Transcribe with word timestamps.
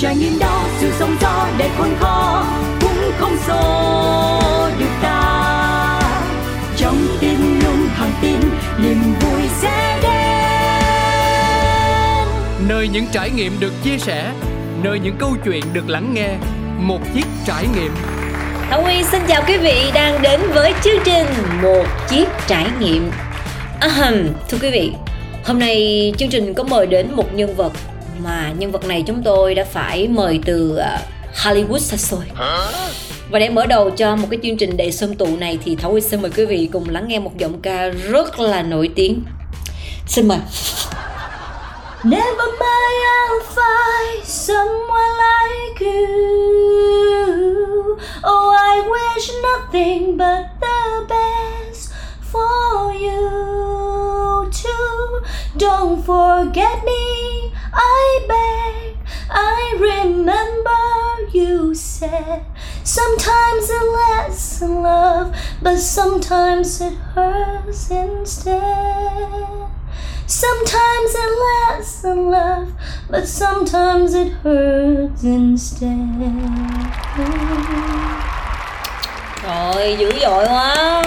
trải 0.00 0.16
nghiệm 0.16 0.38
đó 0.38 0.66
sự 0.78 0.92
sống 0.98 1.16
gió 1.20 1.48
để 1.58 1.68
khôn 1.78 1.96
khó 2.00 2.46
cũng 2.80 3.10
không 3.18 3.36
xô 3.46 3.90
được 4.78 4.90
ta. 5.02 6.00
Trong 6.76 6.96
tim 7.20 7.60
luôn 7.64 7.88
thẳng 7.96 8.12
tin 8.22 8.40
niềm 8.82 9.02
vui 9.20 9.40
sẽ 9.60 9.98
đến. 10.02 10.10
Nơi 12.68 12.88
những 12.88 13.06
trải 13.12 13.30
nghiệm 13.30 13.60
được 13.60 13.72
chia 13.84 13.98
sẻ 13.98 14.32
nơi 14.82 14.98
những 14.98 15.16
câu 15.18 15.36
chuyện 15.44 15.64
được 15.72 15.88
lắng 15.88 16.14
nghe 16.14 16.28
một 16.78 17.00
chiếc 17.14 17.26
trải 17.46 17.66
nghiệm. 17.76 17.92
Thảo 18.70 18.82
Nguyên 18.82 19.04
xin 19.04 19.20
chào 19.28 19.42
quý 19.48 19.56
vị 19.56 19.90
đang 19.94 20.22
đến 20.22 20.40
với 20.54 20.74
chương 20.84 21.02
trình 21.04 21.26
Một 21.62 21.84
chiếc 22.08 22.28
trải 22.46 22.66
nghiệm. 22.80 23.10
Ahem, 23.80 24.28
Thưa 24.48 24.58
quý 24.62 24.70
vị, 24.70 24.92
hôm 25.44 25.58
nay 25.58 26.12
chương 26.18 26.28
trình 26.28 26.54
có 26.54 26.64
mời 26.64 26.86
đến 26.86 27.06
một 27.14 27.34
nhân 27.34 27.56
vật 27.56 27.72
mà 28.24 28.52
nhân 28.58 28.72
vật 28.72 28.84
này 28.84 29.04
chúng 29.06 29.22
tôi 29.22 29.54
đã 29.54 29.64
phải 29.64 30.08
mời 30.08 30.40
từ 30.44 30.78
uh, 30.78 31.36
Hollywood 31.36 31.78
xa 31.78 31.96
xôi. 31.96 32.24
Và 33.30 33.38
để 33.38 33.48
mở 33.48 33.66
đầu 33.66 33.90
cho 33.90 34.16
một 34.16 34.26
cái 34.30 34.40
chương 34.42 34.56
trình 34.56 34.76
đầy 34.76 34.92
sơm 34.92 35.14
tụ 35.14 35.36
này 35.36 35.58
thì 35.64 35.76
Thảo 35.76 35.90
Nguyên 35.90 36.04
xin 36.04 36.22
mời 36.22 36.30
quý 36.36 36.44
vị 36.44 36.68
cùng 36.72 36.88
lắng 36.88 37.08
nghe 37.08 37.18
một 37.18 37.38
giọng 37.38 37.60
ca 37.62 37.88
rất 37.88 38.40
là 38.40 38.62
nổi 38.62 38.90
tiếng. 38.94 39.24
Xin 40.06 40.28
mời. 40.28 40.38
Never 42.04 42.50
mind, 42.60 43.00
I'll 43.06 43.40
find 43.54 44.24
someone 44.24 45.12
like 45.18 45.86
you. 45.86 47.10
Oh, 48.22 48.54
I 48.54 48.82
wish 48.88 49.30
nothing 49.42 50.16
but 50.16 50.44
the 50.60 51.06
best 51.08 51.92
for 52.32 52.92
you 52.92 53.79
too. 54.48 55.22
Don't 55.56 56.02
forget 56.02 56.84
me, 56.84 57.52
I 57.72 58.24
beg. 58.28 58.96
I 59.30 59.76
remember 59.78 61.36
you 61.36 61.74
said 61.74 62.44
sometimes 62.82 63.70
it 63.70 63.84
lasts 63.92 64.62
in 64.62 64.82
love, 64.82 65.36
but 65.62 65.78
sometimes 65.78 66.80
it 66.80 66.94
hurts 66.94 67.90
instead. 67.90 69.68
Sometimes 70.26 71.14
it 71.14 71.38
lasts 71.40 72.04
in 72.04 72.30
love, 72.30 72.72
but 73.08 73.26
sometimes 73.26 74.14
it 74.14 74.32
hurts 74.32 75.24
instead. 75.24 75.90
Rồi, 79.42 79.96
dữ 79.98 80.12
dội 80.20 80.44
quá. 80.46 81.02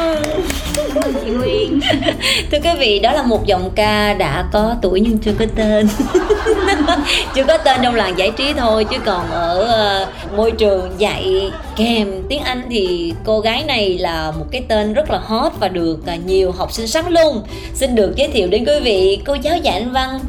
Chị 1.25 1.31
Nguyên 1.31 1.79
Thưa 2.51 2.57
quý 2.63 2.69
vị, 2.79 2.99
đó 2.99 3.11
là 3.11 3.23
một 3.23 3.45
giọng 3.45 3.71
ca 3.75 4.13
đã 4.13 4.45
có 4.51 4.75
tuổi 4.81 4.99
nhưng 4.99 5.17
chưa 5.17 5.33
có 5.39 5.45
tên. 5.55 5.87
Chưa 7.35 7.43
có 7.43 7.57
tên 7.57 7.79
trong 7.83 7.95
làng 7.95 8.17
giải 8.17 8.31
trí 8.31 8.53
thôi 8.53 8.85
Chứ 8.85 8.97
còn 9.05 9.31
ở 9.31 9.67
uh, 10.03 10.37
môi 10.37 10.51
trường 10.51 10.91
dạy 10.97 11.51
kèm 11.75 12.07
tiếng 12.29 12.41
Anh 12.43 12.61
thì 12.69 13.13
cô 13.23 13.39
gái 13.39 13.63
này 13.67 13.97
là 13.97 14.31
một 14.31 14.45
cái 14.51 14.63
tên 14.67 14.93
rất 14.93 15.09
là 15.09 15.19
hot 15.19 15.51
Và 15.59 15.67
được 15.67 15.99
uh, 16.13 16.25
nhiều 16.25 16.51
học 16.51 16.71
sinh 16.71 16.87
sẵn 16.87 17.05
luôn 17.09 17.43
Xin 17.73 17.95
được 17.95 18.13
giới 18.15 18.27
thiệu 18.27 18.47
đến 18.47 18.65
quý 18.65 18.79
vị 18.83 19.21
cô 19.25 19.33
giáo 19.33 19.57
dạy 19.57 19.79
Anh 19.79 19.91
Văn 19.91 20.19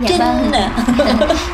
Dạ 0.00 0.08
Trinh 0.08 0.18
vâng. 0.18 0.52
à. 0.52 0.70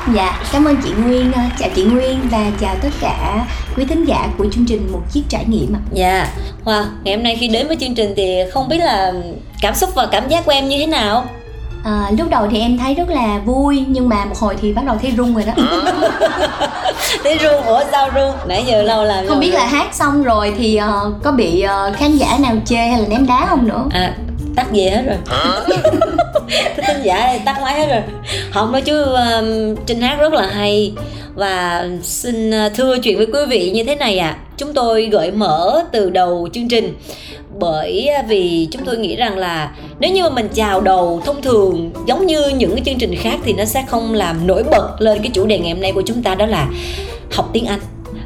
Dạ, 0.14 0.40
cảm 0.52 0.64
ơn 0.64 0.76
chị 0.84 0.90
Nguyên, 0.90 1.32
ờ, 1.32 1.42
chào 1.58 1.68
chị 1.74 1.84
Nguyên 1.84 2.18
và 2.30 2.50
chào 2.60 2.76
tất 2.82 2.88
cả 3.00 3.46
quý 3.76 3.84
thính 3.84 4.04
giả 4.04 4.28
của 4.38 4.46
chương 4.52 4.64
trình 4.66 4.88
Một 4.92 5.02
Chiếc 5.12 5.22
Trải 5.28 5.44
Nghiệm 5.48 5.76
ạ. 5.76 5.80
Dạ, 5.92 6.28
wow, 6.64 6.84
ngày 7.04 7.14
hôm 7.14 7.22
nay 7.24 7.36
khi 7.40 7.48
đến 7.48 7.66
với 7.66 7.76
chương 7.76 7.94
trình 7.94 8.14
thì 8.16 8.36
không 8.52 8.68
biết 8.68 8.78
là 8.78 9.12
cảm 9.60 9.74
xúc 9.74 9.90
và 9.94 10.06
cảm 10.06 10.28
giác 10.28 10.44
của 10.44 10.52
em 10.52 10.68
như 10.68 10.78
thế 10.78 10.86
nào? 10.86 11.24
À, 11.84 12.10
lúc 12.18 12.30
đầu 12.30 12.46
thì 12.50 12.60
em 12.60 12.78
thấy 12.78 12.94
rất 12.94 13.08
là 13.08 13.38
vui 13.44 13.84
nhưng 13.88 14.08
mà 14.08 14.24
một 14.24 14.38
hồi 14.38 14.56
thì 14.62 14.72
bắt 14.72 14.84
đầu 14.84 14.96
thấy 15.02 15.10
run 15.10 15.34
rồi 15.34 15.44
đó. 15.46 15.52
Thấy 17.24 17.38
run, 17.38 17.62
ủa 17.66 17.80
sao 17.92 18.10
run? 18.14 18.32
Nãy 18.48 18.64
giờ 18.66 18.82
lâu 18.82 19.04
làm 19.04 19.26
Không 19.28 19.40
biết 19.40 19.54
là 19.54 19.66
hát 19.66 19.94
xong 19.94 20.22
rồi 20.22 20.54
thì 20.58 20.76
ờ, 20.76 21.12
có 21.22 21.32
bị 21.32 21.60
ờ, 21.60 21.92
khán 21.96 22.16
giả 22.16 22.38
nào 22.40 22.56
chê 22.64 22.76
hay 22.76 23.00
là 23.00 23.08
ném 23.08 23.26
đá 23.26 23.46
không 23.48 23.68
nữa. 23.68 23.84
À, 23.90 24.14
tắt 24.56 24.66
về 24.72 24.90
hết 24.90 25.02
rồi. 25.06 25.16
Thích 26.76 26.84
thính 26.86 27.02
giả 27.02 27.38
tắt 27.44 27.58
máy 27.62 27.74
hết 27.74 27.86
rồi. 27.88 28.02
Không 28.50 28.72
nói 28.72 28.82
chứ 28.82 29.02
um, 29.02 29.76
Trinh 29.86 30.00
hát 30.00 30.16
rất 30.20 30.32
là 30.32 30.46
hay. 30.46 30.92
Và 31.34 31.88
xin 32.02 32.50
uh, 32.50 32.74
thưa 32.74 32.98
chuyện 32.98 33.16
với 33.16 33.26
quý 33.26 33.40
vị 33.48 33.70
như 33.70 33.84
thế 33.84 33.96
này 33.96 34.18
ạ. 34.18 34.28
À. 34.28 34.38
Chúng 34.56 34.74
tôi 34.74 35.06
gợi 35.06 35.30
mở 35.30 35.84
từ 35.92 36.10
đầu 36.10 36.48
chương 36.52 36.68
trình. 36.68 36.94
Bởi 37.58 38.08
vì 38.28 38.68
chúng 38.72 38.84
tôi 38.84 38.96
nghĩ 38.96 39.16
rằng 39.16 39.38
là 39.38 39.70
nếu 40.00 40.12
như 40.12 40.22
mà 40.22 40.30
mình 40.30 40.48
chào 40.54 40.80
đầu 40.80 41.22
thông 41.24 41.42
thường 41.42 41.90
giống 42.06 42.26
như 42.26 42.48
những 42.48 42.74
cái 42.74 42.82
chương 42.84 42.98
trình 42.98 43.14
khác 43.16 43.38
thì 43.44 43.52
nó 43.52 43.64
sẽ 43.64 43.84
không 43.88 44.14
làm 44.14 44.46
nổi 44.46 44.62
bật 44.62 44.88
lên 44.98 45.18
cái 45.18 45.30
chủ 45.34 45.46
đề 45.46 45.58
ngày 45.58 45.72
hôm 45.72 45.82
nay 45.82 45.92
của 45.92 46.02
chúng 46.06 46.22
ta 46.22 46.34
đó 46.34 46.46
là 46.46 46.68
học 47.32 47.50
tiếng 47.52 47.66
Anh. 47.66 47.80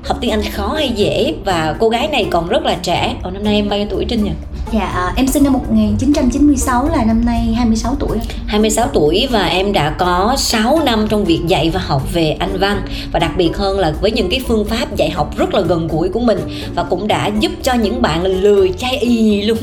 Học 0.04 0.18
tiếng 0.20 0.30
Anh 0.30 0.42
khó 0.52 0.66
hay 0.66 0.88
dễ 0.88 1.34
và 1.44 1.76
cô 1.80 1.88
gái 1.88 2.08
này 2.08 2.26
còn 2.30 2.48
rất 2.48 2.64
là 2.64 2.76
trẻ. 2.82 3.14
Ồ, 3.22 3.30
năm 3.30 3.44
nay 3.44 3.54
em 3.54 3.68
bao 3.68 3.78
nhiêu 3.78 3.88
tuổi 3.90 4.04
Trinh 4.08 4.24
nhỉ? 4.24 4.30
Dạ, 4.72 4.84
à, 4.84 5.12
em 5.16 5.26
sinh 5.26 5.44
năm 5.44 5.52
1996 5.52 6.88
là 6.88 7.04
năm 7.04 7.24
nay 7.24 7.54
26 7.54 7.96
tuổi. 7.98 8.18
26 8.46 8.88
tuổi 8.94 9.28
và 9.30 9.46
em 9.46 9.72
đã 9.72 9.90
có 9.98 10.34
6 10.38 10.80
năm 10.84 11.06
trong 11.08 11.24
việc 11.24 11.40
dạy 11.46 11.70
và 11.70 11.80
học 11.80 12.02
về 12.12 12.30
Anh 12.30 12.58
văn 12.58 12.82
và 13.12 13.18
đặc 13.18 13.30
biệt 13.36 13.56
hơn 13.56 13.78
là 13.78 13.92
với 14.00 14.10
những 14.10 14.30
cái 14.30 14.40
phương 14.48 14.64
pháp 14.64 14.96
dạy 14.96 15.10
học 15.10 15.38
rất 15.38 15.54
là 15.54 15.60
gần 15.60 15.88
gũi 15.88 16.08
của 16.08 16.20
mình 16.20 16.38
và 16.74 16.84
cũng 16.84 17.08
đã 17.08 17.30
giúp 17.40 17.52
cho 17.62 17.74
những 17.74 18.02
bạn 18.02 18.24
lười 18.24 18.72
chai 18.78 18.98
y 18.98 19.42
luôn 19.42 19.58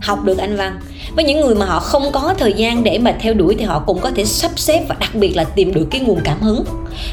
học 0.00 0.24
được 0.24 0.38
Anh 0.38 0.56
văn. 0.56 0.80
Với 1.14 1.24
những 1.24 1.40
người 1.40 1.54
mà 1.54 1.66
họ 1.66 1.80
không 1.80 2.12
có 2.12 2.34
thời 2.38 2.52
gian 2.52 2.84
để 2.84 2.98
mà 2.98 3.14
theo 3.20 3.34
đuổi 3.34 3.56
thì 3.58 3.64
họ 3.64 3.82
cũng 3.86 4.00
có 4.00 4.10
thể 4.16 4.24
sắp 4.24 4.50
xếp 4.56 4.84
và 4.88 4.94
đặc 4.98 5.14
biệt 5.14 5.36
là 5.36 5.44
tìm 5.44 5.74
được 5.74 5.86
cái 5.90 6.00
nguồn 6.00 6.20
cảm 6.24 6.40
hứng. 6.40 6.64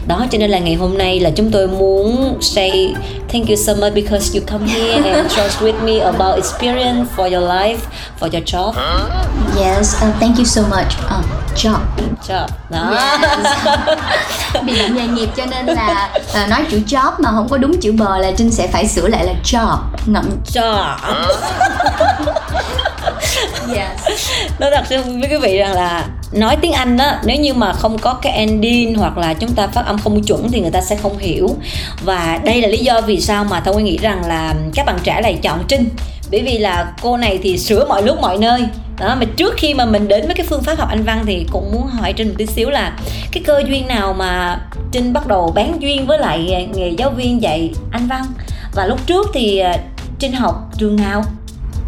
Đó 0.08 0.26
cho 0.32 0.38
nên 0.38 0.50
là 0.50 0.60
ngày 0.60 0.76
hôm 0.76 0.98
nay 0.98 1.20
là 1.20 1.30
chúng 1.30 1.52
tôi 1.52 1.68
muốn 1.68 2.38
say 2.42 2.94
thank 3.34 3.48
you 3.48 3.56
so 3.56 3.74
much 3.74 3.94
because 3.94 4.40
you 4.40 4.46
come 4.48 4.68
here 4.68 5.12
and 5.12 5.32
trust 5.36 5.62
with 5.62 5.84
me 5.86 6.00
about 6.00 6.36
experience 6.36 7.10
for 7.16 7.24
your 7.24 7.50
life, 7.50 7.78
for 8.20 8.30
your 8.32 8.44
job. 8.44 8.74
Yes, 9.58 9.96
uh, 9.96 10.20
thank 10.20 10.38
you 10.38 10.46
so 10.46 10.62
much. 10.62 10.94
Uh, 11.08 11.26
job. 11.56 11.80
Job. 12.28 12.48
Đó. 12.70 12.94
Vì 14.66 14.80
bạn 14.80 14.96
nghề 14.96 15.08
nghiệp 15.08 15.30
cho 15.38 15.46
nên 15.46 15.66
là 15.66 16.10
ờ, 16.34 16.48
nói 16.48 16.66
chữ 16.72 16.82
job 16.88 17.12
mà 17.20 17.32
không 17.32 17.50
có 17.50 17.58
đúng 17.58 17.82
chữ 17.82 17.92
bờ 17.92 18.18
là 18.18 18.32
Trinh 18.38 18.52
sẽ 18.52 18.68
phải 18.68 18.88
sửa 18.88 19.08
lại 19.08 19.26
là 19.26 19.34
job. 19.44 19.78
Ngậm 20.06 20.30
Job. 20.54 20.96
yes. 23.76 24.30
nói 24.60 24.72
thật 24.76 24.84
sự 24.90 25.02
với 25.04 25.30
quý 25.30 25.38
vị 25.42 25.58
rằng 25.58 25.74
là 25.74 26.08
nói 26.32 26.58
tiếng 26.62 26.72
Anh 26.72 26.98
á, 26.98 27.20
nếu 27.26 27.38
như 27.38 27.54
mà 27.54 27.74
không 27.74 27.98
có 27.98 28.14
cái 28.14 28.34
ending 28.34 28.96
hoặc 28.96 29.18
là 29.18 29.34
chúng 29.34 29.52
ta 29.52 29.68
phát 29.68 29.86
âm 29.86 29.98
không 30.00 30.24
chuẩn 30.24 30.52
thì 30.52 30.60
người 30.60 30.72
ta 30.72 30.82
sẽ 30.82 30.96
không 30.96 31.18
hiểu. 31.18 31.56
Và 32.04 32.40
đây 32.44 32.62
là 32.62 32.68
lý 32.68 32.78
do 32.78 33.02
vì 33.02 33.22
sao 33.22 33.44
mà 33.44 33.60
tôi 33.60 33.84
nghĩ 33.84 33.98
rằng 33.98 34.26
là 34.26 34.54
các 34.76 34.86
bạn 34.86 34.98
trẻ 35.04 35.22
lại 35.22 35.40
chọn 35.42 35.64
Trinh. 35.68 35.90
Bởi 36.32 36.42
vì 36.42 36.58
là 36.58 36.94
cô 37.02 37.18
này 37.18 37.40
thì 37.44 37.58
sửa 37.58 37.86
mọi 37.86 38.04
lúc 38.04 38.22
mọi 38.22 38.38
nơi. 38.38 38.62
Đó, 39.00 39.16
mà 39.20 39.26
trước 39.38 39.54
khi 39.58 39.74
mà 39.74 39.86
mình 39.86 40.08
đến 40.08 40.26
với 40.26 40.36
cái 40.36 40.46
phương 40.50 40.64
pháp 40.64 40.78
học 40.78 40.90
Anh 40.90 41.04
văn 41.04 41.24
thì 41.26 41.46
cũng 41.52 41.72
muốn 41.74 41.88
hỏi 41.88 42.14
Trinh 42.14 42.28
một 42.28 42.34
tí 42.38 42.46
xíu 42.46 42.70
là 42.70 42.98
cái 43.32 43.44
cơ 43.46 43.64
duyên 43.68 43.88
nào 43.88 44.14
mà 44.14 44.60
Trinh 44.92 45.14
bắt 45.14 45.28
đầu 45.28 45.52
bán 45.56 45.82
duyên 45.82 46.06
với 46.06 46.20
lại 46.20 46.68
nghề 46.76 46.90
giáo 46.90 47.10
viên 47.10 47.42
dạy 47.42 47.70
Anh 47.92 48.08
văn? 48.08 48.26
Và 48.76 48.86
lúc 48.86 49.08
trước 49.08 49.28
thì 49.34 49.58
à, 49.58 49.78
Trinh 50.20 50.34
học 50.34 50.56
trường 50.78 50.96
nào? 50.96 51.24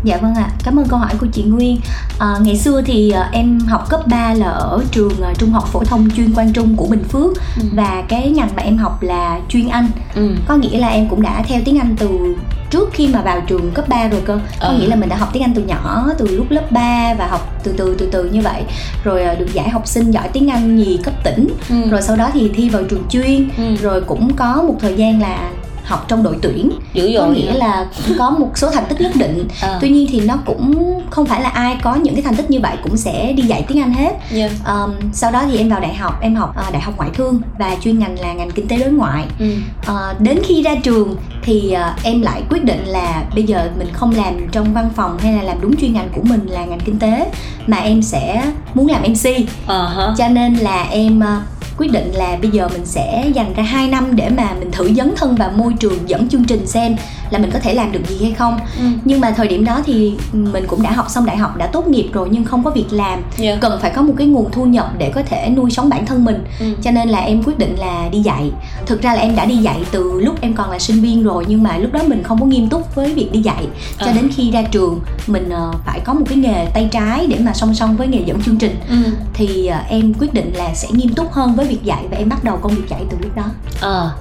Dạ 0.03 0.17
vâng 0.17 0.35
ạ, 0.35 0.49
cảm 0.63 0.79
ơn 0.79 0.87
câu 0.87 0.99
hỏi 0.99 1.13
của 1.19 1.27
chị 1.33 1.43
Nguyên 1.43 1.77
à, 2.19 2.27
Ngày 2.41 2.57
xưa 2.57 2.81
thì 2.85 3.11
à, 3.11 3.29
em 3.31 3.59
học 3.59 3.89
cấp 3.89 4.07
3 4.07 4.33
là 4.33 4.45
ở 4.47 4.83
trường 4.91 5.21
à, 5.23 5.33
Trung 5.37 5.51
học 5.51 5.67
phổ 5.67 5.83
thông 5.83 6.09
chuyên 6.15 6.33
Quang 6.33 6.53
Trung 6.53 6.75
của 6.75 6.85
Bình 6.87 7.03
Phước 7.03 7.31
Ừ. 7.57 7.63
Và 7.73 8.03
cái 8.09 8.29
ngành 8.31 8.49
mà 8.55 8.63
em 8.63 8.77
học 8.77 9.01
là 9.03 9.39
chuyên 9.49 9.67
Anh 9.69 9.87
ừ. 10.15 10.35
Có 10.47 10.55
nghĩa 10.55 10.77
là 10.77 10.87
em 10.87 11.07
cũng 11.09 11.21
đã 11.21 11.43
theo 11.47 11.61
tiếng 11.65 11.79
Anh 11.79 11.95
từ 11.99 12.35
trước 12.69 12.89
khi 12.93 13.07
mà 13.07 13.21
vào 13.21 13.41
trường 13.47 13.71
cấp 13.71 13.89
3 13.89 14.07
rồi 14.07 14.21
cơ 14.25 14.35
Có 14.59 14.67
Ờ. 14.67 14.77
nghĩa 14.79 14.87
là 14.87 14.95
mình 14.95 15.09
đã 15.09 15.15
học 15.17 15.29
tiếng 15.33 15.43
Anh 15.43 15.53
từ 15.53 15.61
nhỏ, 15.63 16.07
từ 16.17 16.27
lúc 16.37 16.45
lớp 16.51 16.71
3 16.71 17.13
và 17.17 17.27
học 17.27 17.53
từ 17.63 17.73
từ 17.77 17.95
từ 17.99 18.09
từ 18.11 18.23
như 18.29 18.41
vậy 18.41 18.63
Rồi 19.03 19.23
à, 19.23 19.33
được 19.35 19.53
giải 19.53 19.69
học 19.69 19.87
sinh 19.87 20.11
giỏi 20.11 20.27
tiếng 20.33 20.49
Anh 20.49 20.75
nhì 20.75 20.97
cấp 21.03 21.13
tỉnh 21.23 21.47
Ừ. 21.69 21.89
Rồi 21.89 22.01
sau 22.01 22.15
đó 22.15 22.29
thì 22.33 22.51
thi 22.55 22.69
vào 22.69 22.83
trường 22.89 23.03
chuyên 23.09 23.49
Ừ. 23.57 23.75
Rồi 23.81 24.01
cũng 24.01 24.33
có 24.35 24.63
một 24.67 24.75
thời 24.79 24.93
gian 24.95 25.21
là 25.21 25.49
học 25.89 26.05
trong 26.07 26.23
đội 26.23 26.37
tuyển. 26.41 26.71
Dữ 26.93 27.11
có 27.17 27.25
dội 27.25 27.35
nghĩa 27.35 27.53
là 27.53 27.85
cũng 28.07 28.17
có 28.17 28.29
một 28.29 28.51
số 28.55 28.69
thành 28.69 28.83
tích 28.89 29.01
nhất 29.01 29.11
định. 29.15 29.47
À. 29.61 29.77
tuy 29.81 29.89
nhiên 29.89 30.07
thì 30.11 30.19
nó 30.19 30.35
cũng 30.45 30.99
không 31.09 31.25
phải 31.25 31.41
là 31.41 31.49
ai 31.49 31.77
có 31.83 31.95
những 31.95 32.15
cái 32.15 32.23
thành 32.23 32.35
tích 32.35 32.51
như 32.51 32.59
vậy 32.59 32.77
cũng 32.83 32.97
sẽ 32.97 33.33
đi 33.33 33.43
dạy 33.43 33.65
tiếng 33.67 33.79
anh 33.79 33.93
hết. 33.93 34.11
Yeah. 34.35 34.51
um, 34.67 34.91
sau 35.13 35.31
đó 35.31 35.43
thì 35.51 35.57
em 35.57 35.69
vào 35.69 35.79
đại 35.79 35.95
học 35.95 36.21
em 36.21 36.35
học 36.35 36.55
à, 36.57 36.63
đại 36.71 36.81
học 36.81 36.93
ngoại 36.97 37.09
thương 37.13 37.41
và 37.59 37.75
chuyên 37.83 37.99
ngành 37.99 38.19
là 38.19 38.33
ngành 38.33 38.51
kinh 38.51 38.67
tế 38.67 38.77
đối 38.77 38.91
ngoại. 38.91 39.25
Ừ. 39.39 39.45
Ờ, 39.85 40.15
đến 40.19 40.39
khi 40.43 40.63
ra 40.63 40.75
trường 40.83 41.15
thì 41.43 41.71
à, 41.71 41.95
em 42.03 42.21
lại 42.21 42.43
quyết 42.49 42.63
định 42.63 42.85
là 42.85 43.23
bây 43.35 43.43
giờ 43.43 43.69
mình 43.79 43.87
không 43.93 44.15
làm 44.15 44.47
trong 44.51 44.73
văn 44.73 44.89
phòng 44.95 45.17
hay 45.19 45.33
là 45.33 45.43
làm 45.43 45.57
đúng 45.61 45.75
chuyên 45.75 45.93
ngành 45.93 46.09
của 46.15 46.21
mình 46.23 46.45
là 46.45 46.65
ngành 46.65 46.79
kinh 46.79 46.99
tế 46.99 47.31
mà 47.67 47.77
em 47.77 48.01
sẽ 48.01 48.51
muốn 48.73 48.87
làm 48.87 49.01
mc 49.01 49.47
hả? 49.67 50.13
Cho 50.17 50.27
nên 50.27 50.55
là 50.55 50.87
em 50.91 51.23
à, 51.23 51.41
quyết 51.79 51.91
định 51.91 52.11
là 52.13 52.37
bây 52.41 52.51
giờ 52.51 52.67
mình 52.73 52.85
sẽ 52.85 53.31
dành 53.35 53.53
ra 53.53 53.63
2 53.63 53.87
năm 53.87 54.15
để 54.15 54.29
mà 54.29 54.53
mình 54.59 54.71
thử 54.71 54.93
dấn 54.93 55.13
thân 55.17 55.35
vào 55.35 55.51
môi 55.55 55.73
trường 55.79 56.09
dẫn 56.09 56.29
chương 56.29 56.43
trình 56.45 56.67
xem 56.67 56.95
là 57.29 57.39
mình 57.39 57.51
có 57.53 57.59
thể 57.59 57.73
làm 57.73 57.91
được 57.91 57.99
gì 58.07 58.17
hay 58.23 58.31
không 58.31 58.57
Ừ. 58.79 58.85
nhưng 59.05 59.21
mà 59.21 59.31
thời 59.31 59.47
điểm 59.47 59.65
đó 59.65 59.81
thì 59.85 60.13
mình 60.31 60.63
cũng 60.67 60.81
đã 60.81 60.91
học 60.91 61.05
xong 61.09 61.25
đại 61.25 61.37
học 61.37 61.57
đã 61.57 61.67
tốt 61.67 61.87
nghiệp 61.87 62.09
rồi 62.13 62.27
nhưng 62.31 62.43
không 62.45 62.63
có 62.63 62.71
việc 62.71 62.85
làm 62.91 63.21
Yeah. 63.39 63.59
cần 63.61 63.79
phải 63.81 63.91
có 63.95 64.01
một 64.01 64.13
cái 64.17 64.27
nguồn 64.27 64.51
thu 64.51 64.65
nhập 64.65 64.93
để 64.97 65.11
có 65.15 65.21
thể 65.29 65.49
nuôi 65.55 65.71
sống 65.71 65.89
bản 65.89 66.05
thân 66.05 66.25
mình 66.25 66.43
Ừ. 66.59 66.65
cho 66.83 66.91
nên 66.91 67.09
là 67.09 67.19
em 67.19 67.43
quyết 67.43 67.57
định 67.59 67.75
là 67.79 68.09
đi 68.11 68.19
dạy 68.19 68.51
thực 68.85 69.01
ra 69.01 69.13
là 69.15 69.21
em 69.21 69.35
đã 69.35 69.45
đi 69.45 69.55
dạy 69.55 69.77
từ 69.91 70.21
lúc 70.21 70.41
em 70.41 70.53
còn 70.53 70.71
là 70.71 70.79
sinh 70.79 71.01
viên 71.01 71.23
rồi 71.23 71.45
nhưng 71.47 71.63
mà 71.63 71.77
lúc 71.77 71.93
đó 71.93 71.99
mình 72.07 72.23
không 72.23 72.39
có 72.39 72.45
nghiêm 72.45 72.69
túc 72.69 72.95
với 72.95 73.13
việc 73.13 73.31
đi 73.31 73.39
dạy 73.39 73.67
cho 73.99 74.05
À. 74.05 74.13
đến 74.13 74.29
khi 74.35 74.51
ra 74.51 74.61
trường 74.61 74.99
mình 75.27 75.49
ờ, 75.49 75.71
phải 75.85 75.99
có 75.99 76.13
một 76.13 76.25
cái 76.29 76.37
nghề 76.37 76.65
tay 76.73 76.87
trái 76.91 77.27
để 77.27 77.37
mà 77.39 77.53
song 77.53 77.75
song 77.75 77.97
với 77.97 78.07
nghề 78.07 78.21
dẫn 78.25 78.41
chương 78.41 78.57
trình 78.57 78.75
Ừ. 78.89 78.95
thì 79.33 79.65
ờ, 79.67 79.79
em 79.89 80.13
quyết 80.13 80.33
định 80.33 80.53
là 80.55 80.73
sẽ 80.73 80.87
nghiêm 80.91 81.13
túc 81.13 81.31
hơn 81.31 81.55
với 81.55 81.65
việc 81.69 81.83
dạy 81.83 82.05
và 82.11 82.17
em 82.17 82.29
bắt 82.29 82.43
đầu 82.43 82.57
công 82.61 82.75
việc 82.75 82.89
dạy 82.89 83.01
từ 83.09 83.17
lúc 83.21 83.35
đó? 83.35 83.45
Ờ, 83.81 84.11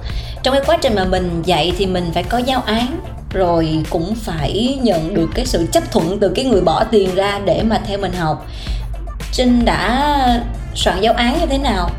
trong 0.43 0.53
cái 0.53 0.63
quá 0.65 0.77
trình 0.81 0.95
mà 0.95 1.05
mình 1.05 1.41
dạy 1.45 1.73
thì 1.77 1.85
mình 1.85 2.11
phải 2.13 2.23
có 2.23 2.37
giáo 2.37 2.61
án 2.65 2.99
rồi 3.33 3.83
cũng 3.89 4.15
phải 4.15 4.79
nhận 4.81 5.13
được 5.13 5.29
cái 5.35 5.45
sự 5.45 5.67
chấp 5.71 5.91
thuận 5.91 6.19
từ 6.19 6.29
cái 6.29 6.45
người 6.45 6.61
bỏ 6.61 6.83
tiền 6.83 7.15
ra 7.15 7.39
để 7.45 7.63
mà 7.63 7.79
theo 7.87 7.97
mình 7.97 8.13
học. 8.13 8.45
Trinh 9.31 9.65
đã 9.65 10.43
soạn 10.75 11.01
giáo 11.01 11.13
án 11.13 11.39
như 11.39 11.45
thế 11.45 11.57
nào? 11.57 11.89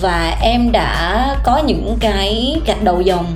Và 0.00 0.36
em 0.40 0.72
đã 0.72 1.36
có 1.44 1.58
những 1.58 1.96
cái 2.00 2.60
gạch 2.66 2.82
đầu 2.82 3.00
dòng 3.00 3.34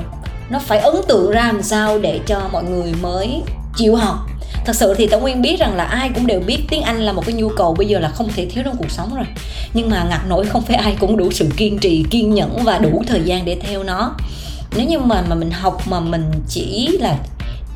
nó 0.51 0.59
phải 0.59 0.79
ấn 0.79 0.95
tượng 1.09 1.31
ra 1.31 1.47
làm 1.47 1.63
sao 1.63 1.99
để 1.99 2.21
cho 2.27 2.41
mọi 2.53 2.65
người 2.65 2.93
mới 3.03 3.43
chịu 3.77 3.97
học? 3.97 4.19
Thật 4.65 4.77
sự 4.77 4.95
thì 4.95 5.07
tống 5.07 5.23
nguyên 5.23 5.43
biết 5.43 5.61
rằng 5.61 5.77
là 5.77 5.85
ai 5.85 6.11
cũng 6.15 6.27
đều 6.27 6.41
biết 6.41 6.59
tiếng 6.71 6.83
anh 6.83 7.01
là 7.01 7.13
một 7.13 7.27
cái 7.27 7.35
nhu 7.35 7.49
cầu 7.49 7.75
bây 7.75 7.87
giờ 7.87 7.99
là 7.99 8.09
không 8.09 8.29
thể 8.37 8.47
thiếu 8.47 8.65
trong 8.65 8.77
cuộc 8.77 8.91
sống 8.91 9.15
rồi. 9.15 9.27
Nhưng 9.75 9.91
mà 9.91 10.07
ngặt 10.11 10.21
nổi 10.29 10.47
không 10.47 10.63
phải 10.63 10.77
ai 10.77 10.97
cũng 11.01 11.17
đủ 11.17 11.31
sự 11.33 11.49
kiên 11.57 11.79
trì, 11.79 12.05
kiên 12.11 12.35
nhẫn 12.35 12.65
và 12.65 12.79
đủ 12.79 13.03
thời 13.07 13.21
gian 13.25 13.45
để 13.45 13.57
theo 13.61 13.83
nó. 13.83 14.15
Nếu 14.77 14.87
như 14.87 14.99
mà 14.99 15.23
mà 15.29 15.35
mình 15.35 15.51
học 15.51 15.83
mà 15.89 16.01
mình 16.01 16.25
chỉ 16.49 16.99
là 17.01 17.17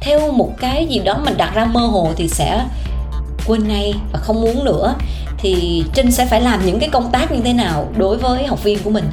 theo 0.00 0.32
một 0.32 0.52
cái 0.60 0.86
gì 0.86 0.98
đó 0.98 1.18
mình 1.24 1.36
đặt 1.36 1.54
ra 1.54 1.64
mơ 1.64 1.80
hồ 1.80 2.10
thì 2.16 2.28
sẽ 2.28 2.64
quên 3.46 3.68
ngay 3.68 3.94
và 4.12 4.18
không 4.18 4.40
muốn 4.40 4.64
nữa. 4.64 4.94
Thì 5.38 5.84
trinh 5.94 6.12
sẽ 6.12 6.26
phải 6.26 6.40
làm 6.40 6.66
những 6.66 6.78
cái 6.78 6.88
công 6.88 7.10
tác 7.12 7.32
như 7.32 7.40
thế 7.44 7.52
nào 7.52 7.88
đối 7.96 8.16
với 8.16 8.46
học 8.46 8.64
viên 8.64 8.78
của 8.78 8.90
mình? 8.90 9.04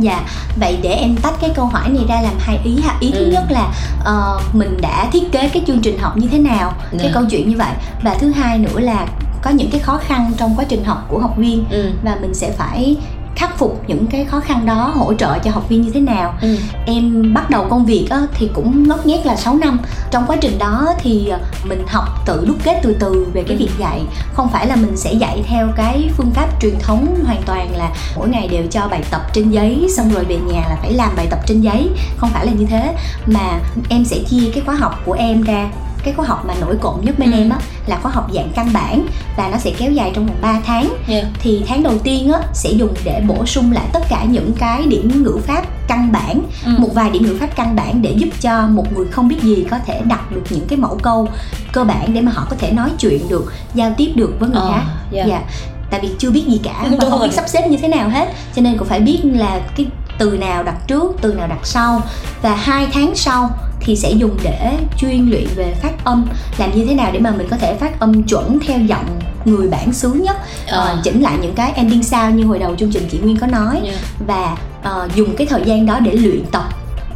Dạ, 0.00 0.20
vậy 0.60 0.78
để 0.82 0.88
em 0.90 1.16
tách 1.16 1.34
cái 1.40 1.50
câu 1.54 1.66
hỏi 1.66 1.88
này 1.88 2.04
ra 2.08 2.20
làm 2.22 2.32
hai 2.40 2.58
ý 2.64 2.80
ha. 2.84 2.94
Ý 3.00 3.10
thứ 3.10 3.24
Ừ. 3.24 3.30
nhất 3.32 3.44
là 3.50 3.72
ờ, 4.04 4.40
mình 4.52 4.76
đã 4.82 5.08
thiết 5.12 5.32
kế 5.32 5.48
cái 5.48 5.62
chương 5.66 5.80
trình 5.80 5.98
học 5.98 6.16
như 6.16 6.28
thế 6.28 6.38
nào, 6.38 6.72
cái 6.90 7.00
Dạ. 7.04 7.10
câu 7.14 7.24
chuyện 7.30 7.48
như 7.48 7.56
vậy. 7.56 7.72
Và 8.02 8.14
thứ 8.14 8.30
hai 8.30 8.58
nữa 8.58 8.80
là 8.80 9.06
có 9.42 9.50
những 9.50 9.70
cái 9.70 9.80
khó 9.80 9.96
khăn 10.06 10.32
trong 10.36 10.56
quá 10.56 10.64
trình 10.68 10.84
học 10.84 11.04
của 11.08 11.18
học 11.18 11.34
viên 11.36 11.64
ừ 11.70 11.90
và 12.04 12.16
mình 12.20 12.34
sẽ 12.34 12.50
phải 12.58 12.96
khắc 13.36 13.58
phục 13.58 13.82
những 13.86 14.06
cái 14.06 14.24
khó 14.24 14.40
khăn 14.40 14.66
đó, 14.66 14.92
hỗ 14.96 15.14
trợ 15.14 15.38
cho 15.38 15.50
học 15.50 15.68
viên 15.68 15.82
như 15.82 15.90
thế 15.90 16.00
nào. 16.00 16.34
ừ. 16.42 16.56
Em 16.86 17.34
bắt 17.34 17.50
đầu 17.50 17.66
công 17.70 17.84
việc 17.86 18.06
á, 18.10 18.20
thì 18.34 18.50
cũng 18.54 18.88
ngót 18.88 19.06
nghét 19.06 19.26
là 19.26 19.36
6 19.36 19.54
năm. 19.56 19.78
Trong 20.10 20.24
quá 20.26 20.36
trình 20.40 20.58
đó 20.58 20.86
thì 20.98 21.28
ờ, 21.28 21.38
mình 21.64 21.82
học 21.88 22.04
tự 22.26 22.44
đúc 22.46 22.56
kết 22.64 22.80
từ 22.82 22.96
từ 23.00 23.26
về 23.32 23.42
cái 23.42 23.56
Ừ. 23.56 23.58
việc 23.60 23.70
dạy. 23.78 24.02
Không 24.32 24.48
phải 24.48 24.66
là 24.66 24.76
mình 24.76 24.96
sẽ 24.96 25.12
dạy 25.12 25.44
theo 25.48 25.68
cái 25.76 26.10
phương 26.16 26.30
pháp 26.30 26.48
truyền 26.60 26.74
thống 26.78 27.16
hoàn 27.26 27.42
toàn 27.46 27.76
là 27.76 27.90
mỗi 28.16 28.28
ngày 28.28 28.48
đều 28.48 28.62
cho 28.70 28.88
bài 28.88 29.02
tập 29.10 29.20
trên 29.32 29.50
giấy 29.50 29.86
Xong 29.96 30.12
rồi 30.14 30.24
về 30.24 30.36
nhà 30.36 30.60
là 30.68 30.76
phải 30.82 30.92
làm 30.92 31.10
bài 31.16 31.26
tập 31.30 31.38
trên 31.46 31.60
giấy. 31.60 31.88
Không 32.16 32.30
phải 32.30 32.46
là 32.46 32.52
như 32.52 32.66
thế 32.66 32.94
Mà 33.26 33.60
em 33.88 34.04
sẽ 34.04 34.18
chia 34.28 34.50
cái 34.54 34.62
khóa 34.66 34.74
học 34.74 35.00
của 35.04 35.12
em 35.12 35.42
ra 35.42 35.70
cái 36.04 36.14
khóa 36.14 36.26
học 36.26 36.44
mà 36.48 36.54
nổi 36.60 36.76
cộm 36.80 37.00
nhất 37.04 37.18
bên 37.18 37.32
Ừ. 37.32 37.38
em 37.38 37.50
á 37.50 37.58
là 37.86 37.98
khóa 38.02 38.12
học 38.12 38.28
dạng 38.34 38.48
căn 38.54 38.68
bản 38.72 39.06
và 39.36 39.48
nó 39.52 39.58
sẽ 39.58 39.70
kéo 39.78 39.92
dài 39.92 40.12
trong 40.14 40.26
vòng 40.26 40.36
3 40.40 40.60
tháng 40.66 40.88
yeah. 41.08 41.24
thì 41.40 41.62
tháng 41.68 41.82
đầu 41.82 41.98
tiên 41.98 42.32
á 42.32 42.40
sẽ 42.54 42.70
dùng 42.70 42.94
để 43.04 43.22
bổ 43.28 43.46
sung 43.46 43.72
lại 43.72 43.84
tất 43.92 44.00
cả 44.08 44.24
những 44.24 44.52
cái 44.58 44.86
điểm 44.86 45.22
ngữ 45.24 45.36
pháp 45.46 45.62
căn 45.88 46.12
bản 46.12 46.40
Ừ. 46.64 46.70
một 46.78 46.88
vài 46.94 47.10
điểm 47.10 47.22
ngữ 47.26 47.36
pháp 47.40 47.56
căn 47.56 47.76
bản 47.76 48.02
để 48.02 48.12
giúp 48.16 48.28
cho 48.40 48.66
một 48.66 48.92
người 48.96 49.06
không 49.06 49.28
biết 49.28 49.42
gì 49.42 49.66
có 49.70 49.78
thể 49.86 50.00
đặt 50.04 50.32
được 50.32 50.42
những 50.50 50.66
cái 50.68 50.78
mẫu 50.78 50.98
câu 51.02 51.28
cơ 51.72 51.84
bản 51.84 52.14
để 52.14 52.20
mà 52.20 52.32
họ 52.34 52.46
có 52.50 52.56
thể 52.58 52.72
nói 52.72 52.90
chuyện 52.98 53.28
được 53.28 53.52
giao 53.74 53.94
tiếp 53.96 54.12
được 54.14 54.32
với 54.40 54.48
người 54.48 54.60
Ờ, 54.60 54.70
khác 54.72 54.82
dạ. 55.10 55.24
dạ 55.28 55.42
tại 55.90 56.00
vì 56.02 56.08
chưa 56.18 56.30
biết 56.30 56.44
gì 56.48 56.60
cả 56.64 56.86
và 56.98 57.10
không 57.10 57.20
biết 57.22 57.32
sắp 57.32 57.48
xếp 57.48 57.66
như 57.68 57.76
thế 57.82 57.88
nào 57.88 58.08
hết 58.08 58.28
cho 58.56 58.62
nên 58.62 58.78
cũng 58.78 58.88
phải 58.88 59.00
biết 59.00 59.20
là 59.24 59.60
cái 59.76 59.86
từ 60.18 60.30
nào 60.38 60.62
đặt 60.62 60.76
trước 60.86 61.16
từ 61.20 61.34
nào 61.34 61.46
đặt 61.46 61.58
sau 61.66 62.02
và 62.42 62.54
hai 62.54 62.86
tháng 62.92 63.12
sau 63.14 63.50
thì 63.80 63.96
sẽ 63.96 64.10
dùng 64.10 64.36
để 64.42 64.72
chuyên 64.98 65.30
luyện 65.30 65.44
về 65.56 65.74
phát 65.82 66.04
âm. 66.04 66.26
Làm 66.58 66.70
như 66.76 66.86
thế 66.86 66.94
nào 66.94 67.10
để 67.12 67.18
mà 67.20 67.30
mình 67.30 67.48
có 67.50 67.56
thể 67.56 67.74
phát 67.74 68.00
âm 68.00 68.22
chuẩn 68.22 68.58
theo 68.66 68.78
giọng 68.78 69.20
người 69.44 69.68
bản 69.68 69.92
xứ 69.92 70.08
nhất? 70.12 70.36
Ờ. 70.68 70.80
Ờ, 70.86 70.98
chỉnh 71.04 71.22
lại 71.22 71.38
những 71.42 71.54
cái 71.54 71.72
ending 71.72 72.02
sound 72.02 72.34
như 72.34 72.44
hồi 72.44 72.58
đầu 72.58 72.76
chương 72.76 72.92
trình 72.92 73.08
chị 73.10 73.18
Nguyên 73.18 73.36
có 73.36 73.46
nói. 73.46 73.80
Yeah. 73.84 73.96
và 74.26 74.56
ờ, 74.82 75.08
dùng 75.14 75.36
cái 75.36 75.46
thời 75.46 75.62
gian 75.64 75.86
đó 75.86 75.98
để 76.00 76.12
luyện 76.12 76.44
tập. 76.52 76.64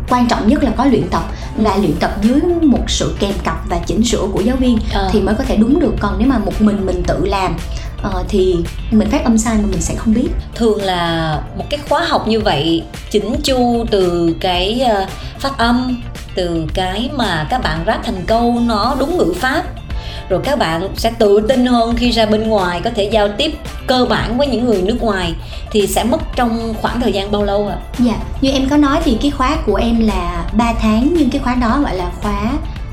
Quan 0.09 0.27
trọng 0.29 0.49
nhất 0.49 0.65
là 0.65 0.71
có 0.77 0.85
luyện 0.85 1.09
tập. 1.11 1.23
Và 1.57 1.77
luyện 1.77 1.93
tập 2.01 2.17
dưới 2.23 2.41
một 2.63 2.85
sự 2.91 3.17
kèm 3.21 3.33
cặp 3.45 3.69
và 3.69 3.79
chỉnh 3.87 4.05
sửa 4.05 4.23
của 4.33 4.41
giáo 4.41 4.57
viên 4.57 4.79
Ờ. 4.93 5.11
thì 5.13 5.21
mới 5.21 5.35
có 5.35 5.45
thể 5.45 5.57
đúng 5.57 5.81
được. 5.81 5.95
Còn 6.01 6.15
nếu 6.19 6.29
mà 6.29 6.39
một 6.39 6.61
mình 6.63 6.87
mình 6.87 7.03
tự 7.07 7.27
làm 7.27 7.57
ờ, 8.03 8.25
thì 8.29 8.57
mình 8.91 9.11
phát 9.11 9.25
âm 9.25 9.39
sai 9.39 9.55
mà 9.57 9.65
mình 9.71 9.81
sẽ 9.81 9.95
không 9.95 10.15
biết. 10.15 10.29
Thường 10.55 10.83
là 10.83 11.41
một 11.59 11.65
cái 11.71 11.81
khóa 11.89 12.05
học 12.09 12.29
như 12.29 12.41
vậy 12.41 12.83
chỉnh 13.11 13.35
chu 13.45 13.85
từ 13.91 14.35
cái 14.41 14.81
ờ, 14.81 15.07
phát 15.39 15.59
âm 15.59 16.03
từ 16.35 16.67
cái 16.75 17.11
mà 17.17 17.47
các 17.51 17.63
bạn 17.63 17.85
ráp 17.87 18.05
thành 18.05 18.25
câu 18.27 18.57
nó 18.67 18.97
đúng 18.99 19.19
ngữ 19.19 19.33
pháp 19.37 19.63
rồi 20.29 20.41
các 20.45 20.59
bạn 20.59 20.89
sẽ 20.97 21.11
tự 21.19 21.41
tin 21.49 21.67
hơn 21.67 21.95
khi 21.97 22.11
ra 22.11 22.27
bên 22.27 22.49
ngoài 22.49 22.81
có 22.85 22.91
thể 22.95 23.05
giao 23.05 23.29
tiếp 23.29 23.55
cơ 23.87 24.07
bản 24.09 24.39
với 24.39 24.47
những 24.47 24.65
người 24.65 24.83
nước 24.83 24.97
ngoài 25.03 25.35
thì 25.71 25.87
sẽ 25.87 26.05
mất 26.05 26.21
trong 26.37 26.75
khoảng 26.83 27.01
thời 27.01 27.13
gian 27.13 27.31
bao 27.33 27.45
lâu 27.45 27.69
ạ? 27.69 27.77
dạ 27.99 28.15
như 28.41 28.51
em 28.51 28.69
có 28.69 28.77
nói 28.77 29.01
thì 29.05 29.19
cái 29.23 29.31
khóa 29.31 29.57
của 29.67 29.75
em 29.75 30.01
là 30.07 30.45
3 30.53 30.73
tháng 30.81 31.15
nhưng 31.19 31.31
cái 31.31 31.41
khóa 31.45 31.55
đó 31.55 31.81
gọi 31.85 31.97
là 31.97 32.11
khóa 32.23 32.41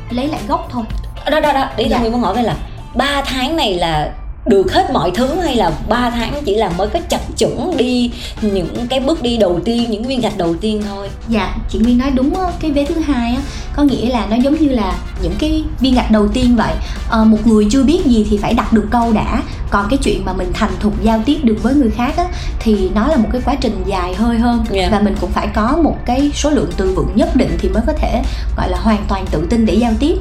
lấy 0.09 0.27
lại 0.27 0.39
gốc 0.47 0.67
thôi 0.71 0.83
Đó 1.31 1.39
đó 1.39 1.51
đó, 1.53 1.65
ý 1.77 1.85
Dạ. 1.89 1.95
là 1.95 1.99
Nguyên 1.99 2.11
muốn 2.11 2.21
hỏi 2.21 2.35
về 2.35 2.41
là 2.41 2.55
3 2.95 3.21
tháng 3.25 3.55
này 3.55 3.73
là 3.73 4.11
được 4.45 4.73
hết 4.73 4.91
mọi 4.93 5.11
thứ 5.11 5.39
hay 5.39 5.55
là 5.55 5.71
3 5.89 6.09
tháng 6.09 6.33
chỉ 6.45 6.55
là 6.55 6.71
mới 6.77 6.87
có 6.87 6.99
chập 7.09 7.21
chững 7.35 7.77
đi 7.77 8.11
những 8.41 8.87
cái 8.89 8.99
bước 8.99 9.21
đi 9.21 9.37
đầu 9.37 9.59
tiên, 9.65 9.91
những 9.91 10.03
viên 10.03 10.21
gạch 10.21 10.37
đầu 10.37 10.55
tiên 10.61 10.81
thôi. 10.87 11.09
Dạ, 11.27 11.55
chị 11.69 11.79
Nguyên 11.79 11.97
nói 11.97 12.11
đúng 12.11 12.35
á, 12.39 12.51
cái 12.59 12.71
vế 12.71 12.85
thứ 12.85 12.95
hai 12.99 13.35
á, 13.35 13.41
có 13.75 13.83
nghĩa 13.83 14.09
là 14.09 14.25
nó 14.29 14.35
giống 14.35 14.55
như 14.55 14.69
là 14.69 14.93
những 15.23 15.33
cái 15.39 15.63
viên 15.79 15.95
gạch 15.95 16.11
đầu 16.11 16.27
tiên 16.27 16.55
vậy. 16.55 16.73
Ờ, 17.09 17.23
một 17.23 17.47
người 17.47 17.67
chưa 17.71 17.83
biết 17.83 18.05
gì 18.05 18.27
thì 18.29 18.37
phải 18.37 18.53
đặt 18.53 18.73
được 18.73 18.87
câu 18.91 19.13
đã, 19.13 19.41
còn 19.69 19.87
cái 19.89 19.97
chuyện 20.03 20.25
mà 20.25 20.33
mình 20.33 20.51
thành 20.53 20.71
thục 20.79 21.03
giao 21.03 21.21
tiếp 21.25 21.37
được 21.43 21.57
với 21.63 21.73
người 21.75 21.89
khác 21.89 22.17
á, 22.17 22.25
thì 22.59 22.89
nó 22.95 23.07
là 23.07 23.17
một 23.17 23.29
cái 23.31 23.41
quá 23.45 23.55
trình 23.61 23.83
dài 23.85 24.15
hơi 24.15 24.37
hơn 24.39 24.65
Dạ. 24.71 24.89
và 24.91 24.99
mình 24.99 25.15
cũng 25.21 25.31
phải 25.31 25.47
có 25.53 25.77
một 25.83 25.95
cái 26.05 26.31
số 26.33 26.49
lượng 26.49 26.71
từ 26.77 26.93
vựng 26.95 27.11
nhất 27.15 27.35
định 27.35 27.57
thì 27.59 27.69
mới 27.69 27.83
có 27.87 27.93
thể 27.93 28.21
gọi 28.57 28.69
là 28.69 28.77
hoàn 28.77 29.05
toàn 29.07 29.25
tự 29.31 29.47
tin 29.49 29.65
để 29.65 29.73
giao 29.73 29.91
tiếp. 29.99 30.15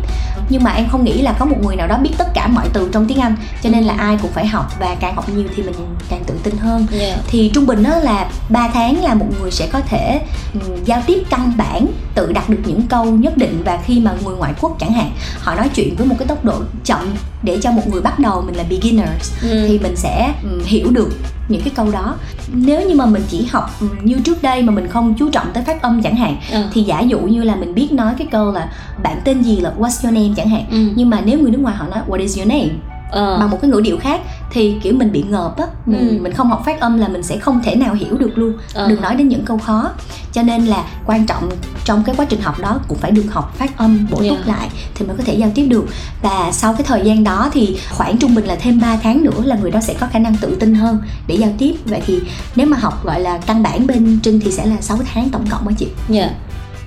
Nhưng 0.48 0.62
mà 0.64 0.70
em 0.70 0.88
không 0.88 1.04
nghĩ 1.04 1.22
là 1.22 1.32
có 1.32 1.44
một 1.44 1.56
người 1.62 1.76
nào 1.76 1.86
đó 1.86 1.98
biết 2.02 2.10
tất 2.18 2.34
cả 2.34 2.46
mọi 2.46 2.68
từ 2.72 2.88
trong 2.92 3.06
tiếng 3.06 3.20
Anh, 3.20 3.36
cho 3.62 3.70
nên 3.70 3.84
là 3.84 3.94
ai 3.98 4.09
cũng 4.22 4.30
phải 4.32 4.46
học 4.46 4.66
và 4.80 4.96
càng 5.00 5.14
học 5.14 5.28
nhiều 5.28 5.44
thì 5.56 5.62
mình 5.62 5.74
càng 6.08 6.24
tự 6.26 6.34
tin 6.42 6.56
hơn 6.56 6.86
Yeah. 7.00 7.18
thì 7.28 7.50
trung 7.54 7.66
bình 7.66 7.82
đó 7.82 7.96
là 7.98 8.30
3 8.48 8.68
tháng 8.68 9.04
là 9.04 9.14
một 9.14 9.26
người 9.40 9.50
sẽ 9.50 9.66
có 9.72 9.80
thể 9.80 10.20
ừm, 10.54 10.84
giao 10.84 11.02
tiếp 11.06 11.22
căn 11.30 11.52
bản 11.56 11.86
tự 12.14 12.32
đặt 12.32 12.48
được 12.50 12.58
những 12.66 12.82
câu 12.82 13.04
nhất 13.04 13.36
định 13.36 13.62
và 13.64 13.78
khi 13.86 14.00
mà 14.00 14.14
người 14.24 14.36
ngoại 14.36 14.52
quốc 14.60 14.76
chẳng 14.80 14.92
hạn 14.92 15.10
họ 15.38 15.54
nói 15.54 15.68
chuyện 15.74 15.94
với 15.96 16.06
một 16.06 16.14
cái 16.18 16.28
tốc 16.28 16.44
độ 16.44 16.54
chậm 16.84 17.14
để 17.42 17.58
cho 17.62 17.70
một 17.72 17.82
người 17.86 18.00
bắt 18.00 18.18
đầu 18.18 18.42
mình 18.46 18.56
là 18.56 18.64
beginners 18.70 19.32
Ừ. 19.42 19.64
thì 19.68 19.78
mình 19.78 19.96
sẽ 19.96 20.32
ừm, 20.42 20.60
hiểu 20.64 20.90
được 20.90 21.12
những 21.48 21.62
cái 21.62 21.72
câu 21.76 21.90
đó 21.90 22.16
nếu 22.52 22.88
như 22.88 22.94
mà 22.94 23.06
mình 23.06 23.22
chỉ 23.28 23.44
học 23.52 23.70
ừm, 23.80 23.90
như 24.04 24.16
trước 24.24 24.42
đây 24.42 24.62
mà 24.62 24.72
mình 24.72 24.86
không 24.88 25.14
chú 25.18 25.30
trọng 25.30 25.46
tới 25.54 25.62
phát 25.64 25.82
âm 25.82 26.02
chẳng 26.02 26.16
hạn 26.16 26.36
Ờ. 26.52 26.68
thì 26.72 26.82
giả 26.82 27.00
dụ 27.00 27.18
như 27.20 27.42
là 27.42 27.56
mình 27.56 27.74
biết 27.74 27.92
nói 27.92 28.14
cái 28.18 28.26
câu 28.30 28.52
là 28.52 28.72
bạn 29.02 29.20
tên 29.24 29.42
gì 29.42 29.56
là 29.60 29.72
what's 29.78 30.04
your 30.04 30.14
name 30.14 30.34
chẳng 30.36 30.48
hạn 30.48 30.64
Ừ. 30.70 30.76
nhưng 30.94 31.10
mà 31.10 31.20
nếu 31.24 31.38
người 31.38 31.50
nước 31.50 31.58
ngoài 31.60 31.76
họ 31.76 31.86
nói 31.86 32.00
what 32.08 32.20
is 32.20 32.38
your 32.38 32.48
name 32.48 32.68
Ờ. 33.10 33.36
bằng 33.40 33.50
một 33.50 33.58
cái 33.62 33.70
ngữ 33.70 33.80
điệu 33.80 33.98
khác 33.98 34.20
thì 34.52 34.74
kiểu 34.82 34.94
mình 34.94 35.12
bị 35.12 35.24
ngợp 35.28 35.56
á 35.58 35.66
mình 35.86 36.08
Ừ. 36.08 36.18
mình 36.22 36.32
không 36.32 36.48
học 36.50 36.62
phát 36.66 36.80
âm 36.80 36.98
là 36.98 37.08
mình 37.08 37.22
sẽ 37.22 37.38
không 37.38 37.62
thể 37.62 37.74
nào 37.76 37.94
hiểu 37.94 38.18
được 38.18 38.38
luôn 38.38 38.52
Ờ. 38.74 38.88
đừng 38.88 39.00
nói 39.02 39.14
đến 39.14 39.28
những 39.28 39.44
câu 39.44 39.58
khó 39.58 39.90
cho 40.32 40.42
nên 40.42 40.66
là 40.66 40.84
quan 41.06 41.26
trọng 41.26 41.48
trong 41.84 42.02
cái 42.04 42.14
quá 42.18 42.24
trình 42.28 42.40
học 42.40 42.58
đó 42.58 42.78
cũng 42.88 42.98
phải 42.98 43.10
được 43.10 43.24
học 43.30 43.54
phát 43.58 43.76
âm 43.78 44.06
bổ 44.10 44.16
túc 44.16 44.22
Yeah. 44.26 44.48
lại 44.48 44.68
thì 44.94 45.06
mới 45.06 45.16
có 45.16 45.24
thể 45.26 45.34
giao 45.34 45.50
tiếp 45.54 45.66
được 45.66 45.84
và 46.22 46.48
sau 46.52 46.72
cái 46.74 46.82
thời 46.82 47.00
gian 47.04 47.24
đó 47.24 47.48
thì 47.52 47.78
khoảng 47.90 48.16
trung 48.18 48.34
bình 48.34 48.44
là 48.44 48.56
thêm 48.60 48.80
3 48.80 48.96
tháng 49.02 49.24
nữa 49.24 49.42
là 49.44 49.56
người 49.56 49.70
đó 49.70 49.80
sẽ 49.80 49.94
có 50.00 50.06
khả 50.12 50.18
năng 50.18 50.36
tự 50.36 50.56
tin 50.60 50.74
hơn 50.74 50.98
để 51.26 51.34
giao 51.34 51.50
tiếp 51.58 51.74
vậy 51.84 52.02
thì 52.06 52.20
nếu 52.56 52.66
mà 52.66 52.76
học 52.78 53.04
gọi 53.04 53.20
là 53.20 53.38
căn 53.46 53.62
bản 53.62 53.86
bên 53.86 54.18
Trinh 54.22 54.40
thì 54.44 54.50
sẽ 54.52 54.66
là 54.66 54.76
6 54.80 54.98
tháng 55.14 55.30
tổng 55.30 55.46
cộng 55.50 55.68
á 55.68 55.74
chị 55.78 55.86
Dạ. 56.08 56.30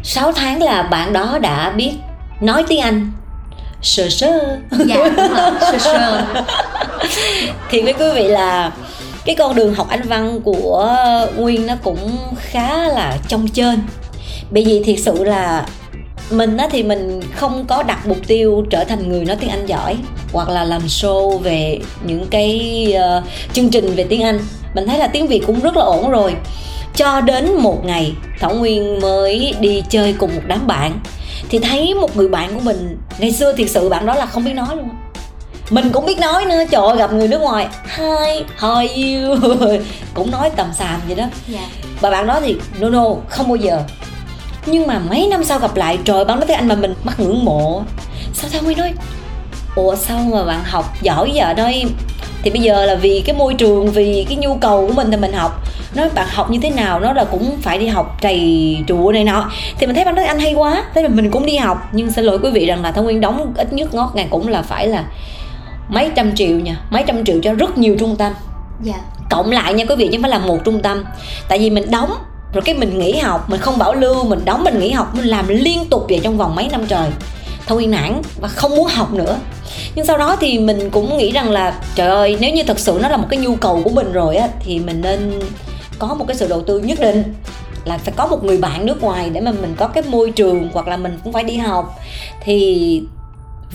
6 0.03 0.31
tháng 0.31 0.61
là 0.61 0.83
bạn 0.83 1.13
đó 1.13 1.37
đã 1.39 1.71
biết 1.71 1.91
nói 2.41 2.63
tiếng 2.67 2.81
Anh 2.81 3.11
sơ 3.83 4.09
sơ. 4.09 4.57
Dạ 4.85 4.95
rồi. 4.95 5.79
Sơ. 5.79 6.25
Thì 7.69 7.81
với 7.81 7.93
quý 7.93 8.05
vị 8.15 8.23
là 8.23 8.71
cái 9.25 9.35
con 9.35 9.55
đường 9.55 9.73
học 9.73 9.89
Anh 9.89 10.01
văn 10.01 10.41
của 10.43 10.95
Nguyên 11.37 11.67
nó 11.67 11.73
cũng 11.83 12.17
khá 12.37 12.87
là 12.87 13.17
trong 13.27 13.47
trên 13.47 13.79
bởi 14.51 14.63
vì 14.65 14.83
thiệt 14.83 14.99
sự 14.99 15.23
là 15.23 15.65
mình 16.31 16.57
á 16.57 16.67
thì 16.71 16.83
mình 16.83 17.21
không 17.35 17.65
có 17.67 17.83
đặt 17.83 18.07
mục 18.07 18.17
tiêu 18.27 18.65
trở 18.69 18.83
thành 18.83 19.09
người 19.09 19.25
nói 19.25 19.37
tiếng 19.39 19.49
Anh 19.49 19.65
giỏi 19.65 19.97
hoặc 20.33 20.49
là 20.49 20.63
làm 20.63 20.81
show 20.81 21.37
về 21.37 21.79
những 22.05 22.27
cái 22.29 22.85
ờ, 22.97 23.23
chương 23.53 23.69
trình 23.69 23.95
về 23.95 24.03
tiếng 24.03 24.23
Anh. 24.23 24.39
Mình 24.75 24.87
thấy 24.87 24.99
là 24.99 25.07
tiếng 25.07 25.27
Việt 25.27 25.43
cũng 25.47 25.59
rất 25.59 25.77
là 25.77 25.83
ổn 25.83 26.09
rồi. 26.09 26.35
Cho 26.95 27.21
đến 27.21 27.53
một 27.53 27.85
ngày 27.85 28.13
thảo 28.39 28.53
nguyên 28.53 28.99
mới 28.99 29.55
đi 29.59 29.83
chơi 29.89 30.13
cùng 30.13 30.35
một 30.35 30.41
đám 30.47 30.67
bạn 30.67 30.99
thì 31.49 31.59
thấy 31.59 31.93
một 31.93 32.17
người 32.17 32.27
bạn 32.27 32.53
của 32.53 32.59
mình 32.59 32.97
ngày 33.19 33.31
xưa 33.31 33.53
thiệt 33.53 33.69
sự 33.69 33.89
bạn 33.89 34.05
đó 34.05 34.13
là 34.15 34.25
không 34.25 34.45
biết 34.45 34.53
nói 34.53 34.75
luôn 34.75 34.89
mình 35.69 35.89
cũng 35.91 36.05
biết 36.05 36.19
nói 36.19 36.45
nữa 36.45 36.63
trời 36.71 36.81
ơi, 36.87 36.97
gặp 36.97 37.13
người 37.13 37.27
nước 37.27 37.41
ngoài 37.41 37.67
hi 37.97 38.43
how 38.59 38.73
are 38.75 38.93
you? 38.95 39.37
Cũng 40.13 40.31
nói 40.31 40.49
tầm 40.55 40.73
xàm 40.73 41.01
vậy 41.07 41.15
đó. 41.15 41.25
Dạ. 41.47 41.67
Và 42.01 42.09
bạn 42.09 42.27
đó 42.27 42.39
thì 42.41 42.55
no 42.79 42.89
no 42.89 43.05
không 43.29 43.47
bao 43.47 43.55
giờ. 43.55 43.83
Nhưng 44.65 44.87
mà 44.87 44.99
mấy 44.99 45.27
năm 45.27 45.43
sau 45.43 45.59
gặp 45.59 45.75
lại 45.75 45.99
trời 46.05 46.25
bạn 46.25 46.39
nói 46.39 46.47
tiếng 46.47 46.57
anh 46.57 46.67
mà 46.67 46.75
mình 46.75 46.93
mắc 47.03 47.19
ngưỡng 47.19 47.45
mộ. 47.45 47.83
Sao 48.33 48.49
thao 48.53 48.61
nguyên 48.61 48.77
nói 48.77 48.93
ủa 49.75 49.95
sao 49.95 50.19
mà 50.33 50.43
bạn 50.43 50.63
học 50.63 50.85
giỏi 51.01 51.31
giờ 51.33 51.53
nói 51.57 51.85
thì 52.43 52.49
bây 52.49 52.61
giờ 52.61 52.85
là 52.85 52.95
vì 52.95 53.23
cái 53.25 53.35
môi 53.35 53.53
trường 53.53 53.91
vì 53.91 54.25
cái 54.29 54.37
nhu 54.37 54.55
cầu 54.55 54.87
của 54.87 54.93
mình 54.93 55.11
thì 55.11 55.17
mình 55.17 55.33
học. 55.33 55.63
Nói 55.95 56.09
bạn 56.15 56.27
học 56.29 56.51
như 56.51 56.59
thế 56.63 56.69
nào 56.69 56.99
nó 56.99 57.13
là 57.13 57.23
cũng 57.23 57.57
phải 57.61 57.79
đi 57.79 57.87
học 57.87 58.17
trầy 58.21 58.77
trụ 58.87 59.11
này 59.11 59.23
nọ. 59.23 59.51
Thì 59.77 59.87
mình 59.87 59.95
thấy 59.95 60.05
bạn 60.05 60.15
nói 60.15 60.25
anh 60.25 60.39
hay 60.39 60.53
quá 60.53 60.83
thế 60.93 61.01
là 61.01 61.07
mình 61.07 61.31
cũng 61.31 61.45
đi 61.45 61.57
học. 61.57 61.89
Nhưng 61.91 62.11
xin 62.11 62.25
lỗi 62.25 62.39
quý 62.43 62.49
vị 62.51 62.65
rằng 62.65 62.83
là 62.83 62.91
thao 62.91 63.03
nguyên 63.03 63.21
đóng 63.21 63.53
ít 63.57 63.73
nhất 63.73 63.93
ngót 63.93 64.09
ngàn 64.15 64.27
cũng 64.29 64.47
là 64.47 64.61
phải 64.61 64.87
là 64.87 65.03
mấy 65.89 66.09
trăm 66.15 66.35
triệu 66.35 66.59
nha 66.59 66.75
mấy 66.89 67.03
trăm 67.07 67.25
triệu 67.25 67.39
cho 67.43 67.53
rất 67.53 67.77
nhiều 67.77 67.95
trung 67.99 68.15
tâm. 68.15 68.33
Dạ. 68.83 68.95
Cộng 69.29 69.51
lại 69.51 69.73
nha 69.73 69.85
quý 69.85 69.95
vị 69.95 70.09
chứ 70.11 70.17
phải 70.21 70.31
là 70.31 70.39
một 70.39 70.57
trung 70.63 70.81
tâm. 70.81 71.03
Tại 71.47 71.59
vì 71.59 71.69
mình 71.69 71.91
đóng 71.91 72.13
rồi 72.53 72.61
cái 72.61 72.75
mình 72.75 72.99
nghỉ 72.99 73.17
học 73.17 73.49
mình 73.49 73.59
không 73.59 73.77
bảo 73.77 73.93
lưu 73.93 74.23
mình 74.23 74.39
đóng 74.45 74.63
mình 74.63 74.79
nghỉ 74.79 74.91
học 74.91 75.15
mình 75.15 75.25
làm 75.25 75.47
liên 75.47 75.85
tục 75.89 76.05
vậy 76.09 76.19
trong 76.23 76.37
vòng 76.37 76.55
mấy 76.55 76.69
năm 76.71 76.85
trời 76.87 77.09
thôi 77.67 77.75
nguyên 77.75 77.91
nản 77.91 78.21
và 78.41 78.47
không 78.47 78.75
muốn 78.75 78.87
học 78.87 79.13
nữa. 79.13 79.39
Nhưng 79.95 80.05
sau 80.05 80.17
đó 80.17 80.37
thì 80.39 80.59
mình 80.59 80.89
cũng 80.89 81.17
nghĩ 81.17 81.31
rằng 81.31 81.51
là 81.51 81.79
trời 81.95 82.07
ơi 82.07 82.37
nếu 82.39 82.53
như 82.53 82.63
thật 82.63 82.79
sự 82.79 82.99
nó 83.01 83.09
là 83.09 83.17
một 83.17 83.27
cái 83.29 83.39
nhu 83.39 83.55
cầu 83.55 83.81
của 83.83 83.89
mình 83.89 84.11
rồi 84.11 84.35
á 84.35 84.47
thì 84.59 84.79
mình 84.79 85.01
nên 85.01 85.39
có 85.99 86.13
một 86.13 86.25
cái 86.27 86.37
sự 86.37 86.47
đầu 86.47 86.61
tư 86.61 86.79
nhất 86.79 86.99
định 86.99 87.23
là 87.85 87.97
phải 87.97 88.13
có 88.17 88.27
một 88.27 88.43
người 88.43 88.57
bạn 88.57 88.85
nước 88.85 89.01
ngoài 89.01 89.29
để 89.29 89.41
mà 89.41 89.51
mình 89.51 89.75
có 89.77 89.87
cái 89.87 90.03
môi 90.07 90.31
trường 90.31 90.69
hoặc 90.73 90.87
là 90.87 90.97
mình 90.97 91.19
cũng 91.23 91.33
phải 91.33 91.43
đi 91.43 91.57
học. 91.57 91.99
Thì 92.43 93.01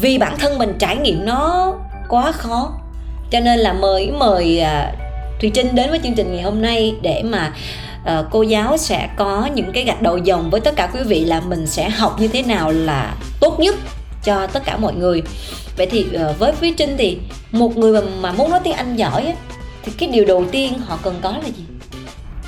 vì 0.00 0.18
bản 0.18 0.38
thân 0.38 0.58
mình 0.58 0.74
trải 0.78 0.96
nghiệm 0.96 1.26
nó 1.26 1.72
quá 2.08 2.32
khó 2.32 2.72
cho 3.30 3.40
nên 3.40 3.58
là 3.58 3.72
mời 3.72 4.10
mời 4.10 4.62
uh, 4.62 4.98
Thùy 5.40 5.50
Trinh 5.54 5.74
đến 5.74 5.90
với 5.90 6.00
chương 6.02 6.14
trình 6.14 6.32
ngày 6.32 6.42
hôm 6.42 6.62
nay 6.62 6.94
để 7.02 7.22
mà 7.22 7.52
ờ, 8.04 8.28
cô 8.30 8.42
giáo 8.42 8.76
sẽ 8.76 9.08
có 9.16 9.48
những 9.54 9.72
cái 9.72 9.84
gạch 9.84 10.02
đầu 10.02 10.18
dòng 10.18 10.50
với 10.50 10.60
tất 10.60 10.76
cả 10.76 10.90
quý 10.94 11.00
vị 11.06 11.24
là 11.24 11.40
mình 11.40 11.66
sẽ 11.66 11.90
học 11.90 12.20
như 12.20 12.28
thế 12.28 12.42
nào 12.42 12.72
là 12.72 13.14
tốt 13.40 13.60
nhất 13.60 13.76
cho 14.24 14.46
tất 14.46 14.64
cả 14.64 14.76
mọi 14.76 14.94
người. 14.94 15.22
Vậy 15.76 15.86
thì 15.90 16.06
ờ, 16.12 16.34
với 16.38 16.52
Thùy 16.52 16.74
Trinh 16.76 16.94
thì 16.98 17.18
một 17.52 17.76
người 17.76 17.92
mà, 17.92 18.00
mà 18.20 18.32
muốn 18.32 18.50
nói 18.50 18.60
tiếng 18.64 18.72
Anh 18.74 18.96
giỏi 18.96 19.24
á, 19.24 19.32
thì 19.84 19.92
cái 19.98 20.08
điều 20.08 20.24
đầu 20.24 20.44
tiên 20.50 20.78
họ 20.86 20.98
cần 21.02 21.14
có 21.22 21.30
là 21.30 21.46
gì? 21.46 21.64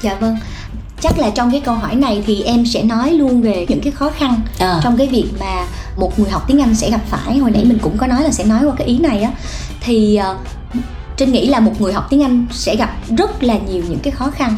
Dạ 0.02 0.14
vâng. 0.14 0.36
Chắc 1.00 1.18
là 1.18 1.30
trong 1.30 1.50
cái 1.50 1.60
câu 1.60 1.74
hỏi 1.74 1.94
này 1.94 2.22
thì 2.26 2.42
em 2.42 2.66
sẽ 2.66 2.82
nói 2.82 3.12
luôn 3.12 3.42
về 3.42 3.66
những 3.68 3.80
cái 3.80 3.92
khó 3.92 4.10
khăn 4.10 4.40
à, 4.58 4.80
trong 4.82 4.96
cái 4.96 5.06
việc 5.06 5.26
mà 5.40 5.66
một 5.96 6.18
người 6.18 6.30
học 6.30 6.44
tiếng 6.48 6.60
Anh 6.60 6.74
sẽ 6.74 6.90
gặp 6.90 7.00
phải. 7.08 7.38
Hồi 7.38 7.50
nãy 7.50 7.64
mình 7.64 7.78
cũng 7.82 7.96
có 7.98 8.06
nói 8.06 8.22
là 8.22 8.30
sẽ 8.30 8.44
nói 8.44 8.64
qua 8.64 8.74
cái 8.78 8.86
ý 8.86 8.98
này 8.98 9.22
á. 9.22 9.30
Thì 9.80 10.16
ờ, 10.16 10.36
Trinh 11.16 11.32
nghĩ 11.32 11.46
là 11.46 11.60
một 11.60 11.80
người 11.80 11.92
học 11.92 12.06
tiếng 12.10 12.22
Anh 12.22 12.46
sẽ 12.52 12.76
gặp 12.76 12.96
rất 13.18 13.42
là 13.42 13.58
nhiều 13.68 13.82
những 13.88 13.98
cái 13.98 14.10
khó 14.10 14.30
khăn 14.30 14.56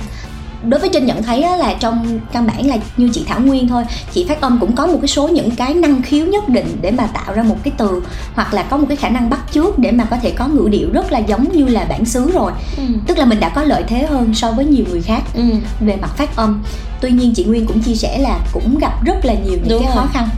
đối 0.68 0.80
với 0.80 0.90
Trinh 0.92 1.06
nhận 1.06 1.22
thấy 1.22 1.42
á, 1.42 1.56
là 1.56 1.74
trong 1.80 2.20
căn 2.32 2.46
bản 2.46 2.66
là 2.66 2.76
như 2.96 3.08
chị 3.12 3.24
Thảo 3.28 3.40
Nguyên 3.40 3.68
thôi 3.68 3.84
chị 4.12 4.26
phát 4.28 4.40
âm 4.40 4.58
cũng 4.60 4.72
có 4.76 4.86
một 4.86 4.98
cái 5.02 5.08
số 5.08 5.28
những 5.28 5.50
cái 5.50 5.74
năng 5.74 6.02
khiếu 6.02 6.26
nhất 6.26 6.48
định 6.48 6.76
để 6.80 6.90
mà 6.90 7.06
tạo 7.06 7.34
ra 7.34 7.42
một 7.42 7.56
cái 7.62 7.72
từ 7.78 8.02
hoặc 8.34 8.54
là 8.54 8.62
có 8.62 8.76
một 8.76 8.84
cái 8.88 8.96
khả 8.96 9.08
năng 9.08 9.30
bắt 9.30 9.40
chước 9.52 9.78
để 9.78 9.90
mà 9.92 10.04
có 10.04 10.16
thể 10.22 10.30
có 10.30 10.46
ngữ 10.46 10.68
điệu 10.70 10.88
rất 10.92 11.12
là 11.12 11.18
giống 11.18 11.52
như 11.52 11.66
là 11.66 11.84
bản 11.88 12.04
xứ 12.04 12.30
rồi. 12.34 12.52
Ừ, 12.76 12.82
tức 13.06 13.18
là 13.18 13.24
mình 13.24 13.40
đã 13.40 13.48
có 13.48 13.62
lợi 13.64 13.84
thế 13.88 14.06
hơn 14.06 14.34
so 14.34 14.50
với 14.52 14.64
nhiều 14.64 14.84
người 14.90 15.02
khác 15.02 15.22
ừ, 15.34 15.42
về 15.80 15.96
mặt 15.96 16.10
phát 16.16 16.36
âm. 16.36 16.62
Tuy 17.00 17.10
nhiên 17.10 17.34
chị 17.34 17.44
nguyên 17.44 17.66
cũng 17.66 17.80
chia 17.82 17.94
sẻ 17.94 18.18
là 18.18 18.38
cũng 18.52 18.78
gặp 18.78 19.04
rất 19.04 19.24
là 19.24 19.34
nhiều 19.34 19.52
những 19.58 19.68
Đúng 19.68 19.82
cái 19.82 19.92
rồi. 19.94 19.96
khó 19.96 20.10
khăn. 20.12 20.28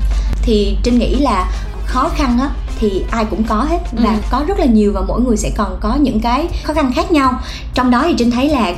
Thì 0.43 0.77
trinh 0.83 0.99
nghĩ 0.99 1.15
là 1.15 1.51
khó 1.87 2.09
khăn 2.17 2.39
á 2.41 2.49
thì 2.81 3.03
ai 3.11 3.25
cũng 3.31 3.45
có 3.45 3.55
hết 3.57 3.79
và 3.93 4.11
Ừ. 4.11 4.17
có 4.31 4.45
rất 4.49 4.59
là 4.59 4.67
nhiều 4.67 4.93
và 4.95 5.01
mỗi 5.09 5.21
người 5.21 5.37
sẽ 5.37 5.51
còn 5.57 5.77
có 5.81 5.95
những 6.01 6.21
cái 6.21 6.47
khó 6.65 6.75
khăn 6.75 6.93
khác 6.97 7.13
nhau. 7.13 7.41
Trong 7.75 7.91
đó 7.91 8.05
thì 8.09 8.15
trinh 8.19 8.31
thấy 8.31 8.49
là 8.49 8.73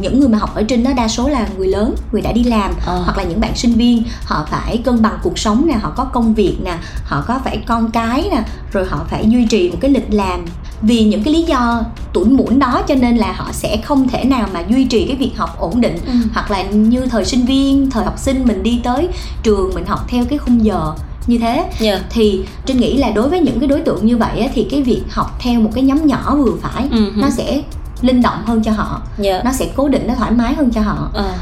những 0.00 0.20
người 0.20 0.28
mà 0.28 0.38
học 0.38 0.54
ở 0.54 0.62
trên 0.62 0.84
đó 0.84 0.90
đa 0.96 1.08
số 1.08 1.28
là 1.28 1.48
người 1.58 1.66
lớn 1.68 1.94
người 2.12 2.22
đã 2.22 2.32
đi 2.32 2.44
làm 2.44 2.72
Ờ. 2.86 3.02
hoặc 3.04 3.16
là 3.18 3.22
những 3.24 3.40
bạn 3.40 3.56
sinh 3.56 3.72
viên 3.74 4.02
họ 4.24 4.46
phải 4.50 4.78
cân 4.78 5.02
bằng 5.02 5.18
cuộc 5.22 5.38
sống 5.38 5.66
nè 5.66 5.74
họ 5.74 5.92
có 5.96 6.04
công 6.04 6.34
việc 6.34 6.56
nè 6.64 6.74
họ 7.04 7.24
có 7.28 7.40
phải 7.44 7.58
con 7.66 7.90
cái 7.90 8.28
nè 8.30 8.42
rồi 8.72 8.84
họ 8.88 9.04
phải 9.10 9.24
duy 9.28 9.44
trì 9.46 9.70
một 9.70 9.76
cái 9.80 9.90
lịch 9.90 10.06
làm 10.14 10.44
vì 10.82 11.04
những 11.04 11.22
cái 11.22 11.34
lý 11.34 11.42
do 11.42 11.82
tuổi 12.12 12.24
muộn 12.24 12.58
đó 12.58 12.82
cho 12.88 12.94
nên 12.94 13.16
là 13.16 13.32
họ 13.32 13.48
sẽ 13.52 13.76
không 13.84 14.08
thể 14.08 14.24
nào 14.24 14.48
mà 14.52 14.60
duy 14.68 14.84
trì 14.84 15.04
cái 15.06 15.16
việc 15.16 15.32
học 15.36 15.56
ổn 15.58 15.80
định 15.80 15.98
ừ. 16.06 16.12
hoặc 16.34 16.50
là 16.50 16.62
như 16.62 17.06
thời 17.06 17.24
sinh 17.24 17.44
viên 17.44 17.90
thời 17.90 18.04
học 18.04 18.14
sinh 18.18 18.44
mình 18.46 18.62
đi 18.62 18.80
tới 18.84 19.08
trường 19.42 19.74
mình 19.74 19.86
học 19.86 20.00
theo 20.08 20.24
cái 20.24 20.38
khung 20.38 20.64
giờ 20.64 20.92
như 21.26 21.38
thế 21.38 21.64
Dạ. 21.80 22.00
thì 22.10 22.40
trinh 22.66 22.76
nghĩ 22.76 22.96
là 22.96 23.10
đối 23.10 23.28
với 23.28 23.40
những 23.40 23.60
cái 23.60 23.68
đối 23.68 23.80
tượng 23.80 24.06
như 24.06 24.16
vậy 24.16 24.40
á, 24.40 24.48
thì 24.54 24.66
cái 24.70 24.82
việc 24.82 25.02
học 25.10 25.36
theo 25.40 25.60
một 25.60 25.70
cái 25.74 25.84
nhóm 25.84 26.06
nhỏ 26.06 26.36
vừa 26.36 26.52
phải 26.62 26.88
hử. 26.88 27.10
nó 27.16 27.30
sẽ 27.30 27.62
linh 28.02 28.22
động 28.22 28.42
hơn 28.46 28.62
cho 28.62 28.72
họ 28.72 29.00
Dạ. 29.18 29.40
nó 29.44 29.52
sẽ 29.52 29.66
cố 29.76 29.88
định 29.88 30.06
nó 30.06 30.14
thoải 30.14 30.30
mái 30.30 30.54
hơn 30.54 30.70
cho 30.70 30.80
họ 30.80 31.10
Ờ, 31.14 31.32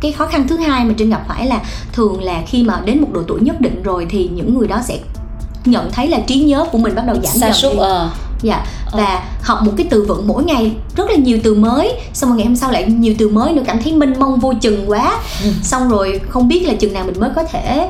cái 0.00 0.12
khó 0.12 0.26
khăn 0.26 0.48
thứ 0.48 0.56
hai 0.56 0.84
mà 0.84 0.94
trinh 0.96 1.10
gặp 1.10 1.24
phải 1.28 1.46
là 1.46 1.60
thường 1.92 2.22
là 2.22 2.42
khi 2.46 2.62
mà 2.62 2.80
đến 2.84 3.00
một 3.00 3.08
độ 3.12 3.20
tuổi 3.28 3.40
nhất 3.40 3.60
định 3.60 3.82
rồi 3.82 4.06
thì 4.10 4.28
những 4.34 4.58
người 4.58 4.68
đó 4.68 4.80
sẽ 4.84 4.98
nhận 5.64 5.92
thấy 5.92 6.08
là 6.08 6.18
trí 6.26 6.40
nhớ 6.40 6.64
của 6.72 6.78
mình 6.78 6.94
bắt 6.94 7.06
đầu 7.06 7.16
giảm 7.16 7.24
sa 7.40 7.46
dần 7.46 7.52
sút 7.52 7.72
đi. 7.72 7.78
ờ 7.78 8.10
dạ 8.42 8.64
Ờ. 8.92 8.98
và 8.98 9.22
học 9.42 9.58
một 9.62 9.72
cái 9.76 9.86
từ 9.90 10.04
vựng 10.08 10.26
mỗi 10.26 10.44
ngày 10.44 10.72
rất 10.96 11.10
là 11.10 11.16
nhiều 11.16 11.38
từ 11.44 11.54
mới 11.54 11.92
xong 12.12 12.30
rồi 12.30 12.36
ngày 12.38 12.46
hôm 12.46 12.56
sau 12.56 12.70
lại 12.70 12.84
nhiều 12.84 13.14
từ 13.18 13.28
mới 13.28 13.52
nữa 13.52 13.62
cảm 13.66 13.82
thấy 13.82 13.92
mênh 13.92 14.18
mông 14.18 14.40
vô 14.40 14.52
chừng 14.60 14.90
quá 14.90 15.18
Ừ. 15.44 15.50
xong 15.62 15.88
rồi 15.88 16.20
không 16.28 16.48
biết 16.48 16.68
là 16.68 16.74
chừng 16.74 16.92
nào 16.92 17.04
mình 17.04 17.20
mới 17.20 17.30
có 17.36 17.44
thể 17.44 17.88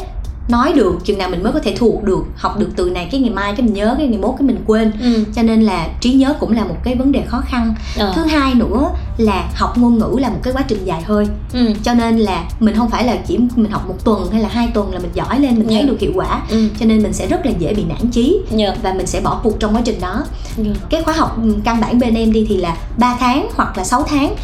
nói 0.51 0.73
được 0.73 0.99
chừng 1.05 1.19
nào 1.19 1.29
mình 1.31 1.43
mới 1.43 1.53
có 1.53 1.61
thể 1.61 1.75
thuộc 1.79 2.05
được 2.05 2.23
học 2.37 2.59
được 2.59 2.71
từ 2.77 2.91
này 2.91 3.09
cái 3.13 3.21
ngày 3.21 3.31
mai 3.31 3.53
cái 3.57 3.67
mình 3.67 3.75
nhớ 3.75 3.95
cái 3.99 4.07
ngày 4.07 4.19
mốt 4.19 4.35
cái 4.39 4.47
mình 4.47 4.59
quên 4.67 4.93
ừ. 5.03 5.25
cho 5.35 5.43
nên 5.43 5.63
là 5.63 5.89
trí 6.01 6.13
nhớ 6.13 6.35
cũng 6.41 6.53
là 6.53 6.65
một 6.65 6.77
cái 6.85 6.95
vấn 6.95 7.13
đề 7.13 7.23
khó 7.27 7.43
khăn 7.47 7.75
Ờ. 7.99 8.13
thứ 8.17 8.23
hai 8.25 8.55
nữa 8.55 8.91
là 9.19 9.51
học 9.55 9.79
ngôn 9.79 9.99
ngữ 9.99 10.17
là 10.21 10.29
một 10.29 10.39
cái 10.43 10.53
quá 10.53 10.63
trình 10.69 10.85
dài 10.85 11.03
hơi 11.03 11.27
ừ. 11.53 11.73
cho 11.83 11.95
nên 11.95 12.19
là 12.19 12.45
mình 12.61 12.75
không 12.77 12.91
phải 12.91 13.05
là 13.05 13.17
chỉ 13.27 13.39
mình 13.57 13.71
học 13.71 13.89
một 13.89 14.05
tuần 14.05 14.31
hay 14.33 14.43
là 14.43 14.49
hai 14.53 14.69
tuần 14.75 14.93
là 14.93 14.99
mình 14.99 15.11
giỏi 15.15 15.41
lên 15.41 15.55
mình 15.59 15.67
thấy 15.69 15.77
Dạ. 15.77 15.83
được 15.83 16.01
hiệu 16.01 16.13
quả 16.15 16.43
ừ. 16.51 16.69
cho 16.81 16.87
nên 16.87 17.03
mình 17.03 17.13
sẽ 17.13 17.27
rất 17.27 17.47
là 17.47 17.53
dễ 17.59 17.75
bị 17.75 17.85
nản 17.85 18.11
chí 18.13 18.41
Dạ. 18.51 18.75
và 18.83 18.93
mình 18.93 19.07
sẽ 19.07 19.21
bỏ 19.21 19.41
cuộc 19.43 19.61
trong 19.61 19.75
quá 19.77 19.83
trình 19.85 20.01
đó 20.01 20.25
Dạ. 20.57 20.71
cái 20.91 21.03
khóa 21.03 21.15
học 21.15 21.39
ừ, 21.43 21.55
căn 21.65 21.81
bản 21.81 21.99
bên 21.99 22.15
em 22.15 22.33
đi 22.33 22.47
thì 22.49 22.57
là 22.57 22.77
3 22.99 23.17
tháng 23.21 23.49
hoặc 23.57 23.79
là 23.79 23.85
6 23.85 24.03
tháng 24.09 24.35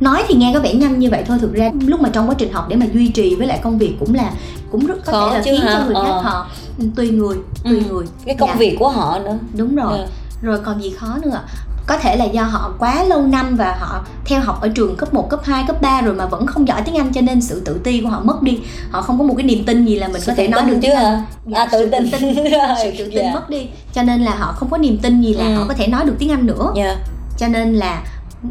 nói 0.00 0.22
thì 0.28 0.34
nghe 0.34 0.50
có 0.54 0.60
vẻ 0.60 0.74
nhanh 0.74 0.98
như 0.98 1.10
vậy 1.10 1.22
thôi 1.26 1.38
thực 1.40 1.54
ra 1.54 1.70
lúc 1.86 2.00
mà 2.00 2.08
trong 2.12 2.28
quá 2.28 2.34
trình 2.38 2.52
học 2.52 2.68
để 2.68 2.76
mà 2.76 2.86
duy 2.94 3.08
trì 3.08 3.34
với 3.34 3.46
lại 3.46 3.60
công 3.62 3.78
việc 3.78 3.94
cũng 4.00 4.14
là 4.14 4.30
cũng 4.70 4.86
rất 4.86 4.94
có 5.06 5.12
Khó 5.12 5.28
thể 5.30 5.36
là 5.38 5.42
khiến 5.44 5.60
hả? 5.60 5.72
cho 5.78 5.84
người 5.84 5.94
khác 5.94 6.10
Ờ. 6.10 6.20
họ 6.20 6.46
ừ, 6.78 6.84
tùy 6.96 7.10
người 7.10 7.36
tùy 7.64 7.78
Ừ. 7.78 7.84
người 7.94 8.04
cái 8.26 8.34
công 8.34 8.48
Dạ, 8.48 8.54
việc 8.58 8.76
của 8.78 8.88
họ 8.88 9.18
nữa 9.18 9.38
đúng 9.56 9.76
rồi 9.76 9.98
Dạ. 9.98 10.06
rồi 10.42 10.58
còn 10.64 10.82
gì 10.82 10.90
khó 10.90 11.18
nữa 11.22 11.40
có 11.86 11.96
thể 11.98 12.16
là 12.16 12.24
do 12.24 12.42
họ 12.42 12.72
quá 12.78 13.04
lâu 13.04 13.22
năm 13.22 13.56
và 13.56 13.76
họ 13.80 14.04
theo 14.24 14.40
học 14.40 14.60
ở 14.60 14.68
trường 14.68 14.96
cấp 14.96 15.14
1, 15.14 15.30
cấp 15.30 15.40
2, 15.44 15.64
cấp 15.66 15.82
3 15.82 16.00
rồi 16.00 16.14
mà 16.14 16.26
vẫn 16.26 16.46
không 16.46 16.68
giỏi 16.68 16.82
tiếng 16.84 16.94
Anh 16.96 17.12
cho 17.12 17.20
nên 17.20 17.40
sự 17.40 17.62
tự 17.64 17.80
ti 17.84 18.00
của 18.00 18.08
họ 18.08 18.20
mất 18.24 18.42
đi 18.42 18.58
họ 18.90 19.02
không 19.02 19.18
có 19.18 19.24
một 19.24 19.34
cái 19.36 19.46
niềm 19.46 19.64
tin 19.64 19.84
gì 19.86 19.98
là 19.98 20.08
mình 20.08 20.20
Sự 20.20 20.26
có 20.26 20.34
thể 20.36 20.48
nói 20.48 20.62
được 20.62 20.78
chứ 20.82 20.94
hả 20.94 21.22
Dạ, 21.46 21.58
à 21.60 21.68
tự 21.72 21.88
tin 21.90 22.10
tự 22.10 22.18
tin 22.20 22.34
sự 22.82 22.90
tự 22.98 23.04
tin 23.04 23.14
Dạ. 23.14 23.30
mất 23.34 23.50
đi 23.50 23.66
cho 23.94 24.02
nên 24.02 24.20
là 24.24 24.34
họ 24.38 24.52
không 24.56 24.68
có 24.70 24.78
niềm 24.78 24.98
tin 24.98 25.22
gì 25.22 25.34
là 25.34 25.44
Ừ. 25.44 25.54
họ 25.54 25.64
có 25.68 25.74
thể 25.74 25.86
nói 25.86 26.04
được 26.04 26.14
tiếng 26.18 26.30
Anh 26.30 26.46
nữa 26.46 26.72
Dạ. 26.76 26.96
cho 27.38 27.48
nên 27.48 27.74
là 27.74 28.02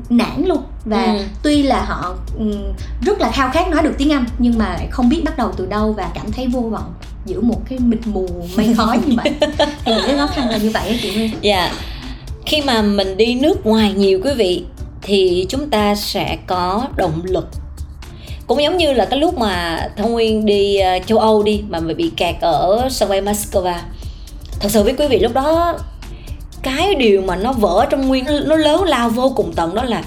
nản 0.09 0.45
luôn 0.45 0.63
và 0.85 1.03
Ừ. 1.03 1.19
tuy 1.43 1.61
là 1.63 1.85
họ 1.85 2.15
ừm, 2.37 2.63
rất 3.01 3.21
là 3.21 3.31
khao 3.31 3.49
khát 3.53 3.67
nói 3.67 3.83
được 3.83 3.93
tiếng 3.97 4.11
Anh 4.13 4.25
nhưng 4.39 4.57
mà 4.57 4.65
lại 4.65 4.87
không 4.91 5.09
biết 5.09 5.21
bắt 5.25 5.37
đầu 5.37 5.51
từ 5.57 5.65
đâu 5.65 5.93
và 5.93 6.09
cảm 6.15 6.31
thấy 6.31 6.47
vô 6.47 6.59
vọng 6.59 6.93
giữa 7.25 7.41
một 7.41 7.61
cái 7.69 7.79
mịt 7.79 7.99
mù 8.05 8.27
mây 8.57 8.73
khói 8.77 8.99
như 9.05 9.15
vậy 9.23 9.33
thì 9.85 9.91
cái 10.07 10.17
khó 10.17 10.27
khăn 10.27 10.49
là 10.49 10.57
như 10.57 10.69
vậy 10.73 10.99
chị 11.01 11.15
Nguyên 11.15 11.31
Dạ. 11.41 11.71
Khi 12.45 12.61
mà 12.61 12.81
mình 12.81 13.17
đi 13.17 13.35
nước 13.35 13.65
ngoài 13.65 13.93
nhiều 13.93 14.19
quý 14.23 14.31
vị 14.37 14.63
thì 15.01 15.45
chúng 15.49 15.69
ta 15.69 15.95
sẽ 15.95 16.37
có 16.47 16.87
động 16.95 17.21
lực. 17.23 17.47
Cũng 18.47 18.63
giống 18.63 18.77
như 18.77 18.93
là 18.93 19.05
cái 19.05 19.19
lúc 19.19 19.37
mà 19.37 19.79
Thông 19.97 20.11
Nguyên 20.11 20.45
đi 20.45 20.77
ờ, 20.77 20.99
châu 21.05 21.17
Âu 21.17 21.43
đi 21.43 21.63
mà 21.69 21.79
mình 21.79 21.97
bị 21.97 22.11
kẹt 22.17 22.35
ở 22.41 22.87
sân 22.91 23.09
bay 23.09 23.21
Moscow. 23.21 23.73
Thật 24.59 24.69
sự 24.71 24.83
với 24.83 24.93
quý 24.93 25.07
vị 25.07 25.19
lúc 25.19 25.33
đó 25.33 25.77
cái 26.65 26.95
điều 26.95 27.21
mà 27.21 27.35
nó 27.35 27.51
vỡ 27.53 27.85
trong 27.89 28.07
Nguyên 28.07 28.25
nó 28.45 28.55
lớn 28.55 28.83
lao 28.83 29.09
vô 29.09 29.33
cùng 29.35 29.53
tận 29.55 29.75
đó 29.75 29.83
là 29.83 30.03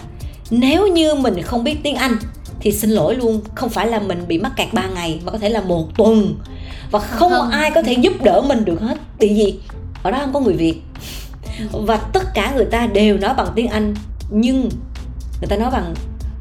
nếu 0.51 0.87
như 0.87 1.15
mình 1.15 1.43
không 1.43 1.65
biết 1.65 1.77
tiếng 1.83 1.97
Anh 1.97 2.17
thì 2.61 2.73
xin 2.73 2.91
lỗi 2.91 3.15
luôn 3.15 3.41
không 3.55 3.69
phải 3.71 3.87
là 3.87 3.99
mình 3.99 4.25
bị 4.29 4.39
mắc 4.39 4.53
kẹt 4.57 4.69
3 4.73 4.83
ngày 4.95 5.21
mà 5.25 5.33
có 5.33 5.39
thể 5.39 5.49
là 5.49 5.61
một 5.61 5.97
tuần. 5.97 6.35
Và 6.91 6.99
không 6.99 7.33
Không. 7.33 7.51
ai 7.51 7.71
có 7.71 7.83
thể 7.83 7.93
giúp 7.93 8.13
đỡ 8.23 8.41
mình 8.41 8.65
được 8.65 8.81
hết 8.81 8.97
tại 9.19 9.29
vì 9.29 9.55
ở 10.03 10.11
đó 10.11 10.19
không 10.21 10.33
có 10.33 10.41
người 10.41 10.55
Việt. 10.55 10.75
Và 11.73 11.97
tất 11.97 12.23
cả 12.35 12.53
người 12.57 12.65
ta 12.65 12.87
đều 12.87 13.19
nói 13.19 13.35
bằng 13.35 13.49
tiếng 13.55 13.69
Anh 13.69 13.95
nhưng 14.31 14.61
người 15.41 15.49
ta 15.49 15.57
nói 15.57 15.71
bằng 15.71 15.95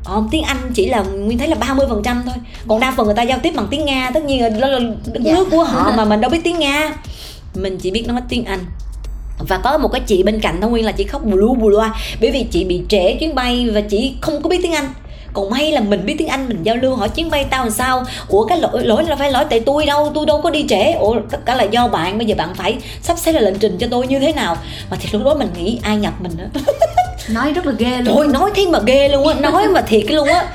Ờ, 0.05 0.23
tiếng 0.31 0.43
Anh 0.43 0.57
chỉ 0.73 0.85
là 0.89 1.01
nguyên 1.03 1.37
thấy 1.37 1.47
là 1.47 1.55
30% 1.55 2.21
thôi. 2.25 2.33
Còn 2.67 2.79
đa 2.79 2.93
phần 2.97 3.05
người 3.05 3.15
ta 3.15 3.23
giao 3.23 3.39
tiếp 3.43 3.53
bằng 3.55 3.67
tiếng 3.69 3.85
Nga 3.85 4.11
tất 4.13 4.23
nhiên 4.23 4.41
là 4.43 4.49
đó 4.49 4.67
là 4.67 4.79
đất 4.79 5.21
Dạ. 5.23 5.33
nước 5.33 5.47
của 5.51 5.63
họ 5.63 5.91
mà 5.97 6.05
mình 6.05 6.21
đâu 6.21 6.31
biết 6.31 6.41
tiếng 6.43 6.59
Nga. 6.59 6.91
Mình 7.55 7.77
chỉ 7.77 7.91
biết 7.91 8.07
nói 8.07 8.21
tiếng 8.29 8.45
Anh 8.45 8.59
và 9.39 9.57
có 9.57 9.77
một 9.77 9.87
cái 9.87 10.01
chị 10.01 10.23
bên 10.23 10.39
cạnh 10.39 10.61
Thông 10.61 10.71
Nguyên 10.71 10.85
là 10.85 10.91
chị 10.91 11.03
khóc 11.03 11.25
bù 11.25 11.37
lu 11.37 11.55
bù 11.55 11.69
loa. 11.69 11.93
Bởi 12.21 12.31
vì 12.31 12.43
chị 12.51 12.63
bị 12.63 12.81
trễ 12.89 13.13
chuyến 13.19 13.35
bay 13.35 13.69
và 13.73 13.81
chị 13.81 14.13
không 14.21 14.41
có 14.41 14.49
biết 14.49 14.59
tiếng 14.63 14.73
Anh. 14.73 14.93
Còn 15.33 15.49
may 15.49 15.71
là 15.71 15.81
mình 15.81 16.05
biết 16.05 16.15
tiếng 16.17 16.27
anh 16.27 16.47
mình 16.47 16.63
giao 16.63 16.75
lưu 16.75 16.95
hỏi 16.95 17.09
chuyến 17.09 17.29
bay 17.29 17.45
tao 17.49 17.63
làm 17.63 17.73
sao. 17.73 18.03
Ủa 18.27 18.45
cái 18.45 18.59
lỗi 18.59 18.85
lỗi 18.85 19.03
là 19.03 19.15
phải 19.15 19.31
lỗi 19.31 19.45
tại 19.49 19.59
tôi 19.59 19.85
đâu 19.85 20.11
tôi 20.15 20.25
đâu 20.25 20.41
có 20.41 20.49
đi 20.49 20.65
trễ. 20.69 20.91
Ủa 20.91 21.15
tất 21.31 21.45
cả 21.45 21.55
là 21.55 21.63
do 21.63 21.87
bạn 21.87 22.17
bây 22.17 22.27
giờ 22.27 22.35
bạn 22.37 22.55
phải 22.55 22.77
sắp 23.01 23.17
xếp 23.17 23.31
là 23.31 23.39
lệnh 23.41 23.55
trình 23.59 23.77
cho 23.77 23.87
tôi 23.91 24.07
như 24.07 24.19
thế 24.19 24.33
nào. 24.33 24.57
Mà 24.89 24.97
thì 24.99 25.09
lúc 25.11 25.23
đó 25.25 25.35
mình 25.35 25.49
nghĩ 25.57 25.79
ai 25.83 25.97
nhập 25.97 26.13
mình 26.19 26.31
nữa 26.37 26.47
nói 27.29 27.53
rất 27.53 27.65
là 27.65 27.73
ghê 27.77 27.97
luôn. 27.97 28.17
Trời 28.17 28.27
nói 28.27 28.51
thế 28.55 28.65
mà 28.67 28.79
ghê 28.85 29.09
luôn 29.09 29.27
á 29.27 29.33
nói 29.33 29.67
mà 29.67 29.81
thiệt 29.81 30.11
luôn 30.11 30.27
á 30.27 30.45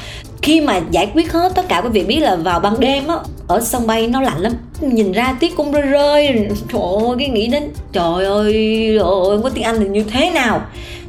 khi 0.43 0.61
mà 0.61 0.81
giải 0.91 1.11
quyết 1.15 1.33
hết 1.33 1.53
tất 1.55 1.69
cả 1.69 1.81
quý 1.81 1.89
vị 1.89 2.05
biết 2.05 2.21
là 2.21 2.37
vào 2.37 2.61
ban 2.61 2.81
đêm 2.81 3.09
á, 3.09 3.17
ở 3.49 3.61
sân 3.61 3.87
bay 3.87 4.07
nó 4.07 4.21
lạnh 4.21 4.39
lắm. 4.39 4.53
Nhìn 4.81 5.13
ra 5.13 5.37
tuyết 5.41 5.53
cũng 5.57 5.73
rơi 5.73 5.83
rơi. 5.83 6.49
Trời 6.73 6.83
ơi, 6.83 7.15
cái 7.19 7.29
nghĩ 7.29 7.47
đến, 7.47 7.71
trời 7.93 8.25
ơi 8.25 8.53
trời 8.99 9.29
ơi 9.29 9.39
có 9.43 9.51
tiếng 9.55 9.65
anh 9.65 9.77
là 9.77 9.87
như 9.87 10.05
thế 10.05 10.31
nào? 10.31 10.61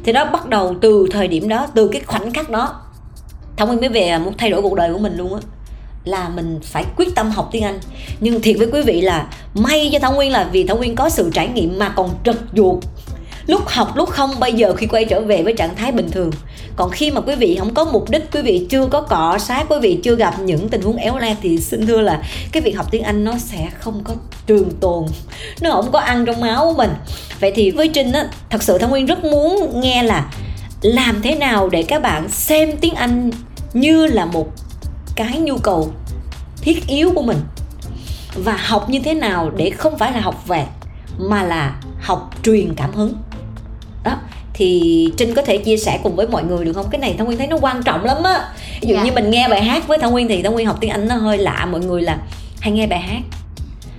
Thì 0.04 0.12
đó, 0.12 0.24
bắt 0.24 0.48
đầu 0.48 0.74
từ 0.80 1.06
thời 1.10 1.28
điểm 1.28 1.48
đó, 1.48 1.66
từ 1.74 1.88
cái 1.88 2.02
khoảnh 2.06 2.32
khắc 2.32 2.50
đó, 2.50 2.80
thông 3.56 3.68
nguyên 3.68 3.80
mới 3.80 3.88
về 3.88 4.18
muốn 4.18 4.34
thay 4.38 4.50
đổi 4.50 4.62
cuộc 4.62 4.74
đời 4.74 4.92
của 4.92 4.98
mình 4.98 5.16
luôn 5.16 5.34
á. 5.34 5.40
Là 6.04 6.28
mình 6.28 6.60
phải 6.62 6.84
quyết 6.96 7.14
tâm 7.14 7.30
học 7.30 7.48
tiếng 7.52 7.62
Anh. 7.62 7.78
Nhưng 8.20 8.40
thiệt 8.40 8.56
với 8.58 8.68
quý 8.72 8.82
vị 8.82 9.00
là 9.00 9.26
may 9.54 9.90
cho 9.92 9.98
Thảo 9.98 10.12
Nguyên 10.12 10.32
là 10.32 10.48
vì 10.52 10.66
Thảo 10.66 10.76
Nguyên 10.76 10.94
có 10.96 11.08
sự 11.08 11.30
trải 11.34 11.48
nghiệm 11.48 11.78
mà 11.78 11.88
còn 11.88 12.10
trật 12.24 12.36
ruột 12.56 12.84
lúc 13.46 13.68
học, 13.68 13.96
lúc 13.96 14.08
không, 14.08 14.40
bây 14.40 14.52
giờ 14.52 14.74
khi 14.74 14.86
quay 14.86 15.04
trở 15.04 15.20
về 15.20 15.42
với 15.42 15.52
trạng 15.52 15.76
thái 15.76 15.92
bình 15.92 16.10
thường. 16.10 16.30
Còn 16.76 16.90
khi 16.90 17.10
mà 17.10 17.20
quý 17.20 17.34
vị 17.34 17.56
không 17.58 17.74
có 17.74 17.84
mục 17.84 18.10
đích, 18.10 18.32
quý 18.32 18.42
vị 18.42 18.66
chưa 18.70 18.86
có 18.86 19.00
cọ 19.00 19.38
sát, 19.38 19.66
quý 19.68 19.76
vị 19.82 20.00
chưa 20.02 20.16
gặp 20.16 20.40
những 20.40 20.68
tình 20.68 20.82
huống 20.82 20.96
éo 20.96 21.18
le 21.18 21.36
thì 21.42 21.58
xin 21.58 21.86
thưa 21.86 22.00
là 22.00 22.22
cái 22.52 22.62
việc 22.62 22.76
học 22.76 22.86
tiếng 22.90 23.02
anh 23.02 23.24
nó 23.24 23.32
sẽ 23.38 23.70
không 23.78 24.04
có 24.04 24.14
trường 24.46 24.70
tồn. 24.80 25.04
Nó 25.60 25.70
không 25.70 25.92
có 25.92 25.98
ăn 25.98 26.24
trong 26.26 26.40
máu 26.40 26.64
của 26.64 26.78
mình. 26.78 26.90
Vậy 27.40 27.52
thì 27.54 27.70
với 27.70 27.88
trinh 27.88 28.12
á, 28.12 28.28
thật 28.50 28.62
sự 28.62 28.78
thông 28.78 28.90
nguyên 28.90 29.06
rất 29.06 29.24
muốn 29.24 29.80
nghe 29.80 30.02
là 30.02 30.30
làm 30.82 31.22
thế 31.22 31.34
nào 31.34 31.68
để 31.68 31.82
các 31.82 32.02
bạn 32.02 32.28
xem 32.28 32.76
tiếng 32.80 32.94
anh 32.94 33.30
như 33.72 34.06
là 34.06 34.24
một 34.24 34.48
cái 35.16 35.38
nhu 35.38 35.58
cầu 35.58 35.92
thiết 36.60 36.86
yếu 36.86 37.12
của 37.14 37.22
mình. 37.22 37.38
Và 38.34 38.56
học 38.56 38.90
như 38.90 39.00
thế 39.04 39.14
nào 39.14 39.50
để 39.50 39.70
không 39.70 39.98
phải 39.98 40.12
là 40.12 40.20
học 40.20 40.46
vẹt, 40.46 40.66
mà 41.18 41.42
là 41.42 41.76
học 42.00 42.30
truyền 42.42 42.74
cảm 42.74 42.92
hứng 42.92 43.14
thì 44.54 45.08
trinh 45.16 45.34
có 45.34 45.42
thể 45.42 45.58
chia 45.58 45.76
sẻ 45.76 46.00
cùng 46.02 46.16
với 46.16 46.26
mọi 46.28 46.44
người 46.44 46.64
được 46.64 46.72
không? 46.72 46.86
Cái 46.90 47.00
này 47.00 47.14
thông 47.18 47.26
nguyên 47.26 47.38
thấy 47.38 47.46
nó 47.46 47.56
quan 47.60 47.82
trọng 47.82 48.04
lắm 48.04 48.22
á. 48.22 48.44
Ví 48.82 48.88
dụ 48.88 48.94
Dạ. 48.94 49.02
như 49.04 49.12
mình 49.12 49.30
nghe 49.30 49.48
bài 49.48 49.64
hát 49.64 49.88
với 49.88 49.98
thông 49.98 50.12
nguyên 50.12 50.28
thì 50.28 50.42
thông 50.42 50.54
nguyên 50.54 50.66
học 50.66 50.76
tiếng 50.80 50.90
anh 50.90 51.08
nó 51.08 51.14
hơi 51.14 51.38
lạ 51.38 51.68
mọi 51.70 51.80
người 51.80 52.02
là 52.02 52.18
hay 52.60 52.72
nghe 52.72 52.86
bài 52.86 53.00
hát? 53.00 53.20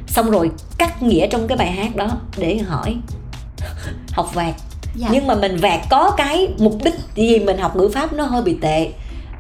Xong 0.08 0.32
rồi 0.32 0.52
cắt 0.78 1.04
nghĩa 1.04 1.28
trong 1.28 1.48
cái 1.48 1.58
bài 1.58 1.72
hát 1.72 1.96
đó 1.96 2.08
để 2.38 2.58
hỏi 2.58 2.96
học 4.12 4.36
vẹt 4.36 4.56
dạ. 4.96 5.08
nhưng 5.12 5.28
mà 5.28 5.36
mình 5.36 5.58
vẹt 5.58 5.80
có 5.90 6.12
cái 6.18 6.48
mục 6.58 6.78
đích 6.84 6.94
gì 7.16 7.40
mình 7.40 7.58
học 7.58 7.76
ngữ 7.76 7.90
pháp 7.94 8.14
nó 8.14 8.24
hơi 8.24 8.42
bị 8.42 8.58
tệ 8.62 8.90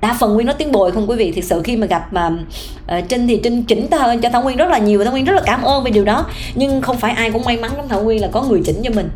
đa 0.01 0.17
phần 0.19 0.33
nguyên 0.33 0.47
nói 0.47 0.55
tiếng 0.57 0.71
bồi 0.71 0.91
không 0.91 1.09
quý 1.09 1.15
vị 1.15 1.31
thực 1.31 1.43
sự 1.43 1.61
khi 1.63 1.77
mà 1.77 1.87
gặp 1.87 2.13
mà 2.13 2.27
uh, 2.27 3.09
trinh 3.09 3.27
thì 3.27 3.39
trinh 3.43 3.63
chỉnh 3.63 3.87
hơn 3.91 4.21
cho 4.21 4.29
thảo 4.29 4.41
nguyên 4.43 4.57
rất 4.57 4.69
là 4.69 4.77
nhiều 4.77 4.99
và 4.99 5.05
thảo 5.05 5.11
nguyên 5.11 5.25
rất 5.25 5.33
là 5.33 5.41
cảm 5.45 5.61
ơn 5.61 5.83
về 5.83 5.91
điều 5.91 6.05
đó 6.05 6.25
nhưng 6.55 6.81
không 6.81 6.97
phải 6.97 7.11
ai 7.11 7.31
cũng 7.31 7.43
may 7.45 7.57
mắn 7.57 7.77
lắm 7.77 7.85
thảo 7.89 8.03
nguyên 8.03 8.21
là 8.21 8.27
có 8.31 8.41
người 8.41 8.61
chỉnh 8.65 8.81
cho 8.83 8.89
mình 8.95 9.09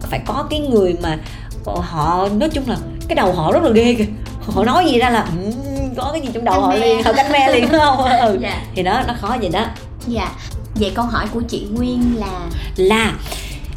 phải 0.00 0.20
có 0.26 0.46
cái 0.50 0.60
người 0.60 0.96
mà 1.02 1.18
họ 1.64 2.28
nói 2.38 2.48
chung 2.48 2.64
là 2.68 2.76
cái 3.08 3.16
đầu 3.16 3.32
họ 3.32 3.52
rất 3.52 3.62
là 3.62 3.70
ghê 3.70 3.94
kìa 3.94 4.04
họ 4.46 4.64
nói 4.64 4.84
gì 4.86 4.98
ra 4.98 5.10
là 5.10 5.28
"Ừ, 5.44 5.50
có 5.96 6.10
cái 6.12 6.20
gì 6.20 6.28
trong 6.32 6.44
đầu 6.44 6.60
họ 6.60 6.68
me." 6.70 6.78
liền 6.78 7.02
họ 7.02 7.12
canh 7.12 7.32
me 7.32 7.52
liền 7.52 7.68
đúng 7.72 7.80
không 7.80 8.04
ừ. 8.20 8.38
Dạ. 8.42 8.62
thì 8.74 8.82
đó 8.82 9.02
nó 9.08 9.14
khó 9.20 9.36
vậy 9.40 9.48
đó 9.48 9.66
dạ 10.06 10.30
vậy 10.74 10.92
câu 10.94 11.04
hỏi 11.04 11.26
của 11.34 11.40
chị 11.48 11.66
nguyên 11.72 12.02
là 12.16 12.40
là 12.76 13.12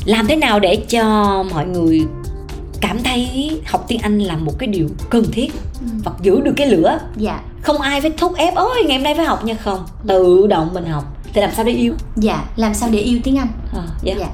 làm 0.05 0.27
thế 0.27 0.35
nào 0.35 0.59
để 0.59 0.75
cho 0.75 1.03
mọi 1.53 1.65
người 1.65 2.01
cảm 2.81 3.03
thấy 3.03 3.51
học 3.67 3.85
tiếng 3.87 3.99
Anh 4.01 4.19
là 4.19 4.35
một 4.37 4.59
cái 4.59 4.67
điều 4.67 4.87
cần 5.09 5.23
thiết 5.31 5.51
Ừ. 5.81 5.87
và 6.03 6.11
giữ 6.21 6.41
được 6.41 6.53
cái 6.57 6.67
lửa. 6.67 6.99
Dạ. 7.17 7.39
Không 7.61 7.77
ai 7.81 8.01
phải 8.01 8.11
thúc 8.17 8.35
ép 8.35 8.55
ôi 8.55 8.83
ngày 8.87 8.97
hôm 8.97 9.03
nay 9.03 9.13
phải 9.15 9.25
học 9.25 9.45
nha. 9.45 9.53
Không 9.63 9.85
tự 10.07 10.47
động 10.47 10.69
mình 10.73 10.85
học. 10.85 11.03
Thì 11.33 11.41
làm 11.41 11.49
sao 11.55 11.65
để 11.65 11.71
yêu? 11.71 11.93
Dạ 12.15 12.43
làm 12.55 12.73
sao 12.73 12.89
để 12.91 12.99
yêu 12.99 13.19
tiếng 13.23 13.37
anh? 13.37 13.47
À, 13.73 13.83
dạ. 14.03 14.13
dạ. 14.19 14.27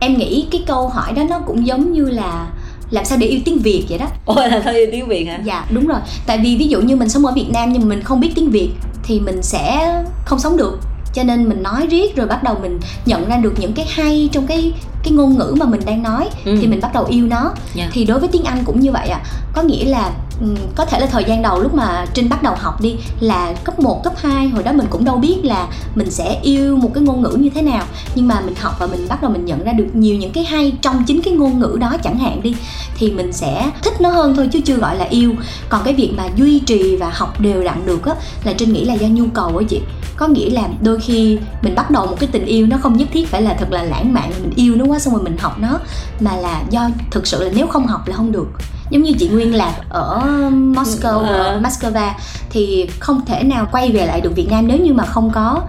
Em 0.00 0.16
nghĩ 0.18 0.46
cái 0.50 0.64
câu 0.66 0.88
hỏi 0.88 1.12
đó 1.12 1.22
nó 1.30 1.38
cũng 1.46 1.66
giống 1.66 1.92
như 1.92 2.04
là 2.04 2.48
làm 2.90 3.04
sao 3.04 3.18
để 3.18 3.26
yêu 3.26 3.40
tiếng 3.44 3.58
việt 3.58 3.84
vậy 3.88 3.98
đó. 3.98 4.06
Ôi 4.24 4.50
là 4.50 4.60
sao 4.64 4.72
yêu 4.74 4.86
tiếng 4.92 5.08
việt 5.08 5.24
hả? 5.24 5.38
Dạ 5.44 5.64
đúng 5.70 5.86
rồi. 5.86 5.98
Tại 6.26 6.38
vì 6.38 6.56
ví 6.56 6.68
dụ 6.68 6.80
như 6.80 6.96
mình 6.96 7.08
sống 7.08 7.26
ở 7.26 7.32
việt 7.32 7.48
nam 7.52 7.72
nhưng 7.72 7.82
mà 7.82 7.88
mình 7.88 8.02
không 8.02 8.20
biết 8.20 8.32
tiếng 8.34 8.50
việt 8.50 8.70
thì 9.02 9.20
mình 9.20 9.42
sẽ 9.42 9.94
không 10.24 10.38
sống 10.38 10.56
được 10.56 10.78
cho 11.12 11.22
nên 11.22 11.48
mình 11.48 11.62
nói 11.62 11.86
riết 11.90 12.16
rồi 12.16 12.26
bắt 12.26 12.42
đầu 12.42 12.56
mình 12.62 12.80
nhận 13.06 13.28
ra 13.28 13.36
được 13.36 13.52
những 13.58 13.72
cái 13.72 13.86
hay 13.90 14.28
trong 14.32 14.46
cái 14.46 14.72
cái 15.02 15.12
ngôn 15.12 15.38
ngữ 15.38 15.54
mà 15.58 15.66
mình 15.66 15.80
đang 15.86 16.02
nói 16.02 16.28
Ừ. 16.44 16.56
thì 16.60 16.66
mình 16.66 16.80
bắt 16.80 16.92
đầu 16.94 17.04
yêu 17.04 17.26
nó 17.26 17.50
Dạ. 17.74 17.88
thì 17.92 18.04
đối 18.04 18.18
với 18.18 18.28
tiếng 18.32 18.44
anh 18.44 18.62
cũng 18.64 18.80
như 18.80 18.92
vậy 18.92 19.08
à 19.08 19.20
có 19.54 19.62
nghĩa 19.62 19.84
là 19.84 20.10
Ừ, 20.40 20.46
có 20.74 20.84
thể 20.84 21.00
là 21.00 21.06
thời 21.06 21.24
gian 21.24 21.42
đầu 21.42 21.60
lúc 21.60 21.74
mà 21.74 22.06
trinh 22.14 22.28
bắt 22.28 22.42
đầu 22.42 22.54
học 22.58 22.80
đi 22.80 22.96
là 23.20 23.52
cấp 23.64 23.78
1, 23.78 24.04
cấp 24.04 24.12
2 24.16 24.48
hồi 24.48 24.62
đó 24.62 24.72
mình 24.72 24.86
cũng 24.90 25.04
đâu 25.04 25.16
biết 25.16 25.36
là 25.42 25.68
mình 25.94 26.10
sẽ 26.10 26.38
yêu 26.42 26.76
một 26.76 26.90
cái 26.94 27.02
ngôn 27.04 27.22
ngữ 27.22 27.36
như 27.38 27.50
thế 27.54 27.62
nào. 27.62 27.84
Nhưng 28.14 28.28
mà 28.28 28.40
mình 28.40 28.54
học 28.60 28.74
và 28.78 28.86
mình 28.86 29.06
bắt 29.08 29.22
đầu 29.22 29.30
mình 29.30 29.44
nhận 29.44 29.64
ra 29.64 29.72
được 29.72 29.86
nhiều 29.92 30.16
những 30.16 30.32
cái 30.32 30.44
hay 30.44 30.72
trong 30.82 31.04
chính 31.06 31.22
cái 31.22 31.34
ngôn 31.34 31.58
ngữ 31.58 31.76
đó 31.80 31.96
chẳng 32.02 32.18
hạn 32.18 32.42
đi 32.42 32.54
thì 32.96 33.10
mình 33.10 33.32
sẽ 33.32 33.70
thích 33.82 34.00
nó 34.00 34.08
hơn 34.08 34.36
thôi 34.36 34.48
chứ 34.52 34.60
chưa 34.60 34.76
gọi 34.76 34.96
là 34.96 35.04
yêu. 35.04 35.34
Còn 35.68 35.82
cái 35.84 35.94
việc 35.94 36.12
mà 36.16 36.24
duy 36.36 36.58
trì 36.58 36.96
và 36.96 37.10
học 37.14 37.40
đều 37.40 37.64
đặn 37.64 37.86
được 37.86 38.04
á 38.04 38.14
là 38.44 38.52
trinh 38.52 38.72
nghĩ 38.72 38.84
là 38.84 38.94
do 38.94 39.08
nhu 39.08 39.24
cầu 39.34 39.56
á 39.56 39.64
chị. 39.68 39.80
Có 40.16 40.26
nghĩa 40.26 40.50
là 40.50 40.68
đôi 40.82 41.00
khi 41.00 41.38
mình 41.62 41.74
bắt 41.74 41.90
đầu 41.90 42.06
một 42.06 42.16
cái 42.20 42.28
tình 42.32 42.44
yêu 42.44 42.66
nó 42.66 42.76
không 42.78 42.96
nhất 42.96 43.08
thiết 43.12 43.28
phải 43.28 43.42
là 43.42 43.54
thật 43.54 43.68
là 43.70 43.82
lãng 43.82 44.12
mạn 44.12 44.30
mình 44.42 44.52
yêu 44.56 44.76
nó 44.76 44.84
quá 44.84 44.98
xong 44.98 45.14
rồi 45.14 45.22
mình 45.22 45.36
học 45.38 45.58
nó 45.58 45.78
mà 46.20 46.36
là 46.36 46.62
do 46.70 46.90
thực 47.10 47.26
sự 47.26 47.44
là 47.44 47.50
nếu 47.54 47.66
không 47.66 47.86
học 47.86 48.08
là 48.08 48.16
không 48.16 48.32
được 48.32 48.48
giống 48.90 49.02
như 49.02 49.12
chị 49.18 49.28
Nguyên 49.28 49.54
là 49.54 49.72
ở 49.88 50.20
Moscow 50.50 51.18
Ờ. 51.18 51.36
ở 51.38 51.60
Moscow 51.60 52.10
thì 52.50 52.86
không 53.00 53.20
thể 53.26 53.42
nào 53.42 53.66
quay 53.72 53.92
về 53.92 54.06
lại 54.06 54.20
được 54.20 54.32
Việt 54.36 54.48
Nam 54.50 54.66
nếu 54.68 54.78
như 54.78 54.92
mà 54.92 55.04
không 55.04 55.30
có 55.30 55.60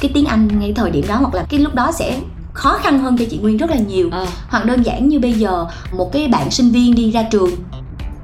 cái 0.00 0.10
tiếng 0.14 0.26
Anh 0.26 0.60
ngay 0.60 0.72
thời 0.76 0.90
điểm 0.90 1.04
đó 1.08 1.16
hoặc 1.16 1.34
là 1.34 1.44
cái 1.48 1.60
lúc 1.60 1.74
đó 1.74 1.92
sẽ 1.92 2.18
khó 2.52 2.78
khăn 2.82 2.98
hơn 2.98 3.18
cho 3.18 3.24
chị 3.30 3.38
Nguyên 3.38 3.56
rất 3.56 3.70
là 3.70 3.76
nhiều 3.76 4.08
Ờ. 4.12 4.26
hoặc 4.48 4.64
đơn 4.64 4.82
giản 4.82 5.08
như 5.08 5.20
bây 5.20 5.32
giờ 5.32 5.66
một 5.96 6.12
cái 6.12 6.28
bạn 6.28 6.50
sinh 6.50 6.70
viên 6.70 6.94
đi 6.94 7.10
ra 7.10 7.22
trường 7.22 7.50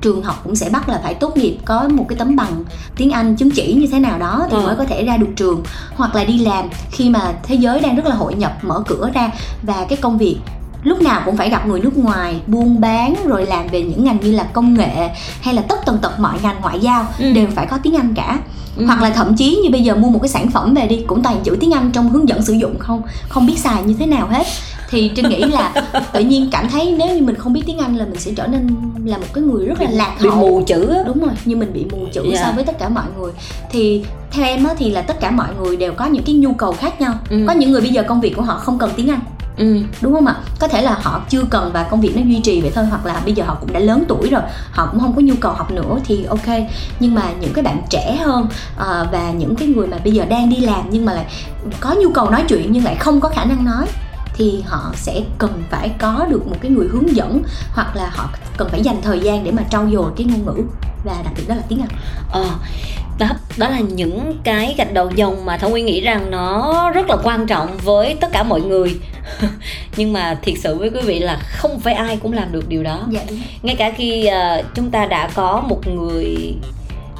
trường 0.01 0.23
học 0.23 0.41
cũng 0.45 0.57
sẽ 0.57 0.69
bắt 0.69 0.89
là 0.89 1.01
phải 1.03 1.15
tốt 1.15 1.37
nghiệp 1.37 1.57
có 1.65 1.89
một 1.89 2.05
cái 2.09 2.19
tấm 2.19 2.37
bằng 2.37 2.65
tiếng 2.97 3.11
Anh 3.11 3.37
chứng 3.37 3.51
chỉ 3.51 3.73
như 3.75 3.87
thế 3.93 3.99
nào 4.01 4.19
đó 4.19 4.47
thì 4.51 4.57
Ờ. 4.57 4.63
mới 4.67 4.77
có 4.77 4.85
thể 4.85 5.05
ra 5.05 5.17
được 5.17 5.27
trường 5.37 5.63
hoặc 5.97 6.15
là 6.15 6.25
đi 6.25 6.39
làm 6.39 6.65
khi 6.91 7.11
mà 7.11 7.21
thế 7.43 7.55
giới 7.55 7.81
đang 7.81 7.97
rất 7.97 8.07
là 8.07 8.15
hội 8.15 8.35
nhập 8.35 8.53
mở 8.63 8.83
cửa 8.87 9.11
ra 9.15 9.31
và 9.63 9.87
cái 9.89 9.97
công 10.03 10.19
việc 10.19 10.37
lúc 10.83 11.03
nào 11.03 11.23
cũng 11.25 11.37
phải 11.37 11.51
gặp 11.51 11.67
người 11.67 11.81
nước 11.81 11.97
ngoài 11.99 12.41
buôn 12.47 12.81
bán 12.81 13.15
rồi 13.27 13.47
làm 13.47 13.67
về 13.69 13.83
những 13.83 14.05
ngành 14.05 14.19
như 14.23 14.33
là 14.33 14.43
công 14.53 14.75
nghệ 14.75 15.09
hay 15.43 15.55
là 15.55 15.63
tất 15.63 15.79
tần 15.87 15.99
tật 15.99 16.21
mọi 16.21 16.39
ngành 16.43 16.57
ngoại 16.61 16.79
giao 16.81 17.07
Ừ. 17.19 17.33
đều 17.33 17.47
phải 17.55 17.67
có 17.67 17.79
tiếng 17.83 17.97
Anh 17.97 18.15
cả 18.15 18.39
Ừ. 18.77 18.87
hoặc 18.87 19.03
là 19.03 19.11
thậm 19.11 19.37
chí 19.37 19.61
như 19.65 19.71
bây 19.71 19.83
giờ 19.83 19.95
mua 19.97 20.09
một 20.11 20.19
cái 20.23 20.29
sản 20.29 20.51
phẩm 20.51 20.75
về 20.75 20.87
đi 20.87 21.05
cũng 21.07 21.23
toàn 21.23 21.41
chữ 21.45 21.57
tiếng 21.61 21.71
Anh 21.75 21.91
trong 21.93 22.09
hướng 22.11 22.29
dẫn 22.29 22.43
sử 22.45 22.53
dụng 22.53 22.79
không 22.79 23.03
không 23.29 23.47
biết 23.47 23.59
xài 23.59 23.83
như 23.83 23.95
thế 23.99 24.07
nào 24.07 24.27
hết 24.29 24.47
thì 24.91 25.11
trinh 25.17 25.29
nghĩ 25.29 25.43
là 25.43 25.73
tự 26.13 26.21
nhiên 26.21 26.49
cảm 26.53 26.69
thấy 26.69 26.95
nếu 26.99 27.15
như 27.17 27.23
mình 27.23 27.35
không 27.35 27.53
biết 27.53 27.63
tiếng 27.67 27.79
Anh 27.79 27.97
là 27.97 28.05
mình 28.05 28.21
sẽ 28.21 28.33
trở 28.37 28.47
nên 28.47 28.69
là 29.05 29.19
một 29.19 29.27
cái 29.35 29.45
người 29.45 29.67
rất 29.67 29.81
là 29.81 29.91
lạc 29.91 30.17
bị 30.23 30.29
hậu 30.29 30.39
mù 30.41 30.63
chữ 30.67 30.89
á 30.89 31.03
đúng 31.07 31.19
rồi 31.21 31.31
như 31.45 31.57
mình 31.57 31.73
bị 31.73 31.87
mù 31.93 31.99
chữ 32.13 32.23
Dạ. 32.35 32.43
so 32.45 32.53
với 32.53 32.65
tất 32.65 32.79
cả 32.79 32.89
mọi 32.89 33.05
người 33.19 33.33
thì 33.71 34.05
theo 34.31 34.45
em 34.47 34.65
á, 34.65 34.75
thì 34.79 34.91
là 34.91 35.03
tất 35.03 35.21
cả 35.21 35.31
mọi 35.31 35.49
người 35.61 35.77
đều 35.77 35.93
có 35.93 36.05
những 36.07 36.23
cái 36.23 36.35
nhu 36.35 36.53
cầu 36.53 36.73
khác 36.73 37.01
nhau 37.01 37.15
Ừ. 37.31 37.45
có 37.49 37.53
những 37.53 37.71
người 37.73 37.81
bây 37.81 37.91
giờ 37.91 38.03
công 38.09 38.21
việc 38.21 38.37
của 38.37 38.43
họ 38.43 38.55
không 38.59 38.79
cần 38.79 38.91
tiếng 38.97 39.11
Anh 39.11 39.21
ừ. 39.57 39.83
đúng 40.01 40.15
không 40.15 40.27
ạ? 40.27 40.35
Có 40.59 40.69
thể 40.69 40.83
là 40.83 40.99
họ 41.03 41.21
chưa 41.29 41.43
cần 41.51 41.71
và 41.73 41.83
công 41.83 42.01
việc 42.01 42.17
nó 42.17 42.23
duy 42.23 42.41
trì 42.41 42.61
vậy 42.61 42.71
thôi 42.75 42.85
hoặc 42.85 43.07
là 43.07 43.21
bây 43.25 43.35
giờ 43.35 43.45
họ 43.47 43.57
cũng 43.61 43.73
đã 43.73 43.81
lớn 43.81 44.05
tuổi 44.09 44.31
rồi 44.31 44.43
họ 44.71 44.89
cũng 44.91 45.01
không 45.01 45.13
có 45.17 45.23
nhu 45.23 45.35
cầu 45.41 45.53
học 45.53 45.71
nữa 45.71 45.99
thì 46.05 46.25
ok. 46.25 46.49
Nhưng 47.01 47.15
mà 47.15 47.23
những 47.41 47.53
cái 47.53 47.65
bạn 47.65 47.83
trẻ 47.91 48.17
hơn 48.25 48.47
ờ, 48.77 49.09
và 49.13 49.31
những 49.31 49.57
cái 49.57 49.69
người 49.69 49.87
mà 49.87 49.97
bây 50.05 50.13
giờ 50.13 50.25
đang 50.25 50.51
đi 50.51 50.57
làm 50.57 50.91
nhưng 50.91 51.05
mà 51.05 51.13
lại 51.13 51.27
có 51.81 51.95
nhu 51.95 52.13
cầu 52.13 52.31
nói 52.31 52.45
chuyện 52.49 52.73
nhưng 52.73 52.85
lại 52.85 52.95
không 52.95 53.21
có 53.21 53.29
khả 53.29 53.45
năng 53.45 53.65
nói 53.65 53.87
thì 54.35 54.63
họ 54.67 54.93
sẽ 54.95 55.21
cần 55.39 55.63
phải 55.71 55.91
có 55.99 56.27
được 56.29 56.47
một 56.47 56.57
cái 56.61 56.71
người 56.71 56.89
hướng 56.89 57.17
dẫn 57.17 57.43
hoặc 57.73 57.97
là 57.97 58.11
họ 58.13 58.29
cần 58.57 58.69
phải 58.69 58.83
dành 58.83 59.03
thời 59.03 59.21
gian 59.21 59.45
để 59.45 59.51
mà 59.51 59.63
trau 59.71 59.89
dồi 59.93 60.11
cái 60.17 60.27
ngôn 60.27 60.47
ngữ 60.47 60.63
và 61.05 61.15
đặc 61.25 61.33
biệt 61.37 61.49
đó 61.49 61.55
là 61.55 61.63
tiếng 61.69 61.81
Anh. 61.81 61.89
Ờ, 62.31 62.45
đó, 63.19 63.29
đó 63.57 63.69
là 63.69 63.81
những 63.81 64.41
cái 64.45 64.75
gạch 64.79 64.93
đầu 64.93 65.11
dòng 65.15 65.47
mà 65.47 65.59
Thảo 65.59 65.71
Nguyên 65.71 65.87
nghĩ 65.87 66.01
rằng 66.01 66.31
nó 66.31 66.91
rất 66.91 67.11
là 67.11 67.17
quan 67.23 67.47
trọng 67.47 67.77
với 67.85 68.17
tất 68.21 68.29
cả 68.33 68.43
mọi 68.43 68.61
người 68.61 69.01
nhưng 69.97 70.13
mà 70.13 70.39
thiệt 70.43 70.55
sự 70.63 70.79
với 70.79 70.91
quý 70.91 71.01
vị 71.05 71.19
là 71.19 71.37
không 71.51 71.81
phải 71.81 71.95
ai 71.95 72.17
cũng 72.23 72.33
làm 72.33 72.53
được 72.53 72.69
điều 72.69 72.83
đó. 72.83 73.07
Dạ 73.11 73.21
đúng. 73.29 73.41
Ngay 73.63 73.77
cả 73.77 73.91
khi 73.97 74.27
ờ, 74.27 74.63
chúng 74.75 74.91
ta 74.91 75.07
đã 75.07 75.31
có 75.35 75.63
một 75.69 75.81
người 75.87 76.55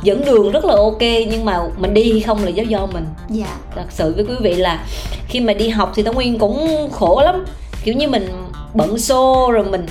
dẫn 0.03 0.25
đường 0.25 0.51
rất 0.53 0.65
là 0.65 0.75
ok 0.75 1.01
nhưng 1.01 1.45
mà 1.45 1.59
mình 1.79 1.95
đi 1.95 2.13
hay 2.13 2.21
không 2.21 2.45
là 2.45 2.51
do 2.51 2.63
do 2.63 2.87
mình. 2.87 3.05
Dạ. 3.29 3.57
Thật 3.75 3.87
sự 3.91 4.15
với 4.15 4.25
quý 4.25 4.35
vị 4.41 4.55
là 4.55 4.85
khi 5.29 5.41
mà 5.41 5.53
đi 5.53 5.69
học 5.69 5.93
thì 5.95 6.03
Tống 6.03 6.15
Nguyên 6.15 6.39
cũng 6.39 6.89
khổ 6.93 7.23
lắm. 7.25 7.45
Kiểu 7.85 7.95
như 7.95 8.09
mình 8.09 8.29
bận 8.75 8.99
xô 8.99 9.51
rồi 9.53 9.65
mình 9.65 9.87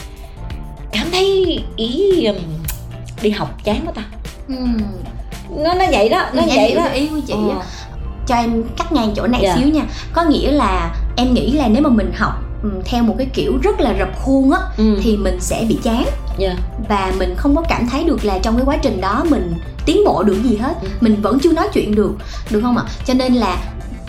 cảm 0.92 1.08
thấy 1.12 1.60
ý 1.76 2.28
đi 3.22 3.30
học 3.30 3.58
chán 3.64 3.82
quá 3.86 3.92
ta. 3.96 4.04
Ừm. 4.48 4.78
nó 5.58 5.74
nó 5.74 5.86
vậy 5.92 6.10
đó 6.10 6.26
nó 6.34 6.44
vậy 6.56 6.76
đó. 6.76 6.84
ý 6.94 7.08
của 7.08 7.22
chị 7.28 7.34
á. 7.34 7.66
Cho 8.28 8.36
em 8.36 8.64
cắt 8.78 8.92
ngang 8.92 9.14
chỗ 9.16 9.28
này 9.28 9.42
Dạ. 9.44 9.56
xíu 9.58 9.68
nha. 9.68 9.82
Có 10.14 10.24
nghĩa 10.24 10.52
là 10.52 10.96
em 11.20 11.34
nghĩ 11.34 11.52
là 11.52 11.68
nếu 11.68 11.82
mà 11.84 11.90
mình 11.90 12.12
học 12.18 12.34
ừm, 12.64 12.72
theo 12.86 13.04
một 13.04 13.16
cái 13.18 13.28
kiểu 13.34 13.58
rất 13.64 13.80
là 13.80 13.96
rập 14.00 14.20
khuôn 14.20 14.52
á 14.52 14.60
ừ. 14.78 15.00
thì 15.02 15.18
mình 15.18 15.38
sẽ 15.42 15.66
bị 15.70 15.80
chán 15.84 16.06
dạ 16.38 16.56
và 16.90 17.12
mình 17.20 17.34
không 17.38 17.56
có 17.56 17.62
cảm 17.70 17.88
thấy 17.92 18.04
được 18.04 18.26
là 18.26 18.40
trong 18.40 18.56
cái 18.56 18.66
quá 18.66 18.78
trình 18.82 19.02
đó 19.02 19.26
mình 19.30 19.54
tiến 19.86 19.98
bộ 20.06 20.24
được 20.24 20.38
gì 20.44 20.58
hết 20.58 20.74
Ừ. 20.82 20.88
mình 21.02 21.22
vẫn 21.22 21.40
chưa 21.40 21.52
nói 21.54 21.68
chuyện 21.74 21.96
được 21.96 22.12
được 22.52 22.62
không 22.62 22.78
ạ 22.78 22.84
cho 23.06 23.14
nên 23.14 23.34
là 23.34 23.58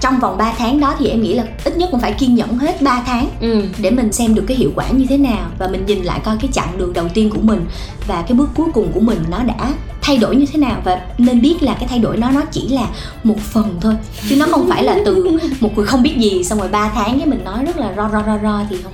trong 0.00 0.20
vòng 0.20 0.38
3 0.38 0.52
tháng 0.58 0.80
đó 0.80 0.94
thì 0.98 1.08
em 1.08 1.22
nghĩ 1.22 1.34
là 1.34 1.44
ít 1.64 1.76
nhất 1.76 1.88
cũng 1.90 2.00
phải 2.00 2.12
kiên 2.12 2.34
nhẫn 2.34 2.58
hết 2.58 2.82
3 2.82 3.02
tháng 3.06 3.28
ừ. 3.40 3.62
để 3.78 3.90
mình 3.90 4.12
xem 4.12 4.34
được 4.34 4.44
cái 4.48 4.56
hiệu 4.56 4.72
quả 4.74 4.84
như 4.88 5.06
thế 5.08 5.18
nào 5.18 5.50
và 5.58 5.68
mình 5.68 5.86
nhìn 5.86 6.02
lại 6.02 6.20
coi 6.24 6.36
cái 6.40 6.50
chặng 6.52 6.78
đường 6.78 6.92
đầu 6.92 7.08
tiên 7.14 7.30
của 7.30 7.40
mình 7.42 7.66
và 8.06 8.22
cái 8.22 8.32
bước 8.32 8.48
cuối 8.54 8.66
cùng 8.74 8.92
của 8.92 9.00
mình 9.00 9.18
nó 9.30 9.42
đã 9.42 9.72
thay 10.02 10.18
đổi 10.18 10.36
như 10.36 10.46
thế 10.52 10.58
nào 10.58 10.80
và 10.84 11.00
nên 11.18 11.40
biết 11.40 11.62
là 11.62 11.74
cái 11.74 11.88
thay 11.88 11.98
đổi 11.98 12.16
nó 12.16 12.30
nó 12.30 12.42
chỉ 12.52 12.68
là 12.68 12.86
một 13.24 13.38
phần 13.40 13.78
thôi. 13.80 13.94
Chứ 14.28 14.36
nó 14.36 14.46
không 14.50 14.68
phải 14.68 14.84
là 14.84 14.98
từ 15.04 15.38
một 15.60 15.76
người 15.76 15.86
không 15.86 16.02
biết 16.02 16.14
gì 16.16 16.44
xong 16.44 16.58
rồi 16.58 16.68
3 16.68 16.90
tháng 16.94 17.18
cái 17.18 17.26
mình 17.26 17.44
nói 17.44 17.64
rất 17.64 17.78
là 17.78 17.92
ro 17.96 18.08
ro 18.12 18.22
ro 18.26 18.38
ro 18.42 18.60
thì 18.70 18.76
không 18.82 18.92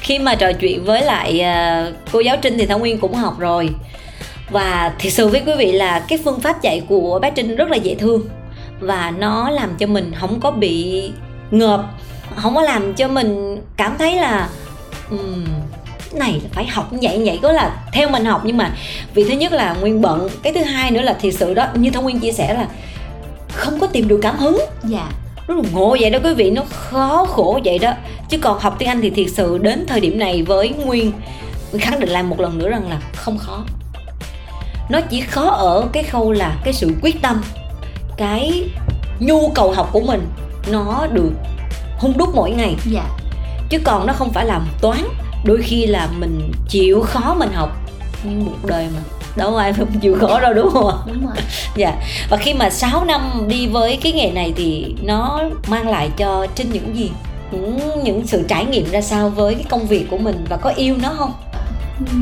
khi 0.00 0.18
mà 0.18 0.34
trò 0.34 0.52
chuyện 0.52 0.84
với 0.84 1.02
lại 1.02 1.40
à, 1.40 1.86
cô 2.12 2.20
giáo 2.20 2.36
Trinh 2.42 2.58
thì 2.58 2.66
Thảo 2.66 2.78
Nguyên 2.78 2.98
cũng 2.98 3.14
học 3.14 3.38
rồi. 3.38 3.70
Và 4.50 4.92
thật 4.98 5.08
sự 5.10 5.28
với 5.28 5.42
quý 5.46 5.52
vị 5.58 5.72
là 5.72 6.00
cái 6.08 6.18
phương 6.24 6.40
pháp 6.40 6.62
dạy 6.62 6.82
của 6.88 7.18
bé 7.22 7.30
Trinh 7.30 7.56
rất 7.56 7.70
là 7.70 7.76
dễ 7.76 7.94
thương 7.94 8.22
và 8.82 9.12
nó 9.18 9.50
làm 9.50 9.76
cho 9.78 9.86
mình 9.86 10.12
không 10.20 10.40
có 10.40 10.50
bị 10.50 11.10
ngợp 11.50 11.84
không 12.36 12.54
có 12.54 12.62
làm 12.62 12.94
cho 12.94 13.08
mình 13.08 13.60
cảm 13.76 13.98
thấy 13.98 14.16
là 14.16 14.48
um, 15.10 15.44
này 16.14 16.32
là 16.32 16.48
phải 16.52 16.66
học 16.66 16.92
như 16.92 16.98
vậy 17.02 17.18
như 17.18 17.24
vậy 17.24 17.38
có 17.42 17.52
là 17.52 17.76
theo 17.92 18.08
mình 18.08 18.24
học. 18.24 18.42
Nhưng 18.44 18.56
mà 18.56 18.74
vì 19.14 19.24
thứ 19.24 19.34
nhất 19.34 19.52
là 19.52 19.74
nguyên 19.74 20.00
bận 20.00 20.28
cái 20.42 20.52
thứ 20.52 20.62
hai 20.62 20.90
nữa 20.90 21.02
là 21.02 21.12
thiệt 21.12 21.34
sự 21.34 21.54
đó 21.54 21.66
như 21.74 21.90
thông 21.90 22.04
nguyên 22.04 22.20
chia 22.20 22.32
sẻ 22.32 22.54
là 22.54 22.66
không 23.52 23.80
có 23.80 23.86
tìm 23.86 24.08
được 24.08 24.18
cảm 24.22 24.38
hứng. 24.38 24.58
Dạ. 24.84 25.08
Nó 25.48 25.54
là 25.54 25.62
ngộ 25.72 25.96
vậy 26.00 26.10
đó 26.10 26.18
quý 26.24 26.34
vị 26.34 26.50
nó 26.50 26.62
khó 26.70 27.24
khổ 27.28 27.60
vậy 27.64 27.78
đó. 27.78 27.92
Chứ 28.28 28.38
còn 28.38 28.58
học 28.58 28.76
tiếng 28.78 28.88
anh 28.88 29.00
thì 29.00 29.10
thiệt 29.10 29.26
sự 29.34 29.58
đến 29.58 29.84
thời 29.88 30.00
điểm 30.00 30.18
này 30.18 30.42
với 30.42 30.68
nguyên 30.68 31.12
nguyên 31.70 31.80
khẳng 31.80 32.00
định 32.00 32.08
lại 32.08 32.22
một 32.22 32.40
lần 32.40 32.58
nữa 32.58 32.68
rằng 32.68 32.90
là 32.90 33.00
không 33.14 33.38
khó. 33.38 33.64
Nó 34.88 35.00
chỉ 35.00 35.20
khó 35.20 35.48
ở 35.50 35.88
cái 35.92 36.02
khâu 36.02 36.32
là 36.32 36.56
cái 36.64 36.74
sự 36.74 36.90
quyết 37.02 37.22
tâm 37.22 37.42
cái 38.16 38.68
nhu 39.18 39.48
cầu 39.54 39.72
học 39.72 39.88
của 39.92 40.00
mình 40.00 40.26
nó 40.70 41.06
được 41.12 41.30
hung 41.98 42.18
đúc 42.18 42.28
mỗi 42.34 42.50
ngày. 42.50 42.76
Dạ. 42.90 43.04
Chứ 43.68 43.78
còn 43.84 44.06
nó 44.06 44.12
không 44.12 44.32
phải 44.32 44.46
là 44.46 44.58
một 44.58 44.72
toán 44.80 45.04
đôi 45.44 45.62
khi 45.62 45.86
là 45.86 46.08
mình 46.18 46.52
chịu 46.68 47.02
khó 47.02 47.34
mình 47.34 47.52
học. 47.52 47.70
Nhưng 48.24 48.44
một 48.44 48.56
đời 48.64 48.88
mà 48.94 49.00
đâu 49.36 49.56
ai 49.56 49.72
không 49.72 49.98
chịu 50.00 50.16
khó 50.20 50.40
đâu 50.40 50.54
đúng 50.54 50.70
không 50.70 50.88
ạ? 50.88 50.96
Đúng 51.06 51.26
rồi. 51.26 51.36
Dạ. 51.76 51.94
Và 52.30 52.36
khi 52.36 52.54
mà 52.54 52.70
6 52.70 53.04
năm 53.04 53.48
đi 53.48 53.66
với 53.66 53.98
cái 54.02 54.12
nghề 54.12 54.30
này 54.30 54.52
thì 54.56 54.94
nó 55.02 55.42
mang 55.68 55.88
lại 55.88 56.10
cho 56.16 56.46
Trinh 56.54 56.70
những 56.72 56.96
gì? 56.96 57.10
Những 57.50 58.02
những 58.04 58.26
sự 58.26 58.44
trải 58.48 58.64
nghiệm 58.64 58.90
ra 58.90 59.00
sao 59.00 59.28
với 59.28 59.54
cái 59.54 59.64
công 59.68 59.86
việc 59.86 60.06
của 60.10 60.18
mình 60.18 60.44
và 60.48 60.56
có 60.56 60.70
yêu 60.70 60.96
nó 61.02 61.14
không? 61.18 61.32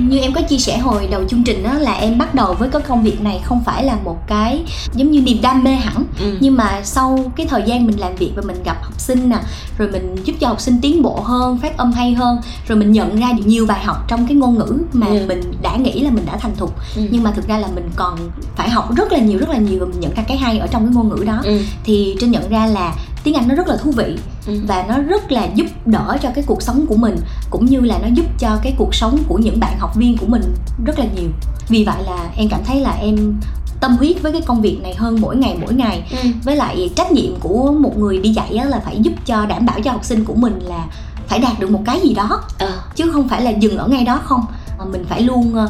Như 0.09 0.19
em 0.19 0.33
có 0.33 0.41
chia 0.43 0.59
sẻ 0.59 0.79
hồi 0.79 1.09
đầu 1.11 1.23
chương 1.29 1.45
trình 1.45 1.63
đó 1.63 1.73
là 1.75 1.93
em 1.95 2.19
bắt 2.19 2.35
đầu 2.35 2.55
với 2.59 2.69
cái 2.69 2.83
công 2.83 3.03
việc 3.03 3.21
này 3.21 3.41
không 3.45 3.63
phải 3.65 3.85
là 3.85 3.97
một 4.05 4.19
cái 4.27 4.65
giống 4.95 5.11
như 5.11 5.21
niềm 5.21 5.39
đam 5.43 5.65
mê 5.65 5.71
hẳn 5.75 6.05
Ừ. 6.21 6.37
nhưng 6.41 6.57
mà 6.57 6.81
sau 6.85 7.33
cái 7.37 7.47
thời 7.47 7.63
gian 7.67 7.87
mình 7.87 8.01
làm 8.01 8.15
việc 8.17 8.33
và 8.37 8.43
mình 8.47 8.63
gặp 8.65 8.83
học 8.83 9.01
sinh 9.01 9.29
nè 9.29 9.39
rồi 9.79 9.89
mình 9.93 10.17
giúp 10.25 10.33
cho 10.41 10.49
học 10.49 10.61
sinh 10.61 10.79
tiến 10.83 11.03
bộ 11.03 11.21
hơn 11.21 11.59
phát 11.59 11.77
âm 11.77 11.93
hay 11.93 12.15
hơn 12.15 12.39
rồi 12.69 12.79
mình 12.79 12.93
nhận 12.93 13.17
ra 13.21 13.33
được 13.33 13.43
nhiều 13.47 13.67
bài 13.67 13.85
học 13.85 14.05
trong 14.09 14.27
cái 14.27 14.37
ngôn 14.37 14.59
ngữ 14.59 14.79
mà 14.93 15.07
Ừ. 15.07 15.25
mình 15.29 15.41
đã 15.63 15.77
nghĩ 15.77 16.01
là 16.01 16.11
mình 16.11 16.27
đã 16.27 16.37
thành 16.37 16.57
thục 16.57 16.75
Ừ. 16.97 17.03
nhưng 17.11 17.23
mà 17.23 17.31
thực 17.31 17.49
ra 17.49 17.59
là 17.59 17.69
mình 17.75 17.91
còn 17.97 18.19
phải 18.57 18.71
học 18.71 18.97
rất 18.97 19.13
là 19.13 19.19
nhiều 19.19 19.39
rất 19.39 19.49
là 19.49 19.57
nhiều 19.59 19.79
và 19.81 19.87
mình 19.87 20.01
nhận 20.01 20.15
ra 20.15 20.23
cái 20.29 20.37
hay 20.37 20.59
ở 20.59 20.67
trong 20.67 20.87
cái 20.87 20.95
ngôn 20.95 21.09
ngữ 21.09 21.25
đó 21.27 21.41
Ừ. 21.45 21.61
thì 21.85 22.17
trinh 22.21 22.31
nhận 22.31 22.49
ra 22.51 22.67
là 22.67 22.95
tiếng 23.25 23.35
anh 23.35 23.49
nó 23.49 23.55
rất 23.55 23.69
là 23.69 23.77
thú 23.77 23.91
vị 23.91 24.17
Ừ. 24.51 24.61
và 24.67 24.85
nó 24.89 24.99
rất 24.99 25.33
là 25.33 25.45
giúp 25.55 25.67
đỡ 25.87 26.17
cho 26.23 26.31
cái 26.35 26.45
cuộc 26.47 26.63
sống 26.63 26.87
của 26.87 26.97
mình 26.97 27.17
cũng 27.51 27.67
như 27.67 27.81
là 27.81 27.99
nó 28.03 28.09
giúp 28.15 28.27
cho 28.39 28.59
cái 28.63 28.75
cuộc 28.79 28.95
sống 28.95 29.19
của 29.29 29.39
những 29.39 29.61
bạn 29.61 29.79
học 29.79 29.97
viên 29.97 30.17
của 30.17 30.27
mình 30.27 30.43
rất 30.85 30.99
là 30.99 31.05
nhiều 31.17 31.29
vì 31.69 31.85
vậy 31.85 32.03
là 32.07 32.31
em 32.37 32.49
cảm 32.49 32.61
thấy 32.67 32.81
là 32.81 32.91
em 32.91 33.35
tâm 33.81 33.97
huyết 33.97 34.23
với 34.23 34.33
cái 34.33 34.41
công 34.41 34.61
việc 34.63 34.79
này 34.83 34.95
hơn 34.95 35.17
mỗi 35.21 35.37
ngày 35.37 35.57
mỗi 35.61 35.75
ngày 35.75 36.03
Ừ. 36.23 36.29
với 36.45 36.57
lại 36.57 36.91
trách 36.97 37.13
nhiệm 37.13 37.37
của 37.41 37.73
một 37.73 37.99
người 37.99 38.19
đi 38.19 38.31
dạy 38.31 38.57
á 38.57 38.65
là 38.65 38.81
phải 38.85 38.99
giúp 39.03 39.13
cho 39.27 39.47
đảm 39.47 39.67
bảo 39.67 39.81
cho 39.85 39.91
học 39.93 40.05
sinh 40.05 40.25
của 40.25 40.35
mình 40.35 40.59
là 40.63 40.85
phải 41.29 41.39
đạt 41.39 41.61
được 41.61 41.71
một 41.71 41.81
cái 41.87 42.01
gì 42.01 42.15
đó 42.15 42.41
Ờ. 42.59 42.73
chứ 42.97 43.11
không 43.13 43.29
phải 43.29 43.43
là 43.43 43.51
dừng 43.51 43.77
ở 43.79 43.89
ngay 43.89 44.05
đó 44.05 44.21
không 44.25 44.41
mình 44.85 45.05
phải 45.09 45.23
luôn 45.23 45.55
ờ, 45.55 45.69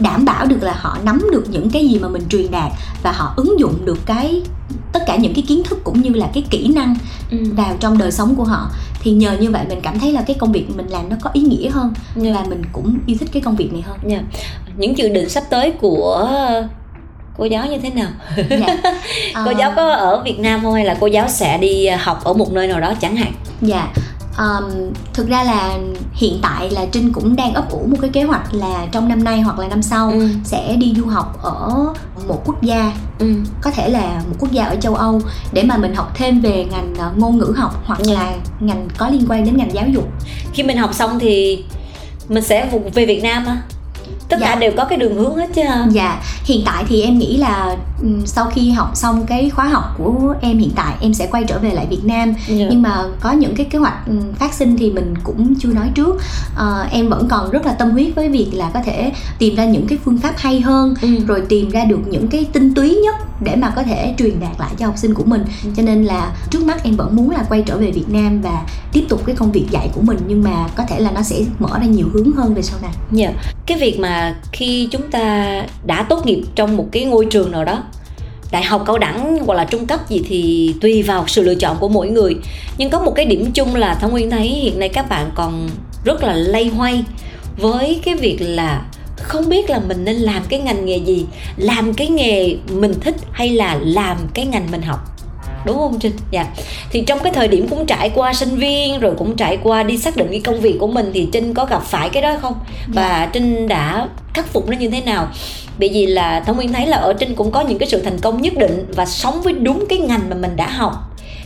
đảm 0.00 0.24
bảo 0.24 0.46
được 0.46 0.62
là 0.62 0.74
họ 0.78 0.98
nắm 1.04 1.26
được 1.32 1.44
những 1.50 1.70
cái 1.70 1.88
gì 1.88 1.98
mà 1.98 2.08
mình 2.08 2.22
truyền 2.28 2.50
đạt 2.50 2.72
và 3.02 3.12
họ 3.12 3.32
ứng 3.36 3.60
dụng 3.60 3.84
được 3.84 3.98
cái 4.06 4.42
tất 4.92 5.00
cả 5.06 5.16
những 5.16 5.34
cái 5.34 5.44
kiến 5.48 5.62
thức 5.64 5.78
cũng 5.84 6.00
như 6.02 6.10
là 6.10 6.28
cái 6.34 6.44
kỹ 6.50 6.68
năng 6.74 6.94
Ừ. 7.30 7.36
vào 7.56 7.76
trong 7.80 7.98
đời 7.98 8.12
sống 8.12 8.34
của 8.34 8.44
họ 8.44 8.70
thì 9.00 9.10
nhờ 9.12 9.36
như 9.40 9.50
vậy 9.50 9.64
mình 9.68 9.80
cảm 9.82 9.98
thấy 9.98 10.12
là 10.12 10.22
cái 10.22 10.36
công 10.38 10.52
việc 10.52 10.66
mình 10.76 10.86
làm 10.86 11.08
nó 11.08 11.16
có 11.22 11.30
ý 11.32 11.40
nghĩa 11.42 11.70
hơn 11.70 11.92
Dạ. 12.16 12.32
và 12.34 12.44
mình 12.48 12.62
cũng 12.72 12.98
yêu 13.06 13.16
thích 13.20 13.28
cái 13.32 13.42
công 13.42 13.56
việc 13.56 13.72
này 13.72 13.82
hơn 13.82 13.96
Dạ. 14.06 14.20
Những 14.76 14.98
dự 14.98 15.08
định 15.08 15.28
sắp 15.28 15.44
tới 15.50 15.70
của 15.72 16.28
cô 17.38 17.44
giáo 17.44 17.66
như 17.66 17.78
thế 17.82 17.90
nào? 17.90 18.08
dạ. 18.50 18.66
Cô 19.34 19.40
Ờ, 19.44 19.54
giáo 19.58 19.72
có 19.76 19.92
ở 19.92 20.22
Việt 20.24 20.38
Nam 20.40 20.60
không 20.62 20.74
hay 20.74 20.84
là 20.84 20.96
cô 21.00 21.06
giáo 21.06 21.28
sẽ 21.28 21.58
đi 21.58 21.86
học 21.88 22.24
ở 22.24 22.32
một 22.32 22.52
nơi 22.52 22.66
nào 22.66 22.80
đó 22.80 22.94
chẳng 23.00 23.16
hạn? 23.16 23.32
Dạ 23.62 23.88
um, 24.38 24.64
Thực 25.14 25.28
ra 25.28 25.42
là 25.42 25.78
hiện 26.12 26.38
tại 26.42 26.70
là 26.70 26.86
Trinh 26.92 27.12
cũng 27.12 27.36
đang 27.36 27.54
ấp 27.54 27.70
ủ 27.70 27.86
một 27.90 27.96
cái 28.00 28.10
kế 28.10 28.22
hoạch 28.22 28.54
là 28.54 28.86
trong 28.92 29.08
năm 29.08 29.24
nay 29.24 29.40
hoặc 29.40 29.58
là 29.58 29.68
năm 29.68 29.82
sau 29.82 30.10
Ừ. 30.10 30.28
sẽ 30.44 30.76
đi 30.76 30.94
du 30.96 31.06
học 31.06 31.38
ở 31.42 31.74
một 32.28 32.42
quốc 32.44 32.62
gia 32.62 32.92
Ừ. 33.18 33.34
có 33.62 33.70
thể 33.70 33.88
là 33.90 34.22
một 34.28 34.36
quốc 34.38 34.52
gia 34.52 34.64
ở 34.64 34.76
châu 34.80 34.94
Âu 34.94 35.20
để 35.52 35.62
mà 35.62 35.76
mình 35.76 35.94
học 35.94 36.10
thêm 36.14 36.40
về 36.40 36.64
ngành 36.70 36.94
ờ, 36.98 37.10
ngôn 37.16 37.38
ngữ 37.38 37.54
học 37.56 37.82
hoặc 37.86 37.98
Dạ. 38.02 38.14
là 38.14 38.32
ngành 38.60 38.88
có 38.98 39.08
liên 39.08 39.24
quan 39.28 39.44
đến 39.44 39.56
ngành 39.56 39.74
giáo 39.74 39.88
dục 39.88 40.08
Khi 40.52 40.62
mình 40.62 40.76
học 40.76 40.94
xong 40.94 41.18
thì 41.18 41.64
mình 42.28 42.44
sẽ 42.44 42.70
về 42.94 43.06
Việt 43.06 43.22
Nam 43.22 43.46
á. 43.46 43.62
Tất 44.28 44.36
Dạ. 44.40 44.46
cả 44.46 44.54
đều 44.54 44.72
có 44.76 44.84
cái 44.84 44.98
đường 44.98 45.14
hướng 45.14 45.36
hết 45.36 45.50
chứ 45.54 45.62
ha. 45.62 45.86
Dạ, 45.90 46.22
hiện 46.44 46.62
tại 46.66 46.84
thì 46.88 47.02
em 47.02 47.18
nghĩ 47.18 47.36
là 47.36 47.76
sau 48.26 48.46
khi 48.46 48.70
học 48.70 48.90
xong 48.94 49.26
cái 49.26 49.50
khóa 49.50 49.68
học 49.68 49.84
của 49.98 50.34
em 50.40 50.58
hiện 50.58 50.70
tại 50.76 50.94
em 51.00 51.14
sẽ 51.14 51.26
quay 51.30 51.44
trở 51.44 51.58
về 51.58 51.70
lại 51.70 51.86
Việt 51.90 52.04
Nam 52.04 52.34
Dạ. 52.48 52.66
nhưng 52.70 52.82
mà 52.82 53.04
có 53.20 53.32
những 53.32 53.54
cái 53.56 53.66
kế 53.66 53.78
hoạch 53.78 54.06
ừm, 54.06 54.32
phát 54.32 54.54
sinh 54.54 54.76
thì 54.76 54.90
mình 54.90 55.14
cũng 55.24 55.54
chưa 55.60 55.72
nói 55.72 55.90
trước 55.94 56.16
Ờ, 56.56 56.86
em 56.90 57.08
vẫn 57.08 57.28
còn 57.28 57.50
rất 57.50 57.66
là 57.66 57.72
tâm 57.72 57.90
huyết 57.90 58.14
với 58.14 58.28
việc 58.28 58.48
là 58.52 58.70
có 58.74 58.80
thể 58.84 59.12
tìm 59.38 59.54
ra 59.56 59.64
những 59.64 59.86
cái 59.86 59.98
phương 60.04 60.18
pháp 60.18 60.34
hay 60.36 60.60
hơn 60.60 60.94
Ừ. 61.02 61.08
rồi 61.26 61.42
tìm 61.48 61.70
ra 61.70 61.84
được 61.84 61.98
những 62.10 62.28
cái 62.28 62.44
tinh 62.52 62.74
túy 62.74 62.94
nhất 63.04 63.14
để 63.40 63.56
mà 63.56 63.70
có 63.76 63.82
thể 63.82 64.14
truyền 64.18 64.40
đạt 64.40 64.60
lại 64.60 64.70
cho 64.78 64.86
học 64.86 64.98
sinh 64.98 65.14
của 65.14 65.24
mình 65.24 65.44
Ừ. 65.64 65.70
cho 65.76 65.82
nên 65.82 66.04
là 66.04 66.32
trước 66.50 66.62
mắt 66.64 66.84
em 66.84 66.96
vẫn 66.96 67.16
muốn 67.16 67.30
là 67.30 67.44
quay 67.48 67.62
trở 67.66 67.76
về 67.76 67.90
Việt 67.90 68.08
Nam 68.08 68.40
và 68.40 68.62
tiếp 68.92 69.04
tục 69.08 69.22
cái 69.26 69.36
công 69.36 69.52
việc 69.52 69.66
dạy 69.70 69.90
của 69.94 70.00
mình 70.02 70.18
nhưng 70.28 70.42
mà 70.42 70.66
có 70.76 70.84
thể 70.88 71.00
là 71.00 71.10
nó 71.10 71.22
sẽ 71.22 71.36
mở 71.58 71.78
ra 71.78 71.86
nhiều 71.86 72.06
hướng 72.12 72.32
hơn 72.32 72.54
về 72.54 72.62
sau 72.62 72.78
này 72.82 72.90
Dạ. 73.12 73.32
Cái 73.66 73.78
việc 73.78 74.00
mà 74.00 74.34
khi 74.52 74.88
chúng 74.90 75.10
ta 75.10 75.46
đã 75.86 76.02
tốt 76.02 76.26
nghiệp 76.26 76.42
trong 76.54 76.76
một 76.76 76.86
cái 76.92 77.04
ngôi 77.04 77.26
trường 77.26 77.50
nào 77.52 77.64
đó 77.64 77.82
đại 78.50 78.62
học 78.62 78.82
cao 78.86 78.98
đẳng 78.98 79.38
hoặc 79.46 79.54
là 79.54 79.64
trung 79.64 79.86
cấp 79.86 80.08
gì 80.08 80.22
thì 80.28 80.74
tùy 80.80 81.02
vào 81.02 81.24
sự 81.26 81.42
lựa 81.42 81.54
chọn 81.54 81.76
của 81.80 81.88
mỗi 81.88 82.08
người. 82.08 82.36
Nhưng 82.78 82.90
có 82.90 83.00
một 83.00 83.12
cái 83.16 83.24
điểm 83.24 83.52
chung 83.52 83.74
là 83.74 83.94
thông 83.94 84.10
nguyên 84.10 84.30
thấy 84.30 84.48
hiện 84.48 84.78
nay 84.78 84.88
các 84.88 85.08
bạn 85.08 85.30
còn 85.34 85.68
rất 86.04 86.22
là 86.22 86.32
lay 86.32 86.68
hoay 86.68 87.04
với 87.56 88.00
cái 88.04 88.14
việc 88.14 88.36
là 88.40 88.82
không 89.16 89.48
biết 89.48 89.70
là 89.70 89.80
mình 89.88 90.04
nên 90.04 90.16
làm 90.16 90.42
cái 90.48 90.60
ngành 90.60 90.86
nghề 90.86 90.96
gì 90.96 91.26
làm 91.56 91.94
cái 91.94 92.06
nghề 92.06 92.56
mình 92.72 92.94
thích 93.00 93.16
hay 93.32 93.50
là 93.50 93.78
làm 93.80 94.16
cái 94.34 94.46
ngành 94.46 94.68
mình 94.70 94.82
học. 94.82 94.98
Đúng 95.66 95.76
không 95.76 95.98
trinh? 96.00 96.12
Dạ. 96.30 96.46
Thì 96.90 97.00
trong 97.06 97.18
cái 97.18 97.32
thời 97.32 97.48
điểm 97.48 97.68
cũng 97.68 97.86
trải 97.86 98.10
qua 98.10 98.34
sinh 98.34 98.56
viên 98.56 98.98
rồi 98.98 99.14
cũng 99.18 99.36
trải 99.36 99.58
qua 99.62 99.82
đi 99.82 99.98
xác 99.98 100.16
định 100.16 100.28
cái 100.30 100.40
công 100.40 100.60
việc 100.60 100.76
của 100.80 100.86
mình 100.86 101.10
thì 101.14 101.28
trinh 101.32 101.54
có 101.54 101.64
gặp 101.64 101.82
phải 101.82 102.08
cái 102.08 102.22
đó 102.22 102.36
không? 102.42 102.54
Và 102.86 103.28
trinh 103.32 103.68
đã 103.68 104.08
khắc 104.34 104.46
phục 104.46 104.68
nó 104.68 104.76
như 104.76 104.90
thế 104.90 105.00
nào 105.00 105.28
bởi 105.78 105.88
vì 105.88 106.06
là 106.06 106.40
thông 106.40 106.56
nguyên 106.56 106.72
thấy 106.72 106.86
là 106.86 106.96
ở 106.96 107.12
trinh 107.12 107.34
cũng 107.34 107.50
có 107.50 107.60
những 107.60 107.78
cái 107.78 107.88
sự 107.88 108.02
thành 108.02 108.18
công 108.18 108.42
nhất 108.42 108.52
định 108.56 108.84
và 108.96 109.06
sống 109.06 109.40
với 109.42 109.52
đúng 109.52 109.84
cái 109.88 109.98
ngành 109.98 110.30
mà 110.30 110.36
mình 110.36 110.56
đã 110.56 110.68
học. 110.68 110.92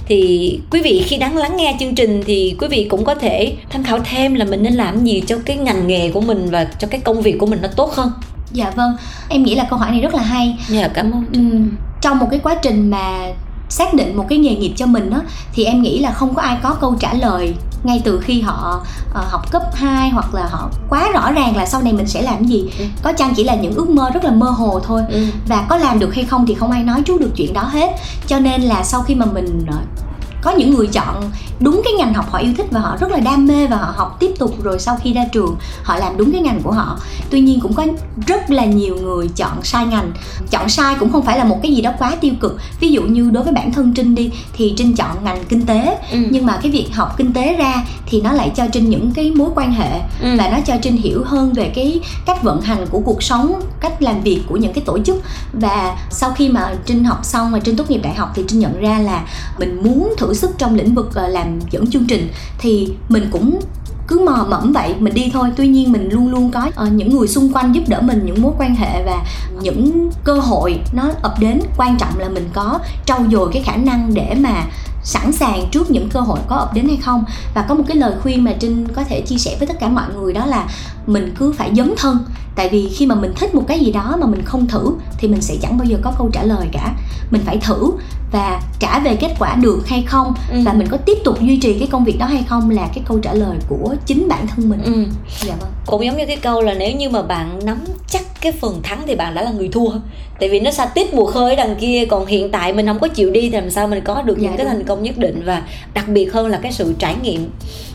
Thì 0.06 0.60
quý 0.70 0.82
vị 0.82 1.04
khi 1.06 1.16
đáng 1.16 1.36
lắng 1.36 1.56
nghe 1.56 1.76
chương 1.80 1.94
trình 1.94 2.22
thì 2.26 2.56
quý 2.58 2.68
vị 2.68 2.86
cũng 2.90 3.04
có 3.04 3.14
thể 3.14 3.52
tham 3.70 3.84
khảo 3.84 3.98
thêm 4.04 4.34
là 4.34 4.44
mình 4.44 4.62
nên 4.62 4.74
làm 4.74 5.04
gì 5.04 5.22
cho 5.26 5.38
cái 5.44 5.56
ngành 5.56 5.86
nghề 5.86 6.10
của 6.10 6.20
mình 6.20 6.50
và 6.50 6.64
cho 6.64 6.88
cái 6.88 7.00
công 7.00 7.22
việc 7.22 7.38
của 7.38 7.46
mình 7.46 7.58
nó 7.62 7.68
tốt 7.76 7.92
hơn. 7.92 8.12
Dạ 8.52 8.70
vâng, 8.76 8.96
em 9.28 9.42
nghĩ 9.42 9.54
là 9.54 9.66
câu 9.70 9.78
hỏi 9.78 9.90
này 9.90 10.00
rất 10.00 10.14
là 10.14 10.22
hay. 10.22 10.56
Dạ 10.68 10.88
cảm 10.88 11.12
ơn. 11.12 11.24
Ừm, 11.32 11.70
trong 12.00 12.18
một 12.18 12.26
cái 12.30 12.40
quá 12.42 12.54
trình 12.62 12.90
mà 12.90 13.32
xác 13.68 13.94
định 13.94 14.16
một 14.16 14.26
cái 14.28 14.38
nghề 14.38 14.54
nghiệp 14.54 14.72
cho 14.76 14.86
mình 14.86 15.10
á 15.10 15.20
thì 15.54 15.64
em 15.64 15.82
nghĩ 15.82 15.98
là 15.98 16.12
không 16.12 16.34
có 16.34 16.42
ai 16.42 16.56
có 16.62 16.76
câu 16.80 16.94
trả 17.00 17.14
lời 17.14 17.54
ngay 17.84 18.02
từ 18.04 18.20
khi 18.20 18.40
họ 18.40 18.80
ờ, 19.14 19.24
học 19.30 19.50
cấp 19.50 19.62
2 19.74 20.10
hoặc 20.10 20.34
là 20.34 20.46
họ 20.50 20.70
quá 20.88 21.08
rõ 21.14 21.32
ràng 21.32 21.56
là 21.56 21.66
sau 21.66 21.82
này 21.82 21.92
mình 21.92 22.06
sẽ 22.06 22.22
làm 22.22 22.44
gì 22.44 22.70
Ừ. 22.78 22.84
có 23.02 23.12
chăng 23.12 23.34
chỉ 23.34 23.44
là 23.44 23.54
những 23.54 23.74
ước 23.74 23.88
mơ 23.90 24.10
rất 24.14 24.24
là 24.24 24.30
mơ 24.30 24.50
hồ 24.50 24.80
thôi 24.84 25.02
ừ. 25.08 25.26
và 25.48 25.66
có 25.68 25.76
làm 25.76 25.98
được 25.98 26.14
hay 26.14 26.24
không 26.24 26.46
thì 26.46 26.54
không 26.54 26.70
ai 26.70 26.82
nói 26.84 27.02
trước 27.02 27.20
được 27.20 27.30
chuyện 27.36 27.52
đó 27.52 27.62
hết 27.62 27.90
cho 28.26 28.38
nên 28.38 28.62
là 28.62 28.82
sau 28.84 29.02
khi 29.02 29.14
mà 29.14 29.26
mình 29.26 29.66
ờ, 29.70 29.76
có 30.42 30.50
những 30.50 30.74
người 30.74 30.86
chọn 30.86 31.30
đúng 31.60 31.80
cái 31.84 31.92
ngành 31.92 32.14
học 32.14 32.30
họ 32.30 32.38
yêu 32.38 32.52
thích 32.56 32.66
và 32.70 32.80
họ 32.80 32.96
rất 33.00 33.10
là 33.10 33.20
đam 33.20 33.46
mê 33.46 33.66
và 33.66 33.76
họ 33.76 33.92
học 33.96 34.16
tiếp 34.20 34.30
tục 34.38 34.62
rồi 34.62 34.78
sau 34.78 34.98
khi 35.02 35.12
ra 35.12 35.24
trường 35.32 35.56
họ 35.82 35.96
làm 35.96 36.16
đúng 36.16 36.32
cái 36.32 36.40
ngành 36.40 36.60
của 36.62 36.72
họ. 36.72 36.98
Tuy 37.30 37.40
nhiên 37.40 37.60
cũng 37.60 37.72
có 37.72 37.86
rất 38.26 38.50
là 38.50 38.64
nhiều 38.64 38.96
người 39.02 39.28
chọn 39.36 39.62
sai 39.62 39.86
ngành. 39.86 40.12
Chọn 40.50 40.68
sai 40.68 40.94
cũng 41.00 41.12
không 41.12 41.24
phải 41.24 41.38
là 41.38 41.44
một 41.44 41.60
cái 41.62 41.74
gì 41.74 41.82
đó 41.82 41.92
quá 41.98 42.16
tiêu 42.20 42.32
cực. 42.40 42.56
Ví 42.80 42.88
dụ 42.88 43.02
như 43.02 43.30
đối 43.30 43.44
với 43.44 43.52
bản 43.52 43.72
thân 43.72 43.92
trinh 43.94 44.14
đi 44.14 44.30
thì 44.52 44.74
trinh 44.76 44.94
chọn 44.96 45.24
ngành 45.24 45.44
kinh 45.48 45.66
tế. 45.66 45.98
Ừ. 46.12 46.18
nhưng 46.30 46.46
mà 46.46 46.58
cái 46.62 46.72
việc 46.72 46.88
học 46.92 47.14
kinh 47.16 47.32
tế 47.32 47.56
ra 47.56 47.84
thì 48.12 48.20
nó 48.20 48.32
lại 48.32 48.52
cho 48.56 48.64
trinh 48.72 48.90
những 48.90 49.10
cái 49.14 49.30
mối 49.30 49.50
quan 49.54 49.72
hệ 49.72 50.00
Ừ. 50.20 50.36
và 50.38 50.48
nó 50.48 50.58
cho 50.66 50.74
trinh 50.82 50.96
hiểu 50.96 51.22
hơn 51.26 51.52
về 51.52 51.72
cái 51.74 52.00
cách 52.26 52.42
vận 52.42 52.60
hành 52.60 52.86
của 52.90 53.00
cuộc 53.00 53.22
sống 53.22 53.62
cách 53.80 54.02
làm 54.02 54.20
việc 54.20 54.40
của 54.48 54.56
những 54.56 54.72
cái 54.72 54.84
tổ 54.86 54.98
chức. 54.98 55.22
Và 55.52 55.96
sau 56.10 56.32
khi 56.32 56.48
mà 56.48 56.72
trinh 56.86 57.04
học 57.04 57.18
xong 57.24 57.52
và 57.52 57.58
trinh 57.58 57.76
tốt 57.76 57.90
nghiệp 57.90 58.00
đại 58.02 58.14
học 58.14 58.32
thì 58.34 58.44
trinh 58.48 58.60
nhận 58.60 58.80
ra 58.80 58.98
là 58.98 59.24
mình 59.58 59.82
muốn 59.82 60.14
thử 60.18 60.34
sức 60.34 60.50
trong 60.58 60.74
lĩnh 60.74 60.94
vực 60.94 61.10
ờ, 61.14 61.28
làm 61.28 61.58
dẫn 61.70 61.90
chương 61.90 62.06
trình. 62.06 62.28
Thì 62.58 62.88
mình 63.08 63.28
cũng 63.32 63.60
cứ 64.08 64.18
mò 64.26 64.46
mẫm 64.48 64.72
vậy 64.72 64.94
mình 64.98 65.14
đi 65.14 65.30
thôi. 65.32 65.48
Tuy 65.56 65.68
nhiên 65.68 65.92
mình 65.92 66.08
luôn 66.12 66.28
luôn 66.30 66.50
có 66.50 66.70
ờ, 66.74 66.86
những 66.86 67.16
người 67.16 67.28
xung 67.28 67.52
quanh 67.52 67.74
giúp 67.74 67.82
đỡ 67.88 68.00
mình 68.00 68.22
những 68.26 68.42
mối 68.42 68.52
quan 68.58 68.74
hệ 68.74 69.02
và 69.06 69.24
những 69.62 70.10
cơ 70.24 70.34
hội 70.34 70.78
nó 70.92 71.02
ập 71.22 71.34
đến. 71.40 71.60
Quan 71.76 71.96
trọng 71.98 72.18
là 72.18 72.28
mình 72.28 72.48
có 72.52 72.78
trau 73.06 73.18
dồi 73.32 73.50
cái 73.52 73.62
khả 73.62 73.76
năng 73.76 74.14
để 74.14 74.34
mà 74.40 74.64
sẵn 75.02 75.32
sàng 75.32 75.68
trước 75.70 75.90
những 75.90 76.08
cơ 76.08 76.20
hội 76.20 76.38
có 76.48 76.56
ập 76.56 76.74
đến 76.74 76.86
hay 76.88 76.96
không. 76.96 77.24
Và 77.54 77.62
có 77.68 77.74
một 77.74 77.84
cái 77.86 77.96
lời 77.96 78.14
khuyên 78.22 78.44
mà 78.44 78.52
trinh 78.58 78.88
có 78.88 79.04
thể 79.04 79.20
chia 79.20 79.38
sẻ 79.38 79.56
với 79.58 79.68
tất 79.68 79.80
cả 79.80 79.88
mọi 79.88 80.04
người 80.14 80.32
đó 80.32 80.46
là 80.46 80.68
mình 81.06 81.34
cứ 81.38 81.52
phải 81.52 81.74
dấn 81.74 81.94
thân. 81.96 82.18
Tại 82.56 82.68
vì 82.68 82.88
khi 82.88 83.06
mà 83.06 83.14
mình 83.14 83.32
thích 83.36 83.54
một 83.54 83.64
cái 83.68 83.80
gì 83.80 83.92
đó 83.92 84.16
mà 84.20 84.26
mình 84.26 84.42
không 84.44 84.66
thử 84.66 84.92
thì 85.18 85.28
mình 85.28 85.40
sẽ 85.42 85.56
chẳng 85.62 85.78
bao 85.78 85.84
giờ 85.84 85.98
có 86.02 86.12
câu 86.18 86.30
trả 86.32 86.42
lời 86.42 86.68
cả 86.72 86.94
mình 87.30 87.40
phải 87.44 87.56
thử 87.58 87.92
và 88.32 88.60
trả 88.78 88.98
về 88.98 89.16
kết 89.16 89.34
quả 89.38 89.54
được 89.54 89.88
hay 89.88 90.02
không 90.06 90.34
Ừ. 90.52 90.60
và 90.64 90.72
mình 90.72 90.88
có 90.88 90.96
tiếp 90.96 91.18
tục 91.24 91.40
duy 91.40 91.56
trì 91.56 91.78
cái 91.78 91.88
công 91.90 92.04
việc 92.04 92.18
đó 92.18 92.26
hay 92.26 92.44
không 92.48 92.70
là 92.70 92.88
cái 92.94 93.04
câu 93.08 93.18
trả 93.18 93.32
lời 93.34 93.56
của 93.68 93.94
chính 94.06 94.28
bản 94.28 94.46
thân 94.46 94.68
mình. 94.68 94.82
Ừ. 94.84 95.04
dạ 95.46 95.54
vâng. 95.60 95.70
Cũng 95.86 96.04
giống 96.04 96.16
như 96.16 96.26
cái 96.26 96.36
câu 96.36 96.60
là 96.62 96.74
nếu 96.74 96.96
như 96.96 97.10
mà 97.10 97.22
bạn 97.22 97.58
nắm 97.64 97.78
chắc 98.08 98.22
cái 98.40 98.52
phần 98.52 98.80
thắng 98.82 99.02
thì 99.06 99.14
bạn 99.14 99.34
đã 99.34 99.42
là 99.42 99.50
người 99.50 99.68
thua. 99.68 99.90
Tại 100.40 100.48
vì 100.48 100.60
nó 100.60 100.70
xa 100.70 100.86
tiếp 100.86 101.06
mùa 101.14 101.26
khơi 101.26 101.56
đằng 101.56 101.76
kia 101.76 102.04
còn 102.10 102.26
hiện 102.26 102.50
tại 102.50 102.72
mình 102.72 102.86
không 102.86 102.98
có 102.98 103.08
chịu 103.08 103.30
đi 103.30 103.40
thì 103.40 103.50
làm 103.50 103.70
sao 103.70 103.88
mình 103.88 104.04
có 104.04 104.22
được 104.22 104.38
Dạ, 104.38 104.48
những 104.48 104.56
cái 104.56 104.66
thành 104.66 104.84
công 104.84 105.02
nhất 105.02 105.18
định. 105.18 105.42
Và 105.44 105.62
đặc 105.94 106.08
biệt 106.08 106.32
hơn 106.32 106.46
là 106.46 106.58
cái 106.62 106.72
sự 106.72 106.94
trải 106.98 107.16
nghiệm 107.22 107.50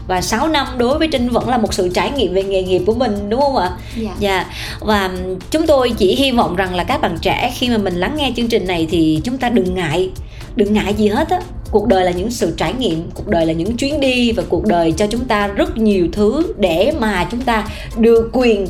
và 0.07 0.21
6 0.21 0.47
năm 0.47 0.67
đối 0.77 0.97
với 0.97 1.07
Trinh 1.07 1.29
vẫn 1.29 1.49
là 1.49 1.57
một 1.57 1.73
sự 1.73 1.89
trải 1.93 2.11
nghiệm 2.11 2.33
về 2.33 2.43
nghề 2.43 2.63
nghiệp 2.63 2.81
của 2.85 2.93
mình 2.93 3.29
đúng 3.29 3.41
không 3.41 3.55
ạ? 3.55 3.71
dạ. 3.97 4.11
Dạ. 4.19 4.45
Và 4.79 5.11
chúng 5.51 5.67
tôi 5.67 5.91
chỉ 5.97 6.15
hy 6.15 6.31
vọng 6.31 6.55
rằng 6.55 6.75
là 6.75 6.83
các 6.83 7.01
bạn 7.01 7.17
trẻ 7.21 7.51
khi 7.55 7.69
mà 7.69 7.77
mình 7.77 7.95
lắng 7.95 8.15
nghe 8.17 8.31
chương 8.35 8.47
trình 8.47 8.67
này 8.67 8.87
thì 8.91 9.21
chúng 9.23 9.37
ta 9.37 9.49
đừng 9.49 9.75
ngại 9.75 10.09
đừng 10.55 10.73
ngại 10.73 10.93
gì 10.93 11.07
hết 11.07 11.29
á. 11.29 11.39
Cuộc 11.71 11.87
đời 11.87 12.05
là 12.05 12.11
những 12.11 12.31
sự 12.31 12.53
trải 12.57 12.73
nghiệm 12.73 13.09
cuộc 13.13 13.27
đời 13.27 13.45
là 13.45 13.53
những 13.53 13.77
chuyến 13.77 13.99
đi 13.99 14.31
và 14.31 14.43
cuộc 14.49 14.65
đời 14.65 14.91
cho 14.91 15.07
chúng 15.07 15.25
ta 15.25 15.47
rất 15.47 15.77
nhiều 15.77 16.07
thứ 16.11 16.53
để 16.57 16.93
mà 16.99 17.27
chúng 17.31 17.41
ta 17.41 17.67
được 17.97 18.29
quyền 18.33 18.67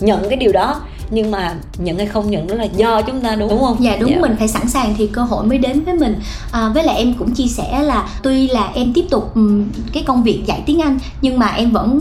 nhận 0.00 0.28
cái 0.28 0.36
điều 0.36 0.52
đó 0.52 0.80
nhưng 1.10 1.30
mà 1.30 1.54
nhận 1.78 1.96
hay 1.96 2.06
không 2.06 2.30
nhận 2.30 2.46
đó 2.46 2.54
là 2.54 2.64
do 2.64 3.02
chúng 3.02 3.20
ta 3.20 3.34
đúng 3.34 3.48
đúng 3.48 3.60
không? 3.60 3.76
Dạ 3.80 3.96
đúng. 4.00 4.20
Mình 4.20 4.36
phải 4.38 4.48
sẵn 4.48 4.68
sàng 4.68 4.94
thì 4.98 5.06
cơ 5.06 5.22
hội 5.22 5.46
mới 5.46 5.58
đến 5.58 5.84
với 5.84 5.94
mình. 5.94 6.20
À, 6.52 6.70
Với 6.74 6.84
lại 6.84 6.96
em 6.96 7.14
cũng 7.18 7.34
chia 7.34 7.46
sẻ 7.46 7.82
là 7.82 8.08
Tuy 8.22 8.48
là 8.48 8.70
em 8.74 8.92
tiếp 8.94 9.04
tục 9.10 9.34
cái 9.92 10.02
công 10.02 10.22
việc 10.22 10.42
dạy 10.46 10.62
tiếng 10.66 10.80
Anh 10.80 10.98
Nhưng 11.22 11.38
mà 11.38 11.46
em 11.46 11.70
vẫn 11.70 12.00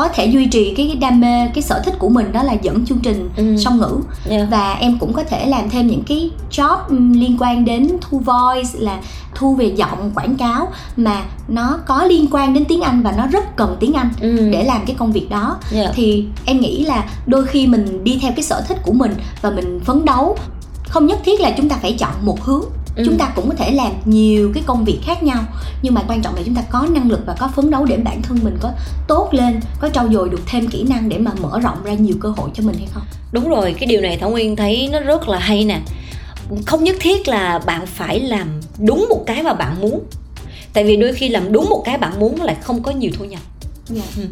có 0.00 0.08
thể 0.08 0.26
duy 0.26 0.46
trì 0.46 0.74
cái 0.76 0.96
đam 1.00 1.20
mê, 1.20 1.48
cái 1.54 1.62
sở 1.62 1.82
thích 1.84 1.94
của 1.98 2.08
mình 2.08 2.32
đó 2.32 2.42
là 2.42 2.52
dẫn 2.52 2.86
chương 2.86 2.98
trình 2.98 3.30
Ừ. 3.36 3.56
song 3.58 3.78
ngữ 3.78 3.96
Dạ. 4.30 4.46
và 4.50 4.72
em 4.72 4.98
cũng 4.98 5.12
có 5.12 5.24
thể 5.24 5.46
làm 5.46 5.70
thêm 5.70 5.86
những 5.86 6.02
cái 6.06 6.30
job 6.50 6.76
liên 7.14 7.36
quan 7.40 7.64
đến 7.64 7.88
thu 8.00 8.18
voice 8.18 8.70
là 8.78 8.98
thu 9.34 9.54
về 9.54 9.64
giọng 9.76 10.10
quảng 10.14 10.36
cáo 10.36 10.68
mà 10.96 11.22
nó 11.48 11.78
có 11.86 12.04
liên 12.04 12.26
quan 12.30 12.54
đến 12.54 12.64
tiếng 12.64 12.80
Anh 12.80 13.02
và 13.02 13.12
nó 13.16 13.26
rất 13.26 13.56
cần 13.56 13.76
tiếng 13.80 13.92
Anh 13.92 14.10
Ừ. 14.20 14.48
để 14.52 14.64
làm 14.64 14.80
cái 14.86 14.96
công 14.98 15.12
việc 15.12 15.30
đó 15.30 15.56
Dạ. 15.72 15.92
thì 15.94 16.24
em 16.44 16.60
nghĩ 16.60 16.84
là 16.84 17.04
đôi 17.26 17.46
khi 17.46 17.66
mình 17.66 18.04
đi 18.04 18.18
theo 18.22 18.32
cái 18.36 18.42
sở 18.42 18.60
thích 18.68 18.78
của 18.82 18.92
mình 18.92 19.14
và 19.42 19.50
mình 19.50 19.80
phấn 19.84 20.04
đấu 20.04 20.36
không 20.88 21.06
nhất 21.06 21.18
thiết 21.24 21.40
là 21.40 21.50
chúng 21.50 21.68
ta 21.68 21.76
phải 21.82 21.92
chọn 21.92 22.12
một 22.22 22.40
hướng 22.44 22.64
Ừ. 23.00 23.04
chúng 23.06 23.18
ta 23.18 23.32
cũng 23.36 23.48
có 23.48 23.54
thể 23.54 23.70
làm 23.70 23.92
nhiều 24.04 24.50
cái 24.54 24.62
công 24.66 24.84
việc 24.84 24.98
khác 25.04 25.22
nhau 25.22 25.42
nhưng 25.82 25.94
mà 25.94 26.02
quan 26.08 26.22
trọng 26.22 26.34
là 26.34 26.42
chúng 26.44 26.54
ta 26.54 26.62
có 26.62 26.86
năng 26.90 27.10
lực 27.10 27.20
và 27.26 27.36
có 27.38 27.50
phấn 27.56 27.70
đấu 27.70 27.84
để 27.84 27.96
bản 27.96 28.22
thân 28.22 28.38
mình 28.42 28.56
có 28.60 28.72
tốt 29.08 29.28
lên 29.32 29.60
có 29.80 29.90
trau 29.90 30.08
dồi 30.12 30.28
được 30.28 30.40
thêm 30.46 30.68
kỹ 30.68 30.82
năng 30.82 31.08
để 31.08 31.18
mà 31.18 31.30
mở 31.42 31.60
rộng 31.60 31.84
ra 31.84 31.92
nhiều 31.92 32.16
cơ 32.20 32.28
hội 32.36 32.50
cho 32.54 32.62
mình 32.62 32.76
hay 32.78 32.88
không? 32.94 33.02
Đúng 33.32 33.48
rồi, 33.48 33.74
cái 33.80 33.86
điều 33.86 34.00
này 34.00 34.16
Thảo 34.16 34.30
Nguyên 34.30 34.56
thấy 34.56 34.88
nó 34.92 35.00
rất 35.00 35.28
là 35.28 35.38
hay 35.38 35.64
nè. 35.64 35.80
Không 36.66 36.84
nhất 36.84 36.96
thiết 37.00 37.28
là 37.28 37.58
bạn 37.58 37.86
phải 37.86 38.20
làm 38.20 38.48
đúng 38.78 39.06
một 39.10 39.24
cái 39.26 39.42
mà 39.42 39.54
bạn 39.54 39.80
muốn. 39.80 40.00
Tại 40.72 40.84
vì 40.84 40.96
đôi 40.96 41.12
khi 41.12 41.28
làm 41.28 41.52
đúng 41.52 41.68
một 41.70 41.82
cái 41.84 41.98
bạn 41.98 42.20
muốn 42.20 42.42
lại 42.42 42.56
không 42.62 42.82
có 42.82 42.90
nhiều 42.90 43.10
thu 43.18 43.24
nhập. 43.24 43.40
Dạ. 43.86 44.22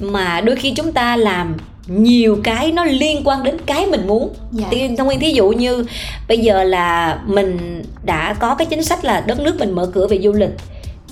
Mà 0.00 0.40
đôi 0.40 0.56
khi 0.56 0.72
chúng 0.76 0.92
ta 0.92 1.16
làm 1.16 1.56
nhiều 1.86 2.38
cái 2.44 2.72
nó 2.72 2.84
liên 2.84 3.20
quan 3.24 3.42
đến 3.42 3.56
cái 3.66 3.86
mình 3.86 4.06
muốn. 4.06 4.34
Dạ. 4.52 4.66
thì 4.70 4.96
thông 4.96 5.06
nguyên 5.06 5.20
thí 5.20 5.30
dụ 5.30 5.48
như 5.48 5.84
bây 6.28 6.38
giờ 6.38 6.64
là 6.64 7.18
mình 7.26 7.82
đã 8.04 8.34
có 8.34 8.54
cái 8.54 8.66
chính 8.66 8.84
sách 8.84 9.04
là 9.04 9.20
đất 9.20 9.40
nước 9.40 9.56
mình 9.58 9.72
mở 9.72 9.90
cửa 9.94 10.06
về 10.06 10.18
du 10.22 10.32
lịch 10.32 10.50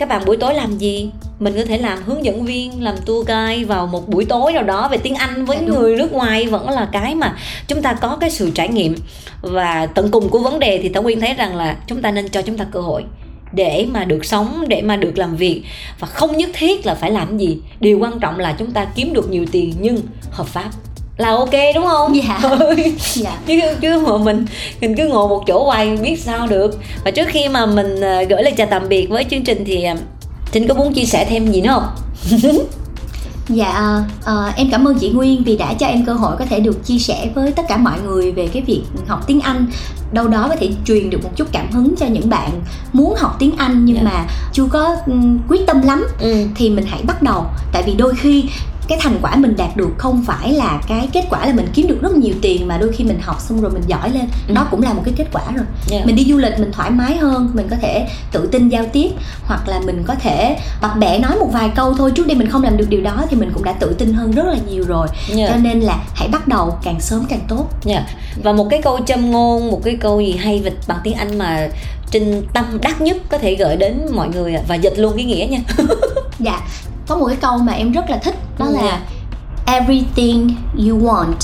các 0.00 0.08
bạn 0.08 0.22
buổi 0.26 0.36
tối 0.36 0.54
làm 0.54 0.78
gì? 0.78 1.10
Mình 1.40 1.54
có 1.56 1.64
thể 1.64 1.78
làm 1.78 1.98
hướng 2.02 2.24
dẫn 2.24 2.44
viên 2.44 2.82
làm 2.82 2.94
tour 3.06 3.28
guide 3.28 3.64
vào 3.64 3.86
một 3.86 4.08
buổi 4.08 4.24
tối 4.24 4.52
nào 4.52 4.62
đó 4.62 4.88
về 4.88 4.98
tiếng 4.98 5.14
anh 5.14 5.44
với 5.44 5.56
Dạ, 5.60 5.66
người 5.66 5.96
nước 5.96 6.12
ngoài 6.12 6.46
vẫn 6.46 6.70
là 6.70 6.88
cái 6.92 7.14
mà 7.14 7.36
chúng 7.68 7.82
ta 7.82 7.92
có 7.92 8.16
cái 8.20 8.30
sự 8.30 8.50
trải 8.50 8.68
nghiệm. 8.68 8.96
Và 9.42 9.86
tận 9.86 10.10
cùng 10.10 10.28
của 10.28 10.38
vấn 10.38 10.58
đề 10.58 10.78
thì 10.82 10.88
thảo 10.88 11.02
nguyên 11.02 11.20
thấy 11.20 11.34
rằng 11.34 11.56
là 11.56 11.76
chúng 11.86 12.02
ta 12.02 12.10
nên 12.10 12.28
cho 12.28 12.42
chúng 12.42 12.58
ta 12.58 12.64
cơ 12.72 12.80
hội 12.80 13.04
để 13.52 13.86
mà 13.90 14.04
được 14.04 14.24
sống 14.24 14.64
để 14.68 14.82
mà 14.82 14.96
được 14.96 15.18
làm 15.18 15.36
việc. 15.36 15.62
Và 15.98 16.06
không 16.06 16.36
nhất 16.36 16.50
thiết 16.52 16.86
là 16.86 16.94
phải 16.94 17.10
làm 17.10 17.38
gì. 17.38 17.58
Điều 17.80 17.98
quan 17.98 18.20
trọng 18.20 18.38
là 18.38 18.56
chúng 18.58 18.70
ta 18.70 18.86
kiếm 18.94 19.12
được 19.12 19.30
nhiều 19.30 19.46
tiền 19.52 19.74
nhưng 19.80 20.00
hợp 20.30 20.46
pháp. 20.46 20.70
Là 21.16 21.28
ok 21.28 21.54
đúng 21.74 21.86
không? 21.86 22.16
Dạ. 22.16 22.40
dạ. 23.14 23.38
Chứ 23.46 23.60
chứ 23.80 23.98
mà 24.06 24.16
mình 24.16 24.46
mình 24.80 24.96
cứ 24.96 25.08
ngồi 25.08 25.28
một 25.28 25.42
chỗ 25.46 25.64
hoài 25.64 25.96
biết 25.96 26.16
sao 26.20 26.46
được. 26.46 26.78
Và 27.04 27.10
trước 27.10 27.28
khi 27.28 27.48
mà 27.48 27.66
mình 27.66 28.00
ờ, 28.00 28.22
gửi 28.22 28.42
lời 28.42 28.52
chào 28.56 28.66
tạm 28.70 28.88
biệt 28.88 29.06
với 29.06 29.24
chương 29.30 29.44
trình 29.44 29.64
thì 29.66 29.84
ờ, 29.84 29.94
Trinh 30.52 30.68
có 30.68 30.74
muốn 30.74 30.92
chia 30.92 31.04
sẻ 31.04 31.26
thêm 31.28 31.52
gì 31.52 31.60
nữa 31.60 31.70
không? 31.70 32.58
Dạ, 33.54 34.02
ờ, 34.24 34.52
em 34.56 34.68
cảm 34.70 34.84
ơn 34.88 34.98
chị 34.98 35.10
Nguyên 35.10 35.42
vì 35.44 35.56
đã 35.56 35.74
cho 35.74 35.86
em 35.86 36.04
cơ 36.04 36.12
hội 36.12 36.36
có 36.38 36.44
thể 36.46 36.60
được 36.60 36.84
chia 36.86 36.98
sẻ 36.98 37.30
với 37.34 37.52
tất 37.52 37.62
cả 37.68 37.76
mọi 37.76 38.00
người 38.06 38.32
về 38.32 38.48
cái 38.52 38.62
việc 38.62 38.82
học 39.06 39.24
tiếng 39.26 39.40
Anh 39.40 39.66
đâu 40.12 40.28
đó 40.28 40.46
có 40.48 40.56
thể 40.56 40.70
truyền 40.84 41.10
được 41.10 41.18
một 41.24 41.30
chút 41.36 41.48
cảm 41.52 41.70
hứng 41.72 41.94
cho 41.96 42.06
những 42.06 42.30
bạn 42.30 42.50
muốn 42.92 43.14
học 43.18 43.36
tiếng 43.38 43.56
Anh 43.56 43.84
nhưng 43.84 43.96
Dạ. 43.96 44.02
mà 44.04 44.26
chưa 44.52 44.64
có 44.66 44.96
quyết 45.48 45.66
tâm 45.66 45.82
lắm 45.82 46.06
Ừ. 46.20 46.34
thì 46.54 46.70
mình 46.70 46.84
hãy 46.88 47.02
bắt 47.06 47.22
đầu 47.22 47.46
tại 47.72 47.82
vì 47.86 47.94
đôi 47.94 48.14
khi 48.14 48.44
cái 48.90 48.98
thành 49.02 49.18
quả 49.22 49.36
mình 49.36 49.56
đạt 49.56 49.76
được 49.76 49.90
không 49.98 50.24
phải 50.26 50.52
là 50.52 50.80
cái 50.88 51.08
kết 51.12 51.24
quả 51.30 51.46
là 51.46 51.52
mình 51.52 51.66
kiếm 51.74 51.86
được 51.86 51.98
rất 52.02 52.16
nhiều 52.16 52.34
tiền 52.42 52.68
mà 52.68 52.78
đôi 52.78 52.92
khi 52.92 53.04
mình 53.04 53.18
học 53.22 53.40
xong 53.40 53.60
rồi 53.60 53.70
mình 53.70 53.82
giỏi 53.86 54.10
lên 54.10 54.24
Ừ. 54.48 54.54
đó 54.54 54.66
cũng 54.70 54.82
là 54.82 54.92
một 54.92 55.02
cái 55.04 55.14
kết 55.16 55.26
quả 55.32 55.42
rồi 55.54 55.64
Dạ. 55.86 56.00
mình 56.04 56.16
đi 56.16 56.24
du 56.28 56.36
lịch 56.36 56.58
mình 56.58 56.72
thoải 56.72 56.90
mái 56.90 57.16
hơn 57.16 57.50
mình 57.54 57.66
có 57.70 57.76
thể 57.82 58.06
tự 58.32 58.48
tin 58.52 58.68
giao 58.68 58.84
tiếp 58.92 59.08
hoặc 59.44 59.68
là 59.68 59.80
mình 59.86 60.02
có 60.06 60.14
thể 60.14 60.56
bập 60.82 60.96
bẹ 60.98 61.18
nói 61.18 61.36
một 61.40 61.48
vài 61.52 61.70
câu 61.76 61.94
thôi 61.94 62.12
trước 62.14 62.26
đây 62.26 62.36
mình 62.36 62.48
không 62.48 62.62
làm 62.62 62.76
được 62.76 62.86
điều 62.88 63.00
đó 63.00 63.24
thì 63.30 63.36
mình 63.36 63.50
cũng 63.54 63.64
đã 63.64 63.72
tự 63.72 63.94
tin 63.98 64.12
hơn 64.12 64.30
rất 64.32 64.46
là 64.46 64.56
nhiều 64.70 64.84
rồi 64.88 65.08
Dạ. 65.34 65.46
cho 65.48 65.56
nên 65.56 65.80
là 65.80 65.98
hãy 66.14 66.28
bắt 66.28 66.48
đầu 66.48 66.78
càng 66.84 67.00
sớm 67.00 67.24
càng 67.28 67.40
tốt 67.48 67.68
Dạ. 67.84 68.04
Và 68.42 68.52
một 68.52 68.66
cái 68.70 68.82
câu 68.82 68.98
châm 69.06 69.30
ngôn, 69.30 69.70
một 69.70 69.80
cái 69.84 69.96
câu 70.00 70.20
gì 70.20 70.32
hay 70.36 70.58
vịt 70.60 70.72
bằng 70.88 70.98
tiếng 71.04 71.14
Anh 71.14 71.38
mà 71.38 71.68
Trinh 72.10 72.42
tâm 72.54 72.64
đắc 72.82 73.00
nhất 73.00 73.16
có 73.28 73.38
thể 73.38 73.54
gửi 73.54 73.76
đến 73.76 74.00
mọi 74.12 74.28
người 74.28 74.56
và 74.68 74.74
dịch 74.74 74.98
luôn 74.98 75.12
cái 75.16 75.24
nghĩa 75.24 75.46
nha. 75.50 75.58
dạ 76.38 76.60
có 77.10 77.16
một 77.16 77.26
cái 77.26 77.36
câu 77.36 77.58
mà 77.58 77.72
em 77.72 77.92
rất 77.92 78.10
là 78.10 78.16
thích 78.18 78.34
đó 78.58 78.66
Dạ. 78.74 78.82
là 78.82 79.00
everything 79.66 80.54
you 80.76 80.98
want 80.98 81.34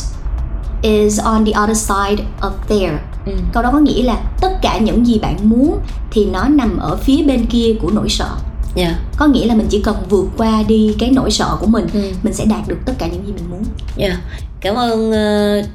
is 0.83 1.20
on 1.20 1.44
the 1.44 1.52
other 1.62 1.76
side 1.79 2.24
of 2.40 2.50
there 2.68 2.98
Ừ. 3.26 3.33
câu 3.52 3.62
đó 3.62 3.70
có 3.72 3.79
nghĩa 3.79 4.02
là 4.02 4.16
tất 4.40 4.59
cả 4.62 4.79
những 4.79 5.07
gì 5.07 5.18
bạn 5.18 5.37
muốn 5.42 5.79
thì 6.11 6.26
nó 6.26 6.44
nằm 6.48 6.79
ở 6.79 6.96
phía 6.96 7.22
bên 7.22 7.46
kia 7.46 7.74
của 7.83 7.90
nỗi 7.94 8.09
sợ 8.09 8.29
Dạ. 8.74 8.98
có 9.16 9.26
nghĩa 9.26 9.46
là 9.46 9.55
mình 9.55 9.66
chỉ 9.70 9.83
cần 9.83 9.96
vượt 10.11 10.26
qua 10.37 10.62
đi 10.68 10.94
cái 10.98 11.11
nỗi 11.11 11.31
sợ 11.31 11.57
của 11.61 11.66
mình 11.66 11.87
Ừ. 11.92 12.00
mình 12.22 12.35
sẽ 12.35 12.44
đạt 12.44 12.68
được 12.68 12.76
tất 12.87 12.92
cả 12.98 13.07
những 13.07 13.26
gì 13.26 13.33
mình 13.33 13.50
muốn 13.50 13.62
Dạ. 13.96 14.16
Cảm 14.66 14.74
ơn 14.74 15.12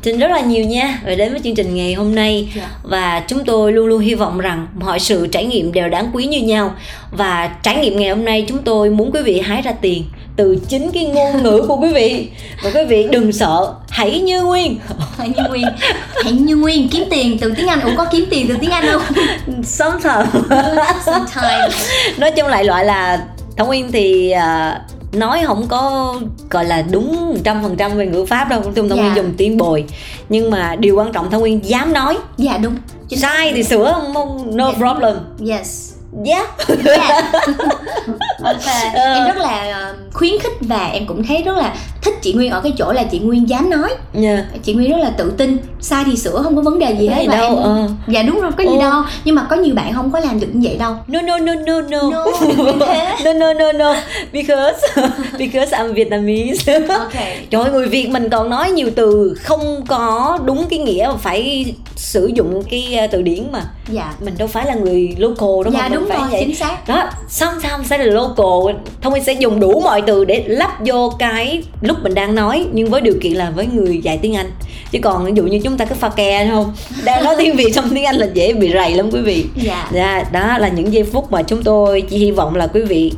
Trinh 0.02 0.20
rất 0.20 0.32
là 0.32 0.40
nhiều 0.40 0.66
nha 0.66 1.00
về 1.06 1.16
đến 1.16 1.32
với 1.32 1.42
chương 1.44 1.56
trình 1.56 1.76
ngày 1.76 1.94
hôm 1.94 2.16
nay. 2.16 2.52
Dạ. 2.56 2.70
và 2.84 3.24
chúng 3.28 3.46
tôi 3.46 3.74
luôn 3.74 3.88
luôn 3.88 4.00
hy 4.00 4.16
vọng 4.16 4.40
rằng 4.40 4.68
mọi 4.80 5.00
sự 5.00 5.28
trải 5.28 5.46
nghiệm 5.46 5.72
đều 5.72 5.90
đáng 5.90 6.10
quý 6.14 6.26
như 6.26 6.42
nhau. 6.42 6.74
Và 7.12 7.48
trải 7.64 7.78
nghiệm 7.78 8.00
ngày 8.00 8.10
hôm 8.10 8.26
nay 8.26 8.46
chúng 8.48 8.58
tôi 8.58 8.90
muốn 8.90 9.12
quý 9.12 9.22
vị 9.24 9.40
hái 9.40 9.62
ra 9.62 9.72
tiền 9.72 10.04
từ 10.36 10.58
chính 10.68 10.92
cái 10.92 11.06
ngôn 11.06 11.44
ngữ 11.44 11.66
của 11.68 11.76
quý 11.76 11.94
vị. 11.94 12.28
Và 12.64 12.72
quý 12.74 12.86
vị 12.86 13.08
đừng 13.12 13.32
sợ 13.32 13.74
hãy 13.90 14.20
như 14.20 14.42
nguyên. 14.42 14.80
Hãy 15.18 15.30
như 15.30 15.44
nguyên. 15.50 15.66
Hãy 16.24 16.34
như 16.34 16.56
nguyên 16.56 16.90
kiếm 16.90 17.04
tiền 17.10 17.38
từ 17.42 17.54
tiếng 17.58 17.68
anh. 17.68 17.82
Ủa 17.82 17.92
có 17.98 18.06
kiếm 18.06 18.26
tiền 18.30 18.46
từ 18.48 18.56
tiếng 18.62 18.72
anh 18.72 18.86
không? 18.92 19.02
Sometimes 19.64 20.28
sometimes. 21.06 21.90
Nói 22.18 22.32
chung 22.32 22.48
lại 22.48 22.64
loại 22.64 22.86
là 22.86 23.22
thảo 23.58 23.68
nguyên 23.68 23.92
thì 23.92 24.32
à, 24.32 24.82
nói 25.14 25.44
không 25.46 25.68
có 25.68 26.16
gọi 26.50 26.66
là 26.66 26.82
đúng 26.92 27.38
trăm 27.44 27.64
phần 27.64 27.76
trăm 27.76 27.98
về 27.98 28.06
ngữ 28.06 28.26
pháp 28.26 28.50
đâu 28.50 28.62
thảo 28.90 28.96
Dạ. 28.98 29.04
nguyên 29.04 29.16
dùng 29.16 29.34
tiếng 29.38 29.58
bồi. 29.58 29.84
Nhưng 30.30 30.52
mà 30.52 30.76
điều 30.80 30.96
quan 30.96 31.12
trọng 31.12 31.30
thảo 31.32 31.40
nguyên 31.40 31.60
dám 31.66 31.94
nói. 31.94 32.18
Dạ 32.38 32.58
đúng. 32.58 32.76
Chính 33.10 33.20
sai 33.20 33.52
thì 33.56 33.64
sửa 33.64 33.92
không, 34.14 34.58
no 34.58 34.72
Dạ. 34.72 34.78
problem. 34.78 35.16
Yes 35.50 35.91
yeah 36.26 36.48
Dạ. 36.86 37.22
Ok. 38.44 38.94
em 38.94 39.28
rất 39.28 39.38
là 39.38 39.72
ờ, 39.74 39.96
khuyến 40.14 40.40
khích 40.40 40.52
và 40.62 40.90
em 40.94 41.06
cũng 41.06 41.24
thấy 41.24 41.42
rất 41.44 41.58
là 41.58 41.76
thích 42.02 42.14
chị 42.22 42.34
Nguyên 42.34 42.52
ở 42.52 42.62
cái 42.62 42.74
chỗ 42.78 42.92
là 42.92 43.04
chị 43.04 43.20
Nguyên 43.20 43.50
dám 43.50 43.70
nói. 43.70 43.90
Yeah. 44.14 44.40
chị 44.64 44.74
Nguyên 44.74 44.92
rất 44.92 44.98
là 44.98 45.10
tự 45.10 45.34
tin 45.38 45.58
sai 45.80 46.04
thì 46.06 46.18
sửa 46.18 46.42
không 46.44 46.56
có 46.56 46.62
vấn 46.62 46.80
đề 46.80 46.96
gì 47.00 47.08
hết 47.08 47.26
và 47.30 47.36
đâu, 47.38 47.50
em 47.56 47.64
ờ. 47.64 47.88
dạ 48.08 48.24
đúng 48.24 48.42
rồi 48.42 48.52
có 48.58 48.64
gì 48.64 48.70
Ừ. 48.76 48.80
đâu. 48.80 49.02
Nhưng 49.26 49.36
mà 49.36 49.48
có 49.50 49.56
nhiều 49.56 49.76
bạn 49.76 49.94
không 49.94 50.12
có 50.12 50.20
làm 50.20 50.40
được 50.40 50.48
như 50.54 50.68
vậy 50.70 50.78
đâu. 50.78 50.96
No 51.08 51.22
no 51.22 51.38
no 51.38 51.54
no 51.54 51.82
no. 51.82 52.02
No, 52.12 52.26
no 53.24 53.34
no 53.34 53.54
no 53.54 53.72
no. 53.72 53.96
Because 54.34 54.88
because 55.38 55.78
I'm 55.78 55.94
Vietnamese. 55.94 56.80
Ok. 57.00 57.14
Trời 57.50 57.62
ơi, 57.64 57.72
người 57.72 57.88
Việt 57.88 58.10
mình 58.10 58.30
còn 58.30 58.50
nói 58.50 58.72
nhiều 58.72 58.90
từ 58.96 59.34
không 59.44 59.86
có 59.88 60.38
đúng 60.46 60.66
cái 60.70 60.80
nghĩa 60.80 61.08
mà 61.12 61.18
phải 61.18 61.74
sử 62.02 62.32
dụng 62.36 62.64
cái 62.70 63.00
uh, 63.06 63.12
từ 63.12 63.22
điển 63.22 63.52
mà 63.52 63.64
dạ. 63.92 64.14
mình 64.20 64.34
đâu 64.38 64.48
phải 64.48 64.66
là 64.66 64.74
người 64.74 65.16
local 65.18 65.64
đúng 65.66 65.74
dạ 65.74 65.80
không? 65.80 65.90
Mình 65.90 66.00
đúng 66.00 66.10
phải 66.10 66.18
rồi 66.18 66.28
vậy. 66.32 66.42
chính 66.46 66.56
xác. 66.56 66.88
Đó 66.88 67.10
sometimes 67.30 67.88
sẽ 67.90 67.98
là 67.98 68.06
local. 68.06 68.82
Thông 69.02 69.14
minh 69.14 69.24
sẽ 69.24 69.34
dùng 69.34 69.60
đủ 69.60 69.80
mọi 69.80 70.02
từ 70.02 70.26
để 70.26 70.44
lắp 70.48 70.78
vô 70.86 71.14
cái 71.20 71.64
lúc 71.82 71.98
mình 72.04 72.14
đang 72.14 72.36
nói 72.36 72.66
nhưng 72.74 72.90
với 72.90 73.02
điều 73.02 73.14
kiện 73.22 73.32
là 73.32 73.52
với 73.52 73.66
người 73.66 74.02
dạy 74.04 74.20
tiếng 74.22 74.36
anh. 74.36 74.52
Chứ 74.92 75.00
còn 75.02 75.26
ví 75.26 75.32
dụ 75.36 75.44
như 75.44 75.60
chúng 75.64 75.78
ta 75.78 75.86
cứ 75.86 75.96
pha 75.96 76.10
ke 76.10 76.48
không? 76.52 76.74
Đang 77.04 77.24
nói 77.24 77.36
tiếng 77.38 77.56
việt 77.56 77.76
xong 77.76 77.90
tiếng 77.90 78.06
anh 78.06 78.16
là 78.16 78.28
dễ 78.34 78.54
bị 78.54 78.72
rầy 78.74 78.96
lắm 78.96 79.10
quý 79.12 79.22
vị. 79.22 79.46
Dạ. 79.56 79.90
Dạ 79.94 80.24
đó 80.32 80.58
là 80.58 80.68
những 80.68 80.94
giây 80.94 81.04
phút 81.04 81.32
mà 81.32 81.44
chúng 81.44 81.64
tôi 81.64 82.02
chỉ 82.02 82.18
hy 82.18 82.32
vọng 82.32 82.56
là 82.56 82.68
quý 82.68 82.82
vị 82.82 83.12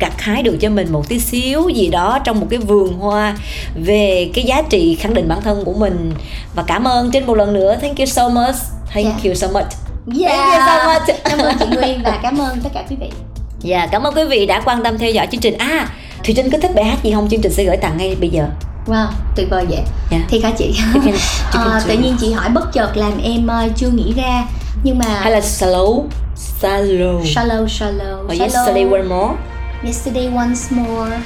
gặt 0.00 0.12
hái 0.18 0.42
được 0.42 0.56
cho 0.60 0.68
mình 0.70 0.92
một 0.92 1.08
tí 1.08 1.18
xíu 1.20 1.68
gì 1.68 1.88
đó 1.88 2.18
trong 2.24 2.40
một 2.40 2.46
cái 2.50 2.58
vườn 2.58 2.92
hoa 2.98 3.36
về 3.74 4.30
cái 4.34 4.44
giá 4.44 4.62
trị 4.70 4.94
khẳng 5.00 5.14
định 5.14 5.28
bản 5.28 5.42
thân 5.42 5.64
của 5.64 5.72
mình 5.72 6.12
và 6.54 6.62
cảm 6.62 6.84
ơn 6.88 7.10
trên 7.10 7.26
một 7.26 7.34
lần 7.36 7.52
nữa 7.52 7.76
thank 7.80 7.98
you 7.98 8.06
so 8.06 8.28
much 8.28 8.54
thank 8.94 9.06
Dạ. 9.06 9.12
you 9.24 9.34
so 9.34 9.46
much 9.48 9.66
dạ 10.06 10.28
Thank 10.28 10.52
you 10.52 10.66
so 10.66 10.92
much. 10.92 11.18
cảm 11.24 11.38
ơn 11.38 11.54
chị 11.58 11.66
Nguyên 11.76 12.02
và 12.02 12.18
cảm 12.22 12.38
ơn 12.40 12.60
tất 12.62 12.70
cả 12.74 12.84
quý 12.90 12.96
vị 13.00 13.10
Dạ, 13.60 13.86
cảm 13.92 14.02
ơn 14.02 14.14
quý 14.14 14.24
vị 14.24 14.46
đã 14.46 14.60
quan 14.64 14.82
tâm 14.82 14.98
theo 14.98 15.10
dõi 15.10 15.26
chương 15.32 15.40
trình. 15.40 15.58
À, 15.58 15.88
Thùy 16.24 16.34
Trinh 16.34 16.50
có 16.50 16.58
thích 16.62 16.70
bài 16.74 16.84
hát 16.84 16.98
gì 17.02 17.12
không? 17.14 17.28
Chương 17.30 17.40
trình 17.42 17.52
sẽ 17.52 17.64
gửi 17.64 17.76
tặng 17.76 17.96
ngay 17.98 18.16
bây 18.20 18.28
giờ. 18.30 18.44
wow 18.86 19.06
tuyệt 19.36 19.46
vời 19.50 19.66
vậy 19.70 19.80
Dạ. 20.10 20.18
thì 20.28 20.40
hả 20.40 20.50
chị 20.58 20.74
Ờ, 20.94 21.00
Kim 21.04 21.88
tự 21.88 22.02
nhiên 22.02 22.16
chị 22.20 22.32
hỏi 22.32 22.48
bất 22.48 22.72
chợt 22.72 22.96
làm 22.96 23.12
em 23.22 23.46
ờ, 23.46 23.68
chưa 23.76 23.88
nghĩ 23.88 24.12
ra 24.16 24.44
nhưng 24.84 24.98
mà 24.98 25.04
Hay 25.08 25.32
là 25.32 25.40
slow, 25.40 26.02
slow. 26.60 27.22
shallow 27.22 27.66
shallow 27.66 28.24
Or 28.26 28.40
yesterday 28.40 28.84
one 28.84 29.02
more. 29.02 29.34
Yesterday 29.84 30.26
once 30.26 30.60
more 30.70 31.18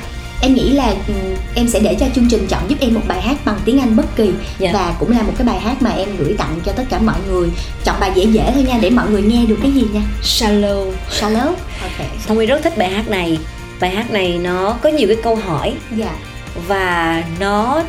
em 0.42 0.54
nghĩ 0.54 0.70
là 0.70 0.94
ừ, 1.08 1.14
em 1.54 1.68
sẽ 1.68 1.80
để 1.80 1.96
cho 2.00 2.06
chương 2.14 2.28
trình 2.30 2.46
chọn 2.48 2.62
giúp 2.68 2.76
em 2.80 2.94
một 2.94 3.00
bài 3.08 3.22
hát 3.22 3.36
bằng 3.44 3.58
tiếng 3.64 3.80
Anh 3.80 3.96
bất 3.96 4.16
kỳ 4.16 4.30
Dạ. 4.58 4.70
và 4.72 4.94
cũng 4.98 5.10
là 5.10 5.22
một 5.22 5.32
cái 5.38 5.46
bài 5.46 5.60
hát 5.60 5.82
mà 5.82 5.90
em 5.90 6.08
gửi 6.18 6.34
tặng 6.38 6.60
cho 6.64 6.72
tất 6.72 6.84
cả 6.90 6.98
mọi 6.98 7.16
người 7.28 7.48
chọn 7.84 7.96
bài 8.00 8.12
dễ 8.14 8.24
dễ 8.24 8.50
thôi 8.54 8.64
nha 8.68 8.78
để 8.80 8.90
mọi 8.90 9.10
người 9.10 9.22
nghe 9.22 9.46
được 9.46 9.58
cái 9.62 9.72
gì 9.72 9.84
nha 9.92 10.02
Shallow. 10.22 10.92
shallow 11.20 11.46
ok 11.82 12.06
Thông 12.26 12.36
Nguyên 12.36 12.48
rất 12.48 12.60
thích 12.62 12.78
bài 12.78 12.88
hát 12.90 13.08
này. 13.08 13.38
Bài 13.80 13.90
hát 13.90 14.10
này 14.10 14.38
nó 14.42 14.76
có 14.82 14.88
nhiều 14.88 15.08
cái 15.08 15.16
câu 15.22 15.34
hỏi 15.36 15.74
dạ 15.96 16.12
và 16.68 17.24
nó 17.40 17.82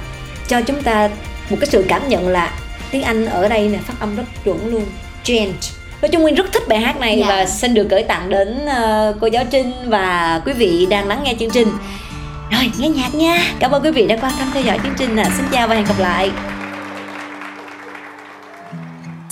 cho 0.48 0.62
chúng 0.62 0.82
ta 0.84 1.10
một 1.50 1.58
cái 1.60 1.70
sự 1.72 1.86
cảm 1.88 2.10
nhận 2.10 2.28
là 2.28 2.54
tiếng 2.92 3.02
Anh 3.04 3.26
ở 3.26 3.48
đây 3.48 3.68
nè 3.68 3.78
phát 3.78 3.94
âm 4.00 4.16
rất 4.16 4.24
chuẩn 4.44 4.68
luôn. 4.68 4.86
Change. 5.24 5.52
Nói 6.02 6.10
chung 6.12 6.22
Nguyên 6.22 6.36
rất 6.36 6.46
thích 6.54 6.64
bài 6.68 6.80
hát 6.80 7.00
này 7.00 7.18
Dạ. 7.20 7.26
và 7.30 7.46
xin 7.46 7.74
được 7.74 7.88
gửi 7.90 8.04
tặng 8.04 8.30
đến 8.30 8.66
ờ, 8.66 9.16
cô 9.22 9.28
giáo 9.28 9.44
Trinh 9.52 9.72
và 9.86 10.42
quý 10.46 10.54
vị 10.54 10.88
đang 10.90 11.08
lắng 11.08 11.22
nghe 11.24 11.34
chương 11.40 11.50
trình. 11.50 11.68
Rồi, 12.52 12.72
nghe 12.78 12.90
nhạc 12.90 13.16
nha. 13.16 13.38
Cảm 13.60 13.72
ơn 13.72 13.84
quý 13.84 13.92
vị 13.92 14.08
đã 14.08 14.16
quan 14.22 14.34
tâm 14.40 14.48
theo 14.54 14.64
dõi 14.64 14.80
chương 14.84 14.96
trình. 14.98 15.16
ạ. 15.18 15.26
Xin 15.38 15.46
chào 15.52 15.68
và 15.68 15.76
hẹn 15.76 15.86
gặp 15.86 16.00
lại. 16.00 16.32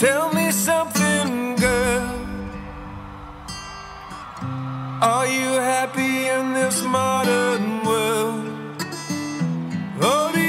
Tell 0.02 0.22
me 0.36 0.52
something, 0.52 1.56
girl. 1.56 2.02
Are 5.02 5.28
you 5.28 5.62
happy 5.62 6.28
in 6.30 6.54
this 6.54 6.84
modern 6.84 7.84
world? 7.84 8.44
Or 10.02 10.32
do 10.36 10.49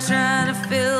Trying 0.00 0.48
to 0.48 0.54
fill 0.68 0.95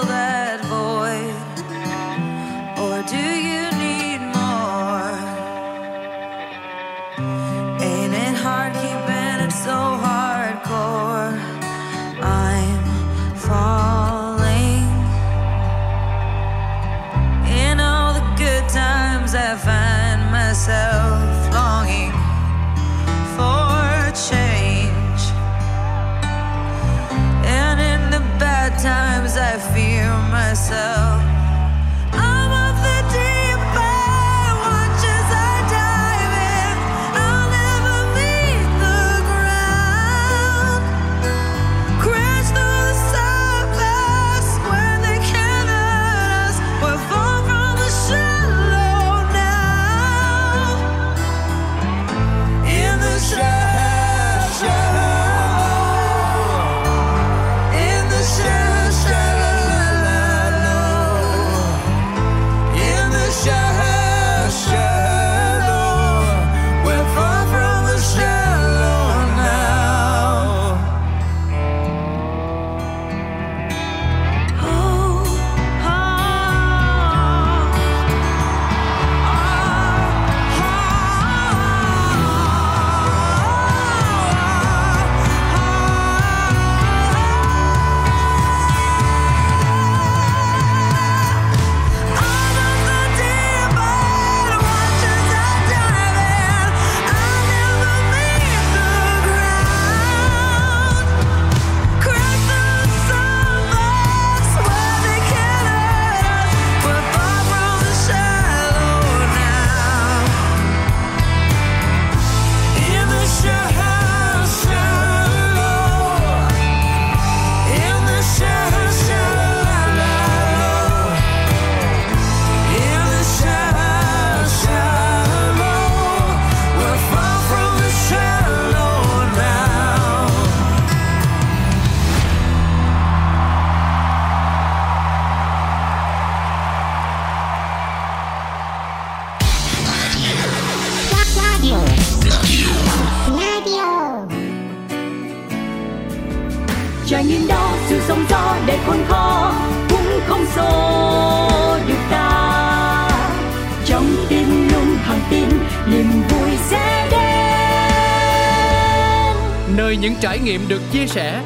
nghiệm 160.46 160.68
được 160.68 160.80
chia 160.92 161.06
sẻ, 161.06 161.42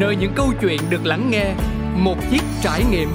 nơi 0.00 0.16
những 0.16 0.32
câu 0.34 0.52
chuyện 0.60 0.80
được 0.90 1.06
lắng 1.06 1.30
nghe, 1.30 1.54
một 1.96 2.16
chiếc 2.30 2.42
trải 2.62 2.84
nghiệm. 2.90 3.08